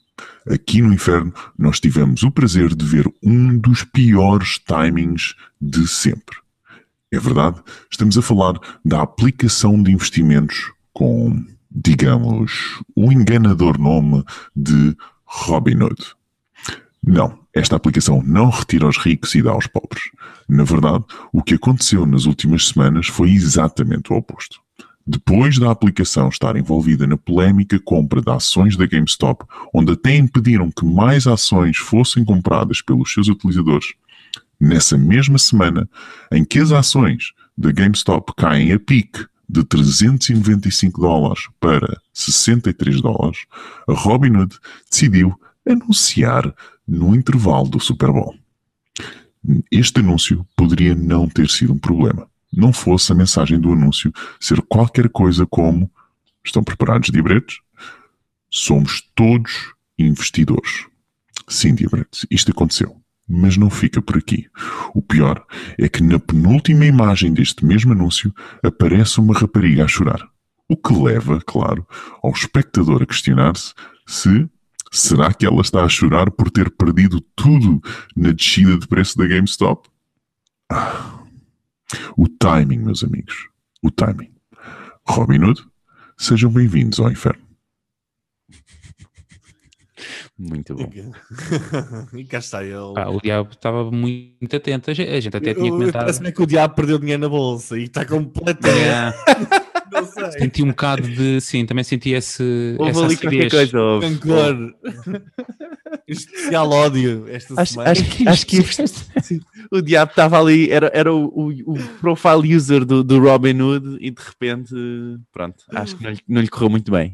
Aqui 0.50 0.82
no 0.82 0.94
inferno 0.94 1.34
nós 1.58 1.80
tivemos 1.80 2.24
o 2.24 2.32
prazer 2.32 2.76
de 2.76 2.86
ver 2.86 3.08
um 3.22 3.58
dos 3.58 3.84
piores 3.84 4.60
timings 4.60 5.36
de 5.62 5.88
sempre. 5.88 6.38
É 7.12 7.20
verdade, 7.20 7.62
estamos 7.92 8.18
a 8.18 8.22
falar 8.22 8.54
da 8.84 9.02
aplicação 9.02 9.82
de 9.82 9.92
investimentos 9.92 10.72
com, 10.94 11.46
digamos, 11.70 12.82
o 12.96 13.12
enganador 13.12 13.78
nome 13.78 14.24
de 14.56 14.96
Robinhood. 15.26 16.16
Não, 17.04 17.41
esta 17.54 17.76
aplicação 17.76 18.24
não 18.26 18.50
retira 18.50 18.86
aos 18.86 18.98
ricos 18.98 19.36
e 19.36 19.42
dá 19.42 19.52
aos 19.52 19.68
pobres. 19.68 20.04
Na 20.48 20.64
verdade, 20.64 21.04
o 21.34 21.44
que 21.44 21.56
aconteceu 21.56 22.06
nas 22.06 22.26
últimas 22.26 22.70
semanas 22.70 23.08
foi 23.08 23.32
exatamente 23.32 24.12
o 24.12 24.16
oposto. 24.16 24.60
Depois 25.06 25.58
da 25.58 25.72
aplicação 25.72 26.30
estar 26.30 26.56
envolvida 26.56 27.08
na 27.08 27.18
polémica 27.18 27.80
compra 27.80 28.22
de 28.22 28.30
ações 28.30 28.78
da 28.78 28.86
GameStop, 28.86 29.44
onde 29.74 29.94
até 29.94 30.16
impediram 30.16 30.72
que 30.72 30.86
mais 30.86 31.28
ações 31.28 31.78
fossem 31.78 32.24
compradas 32.24 32.82
pelos 32.82 33.12
seus 33.12 33.28
utilizadores, 33.28 33.94
nessa 34.60 34.98
mesma 34.98 35.38
semana 35.38 35.90
em 36.32 36.46
que 36.46 36.60
as 36.60 36.72
ações 36.72 37.34
da 37.58 37.72
GameStop 37.72 38.32
caem 38.38 38.72
a 38.72 38.80
pique 38.80 39.26
de 39.50 39.64
395 39.66 41.02
dólares 41.02 41.50
para 41.60 42.00
63 42.14 43.02
dólares, 43.02 43.40
a 43.88 43.94
Robinhood 43.94 44.56
decidiu 44.90 45.38
anunciar 45.68 46.54
no 46.88 47.16
intervalo 47.16 47.70
do 47.70 47.80
Super 47.80 48.12
Bowl. 48.12 48.36
Este 49.72 50.00
anúncio 50.00 50.46
poderia 50.56 50.94
não 50.94 51.28
ter 51.28 51.50
sido 51.50 51.74
um 51.74 51.80
problema, 51.80 52.28
não 52.54 52.72
fosse 52.74 53.12
a 53.12 53.16
mensagem 53.16 53.60
do 53.60 53.72
anúncio 53.72 54.12
ser 54.40 54.62
qualquer 54.62 55.10
coisa 55.10 55.46
como 55.46 55.90
estão 56.46 56.64
preparados, 56.64 57.10
diabretes? 57.10 57.60
Somos 58.50 59.02
todos 59.16 59.74
investidores. 59.98 60.86
Sim, 61.48 61.74
diabretes, 61.74 62.26
isto 62.30 62.52
aconteceu. 62.52 62.98
Mas 63.28 63.56
não 63.56 63.70
fica 63.70 64.02
por 64.02 64.18
aqui. 64.18 64.48
O 64.94 65.02
pior 65.02 65.46
é 65.78 65.88
que 65.88 66.04
na 66.04 66.20
penúltima 66.20 66.86
imagem 66.86 67.34
deste 67.34 67.66
mesmo 67.66 67.94
anúncio 67.94 68.34
aparece 68.62 69.20
uma 69.20 69.34
rapariga 69.34 69.86
a 69.86 69.88
chorar. 69.88 70.28
O 70.68 70.76
que 70.76 70.94
leva, 70.94 71.40
claro, 71.46 71.88
ao 72.22 72.32
espectador 72.32 73.04
a 73.04 73.06
questionar-se 73.06 73.74
se 74.06 74.50
será 74.92 75.34
que 75.34 75.46
ela 75.46 75.62
está 75.62 75.84
a 75.84 75.90
chorar 75.90 76.30
por 76.30 76.52
ter 76.52 76.70
perdido 76.70 77.22
tudo 77.36 77.82
na 78.16 78.32
descida 78.32 78.78
de 78.78 78.88
preço 78.88 79.18
da 79.18 79.26
GameStop? 79.26 79.90
Ah, 80.72 81.24
o 82.18 82.28
timing, 82.28 82.80
meus 82.80 83.04
amigos. 83.04 83.48
O 83.82 83.90
timing. 83.90 84.32
Robinhood, 85.08 85.64
sejam 86.18 86.52
bem-vindos 86.52 87.00
ao 87.00 87.12
inferno. 87.12 87.42
Muito 90.38 90.74
bom. 90.74 90.90
e 92.18 92.26
cá 92.26 92.40
está 92.40 92.64
ele. 92.64 92.94
Pá, 92.96 93.08
o 93.08 93.22
diabo 93.22 93.52
estava 93.52 93.92
muito 93.92 94.56
atento. 94.56 94.90
A 94.90 94.94
gente, 94.94 95.10
a 95.10 95.20
gente 95.20 95.38
até 95.38 95.54
tinha 95.54 95.70
comentado. 95.70 96.02
Parece-me 96.02 96.32
que 96.32 96.42
o 96.42 96.48
diabo 96.48 96.74
perdeu 96.74 96.98
dinheiro 96.98 97.22
na 97.22 97.30
bolsa 97.30 97.78
e 97.78 97.84
está 97.84 98.04
completamente. 98.06 99.18
Senti 100.40 100.64
um 100.64 100.68
bocado 100.70 101.04
de. 101.04 101.40
Sim, 101.42 101.66
também 101.66 101.84
senti 101.84 102.12
esse. 102.12 102.76
Houve 102.80 102.92
essa 102.92 103.06
ali 103.06 103.18
qualquer 103.18 103.50
coisa. 103.50 103.80
houve. 103.82 104.06
Rancor. 104.08 104.76
Especial 106.08 106.70
ódio 106.70 107.26
esta 107.30 107.62
Acho, 107.62 107.74
semana. 107.74 107.92
acho, 107.92 108.06
que- 108.06 108.28
acho 108.28 108.46
que 108.46 108.58
o 109.72 109.82
diabo 109.82 110.12
estava 110.12 110.40
ali, 110.40 110.70
era, 110.72 110.90
era 110.94 111.14
o, 111.14 111.26
o, 111.26 111.74
o 111.74 111.78
profile 112.00 112.56
user 112.56 112.86
do, 112.86 113.04
do 113.04 113.20
Robin 113.20 113.60
Hood 113.62 113.98
e 114.00 114.12
de 114.12 114.22
repente, 114.22 114.74
pronto, 115.32 115.64
acho 115.70 115.96
que 115.98 116.04
não 116.04 116.12
lhe, 116.12 116.20
não 116.28 116.42
lhe 116.42 116.48
correu 116.48 116.70
muito 116.70 116.92
bem. 116.92 117.14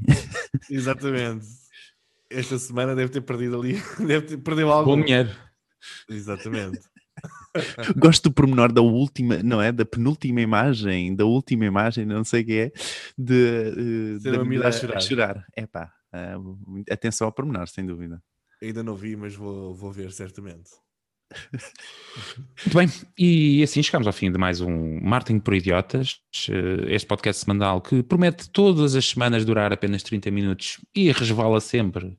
Exatamente. 0.70 1.46
Esta 2.30 2.58
semana 2.60 2.96
deve 2.96 3.10
ter 3.12 3.22
perdido 3.22 3.60
ali. 3.60 3.82
Deve 4.00 4.22
ter 4.28 4.38
perdeu 4.38 4.72
algo. 4.72 4.96
Bom 4.96 5.02
dinheiro. 5.02 5.30
Exatamente. 6.10 6.80
Gosto 7.98 8.30
do 8.30 8.34
pormenor 8.34 8.72
da 8.72 8.82
última, 8.82 9.42
não 9.44 9.62
é? 9.62 9.72
Da 9.72 9.86
penúltima 9.86 10.42
imagem, 10.42 11.16
da 11.16 11.26
última 11.26 11.66
imagem, 11.66 12.06
não 12.06 12.24
sei 12.24 12.42
o 12.42 12.46
que 12.46 12.54
é, 12.54 12.72
de, 13.18 14.16
eh, 14.16 14.20
Ser 14.20 14.32
da 14.32 14.38
uma 14.38 14.46
miúda 14.46 14.68
a 14.68 14.98
a 14.98 15.00
chorar. 15.00 15.46
É 15.56 15.66
pá, 15.66 15.92
atenção 16.92 17.28
ao 17.28 17.34
pormenor, 17.34 17.68
sem 17.68 17.86
dúvida. 17.86 18.22
Ainda 18.62 18.84
não 18.84 18.96
vi, 18.96 19.16
mas 19.16 19.36
vou, 19.36 19.74
vou 19.74 19.92
ver 19.92 20.12
certamente. 20.12 20.72
Muito 21.52 22.78
bem, 22.78 22.88
e 23.18 23.62
assim 23.62 23.84
chegamos 23.84 24.08
ao 24.08 24.14
fim 24.14 24.32
de 24.32 24.38
mais 24.38 24.62
um 24.62 25.00
Martin 25.02 25.40
por 25.40 25.54
Idiotas, 25.54 26.22
eh, 26.50 26.94
este 26.94 27.06
podcast 27.06 27.44
semanal 27.44 27.82
que 27.82 28.02
promete 28.02 28.50
todas 28.50 28.96
as 28.96 29.06
semanas 29.06 29.44
durar 29.44 29.74
apenas 29.74 30.04
30 30.04 30.32
minutos 30.32 30.80
e 30.96 31.12
resvala 31.12 31.60
sempre 31.60 32.18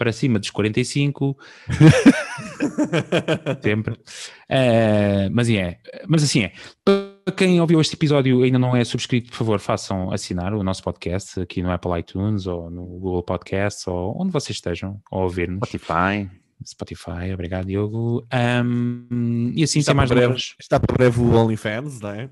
para 0.00 0.12
cima 0.12 0.38
dos 0.38 0.48
45, 0.48 1.36
sempre. 3.62 4.00
Eh, 4.48 5.28
mas, 5.30 5.50
é, 5.50 5.78
mas 6.08 6.22
assim 6.22 6.44
é. 6.44 6.52
Para 6.82 7.34
quem 7.36 7.60
ouviu 7.60 7.78
este 7.82 7.96
episódio 7.96 8.40
e 8.40 8.44
ainda 8.44 8.58
não 8.58 8.74
é 8.74 8.82
subscrito, 8.82 9.28
por 9.28 9.36
favor, 9.36 9.60
façam 9.60 10.10
assinar 10.10 10.54
o 10.54 10.62
nosso 10.62 10.82
podcast 10.82 11.38
aqui 11.38 11.60
no 11.60 11.70
Apple 11.70 12.00
iTunes 12.00 12.46
ou 12.46 12.70
no 12.70 12.82
Google 12.82 13.22
Podcasts 13.22 13.86
ou 13.86 14.18
onde 14.18 14.32
vocês 14.32 14.56
estejam 14.56 14.98
a 15.12 15.18
ouvir-nos. 15.18 15.68
Spotify. 15.68 16.30
Spotify, 16.66 17.34
obrigado 17.34 17.66
Diogo. 17.66 18.26
Ahm, 18.30 19.52
e 19.54 19.62
assim, 19.62 19.80
Está 19.80 19.92
mais 19.92 20.08
breve, 20.08 20.34
está 20.58 20.80
para 20.80 20.94
breve 20.94 21.20
o 21.20 21.34
OnlyFans, 21.34 22.00
não 22.00 22.10
é? 22.10 22.30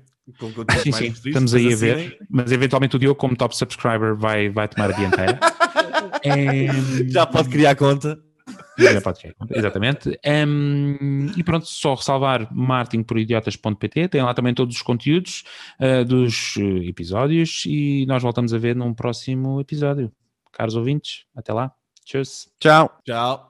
Sim, 0.83 0.91
sim, 0.91 1.13
estamos 1.25 1.53
aí 1.53 1.65
a 1.65 1.73
assinem. 1.73 1.95
ver. 1.95 2.17
Mas 2.29 2.51
eventualmente 2.51 2.95
o 2.95 2.99
Diogo, 2.99 3.15
como 3.19 3.35
top 3.35 3.55
subscriber, 3.55 4.15
vai, 4.15 4.49
vai 4.49 4.67
tomar 4.67 4.91
a 4.91 4.93
dianteira. 4.93 5.39
Já 7.09 7.25
pode 7.25 7.49
criar 7.49 7.75
conta. 7.75 8.19
Já 8.77 9.01
pode 9.01 9.19
ser, 9.19 9.35
exatamente. 9.51 10.17
Em, 10.23 11.31
e 11.37 11.43
pronto, 11.43 11.65
só 11.65 11.95
ressalvar 11.95 12.47
martinporidiotas.pt, 12.53 14.07
tem 14.07 14.23
lá 14.23 14.33
também 14.33 14.53
todos 14.53 14.75
os 14.75 14.81
conteúdos 14.81 15.43
ah, 15.79 16.03
dos 16.03 16.55
eh, 16.57 16.87
episódios 16.87 17.63
e 17.65 18.05
nós 18.07 18.23
voltamos 18.23 18.53
a 18.53 18.57
ver 18.57 18.75
num 18.75 18.93
próximo 18.93 19.59
episódio. 19.59 20.11
Caros 20.53 20.75
ouvintes, 20.75 21.25
até 21.35 21.53
lá. 21.53 21.71
Tchau. 22.05 22.21
Tchau. 22.59 22.99
Tchau. 23.05 23.45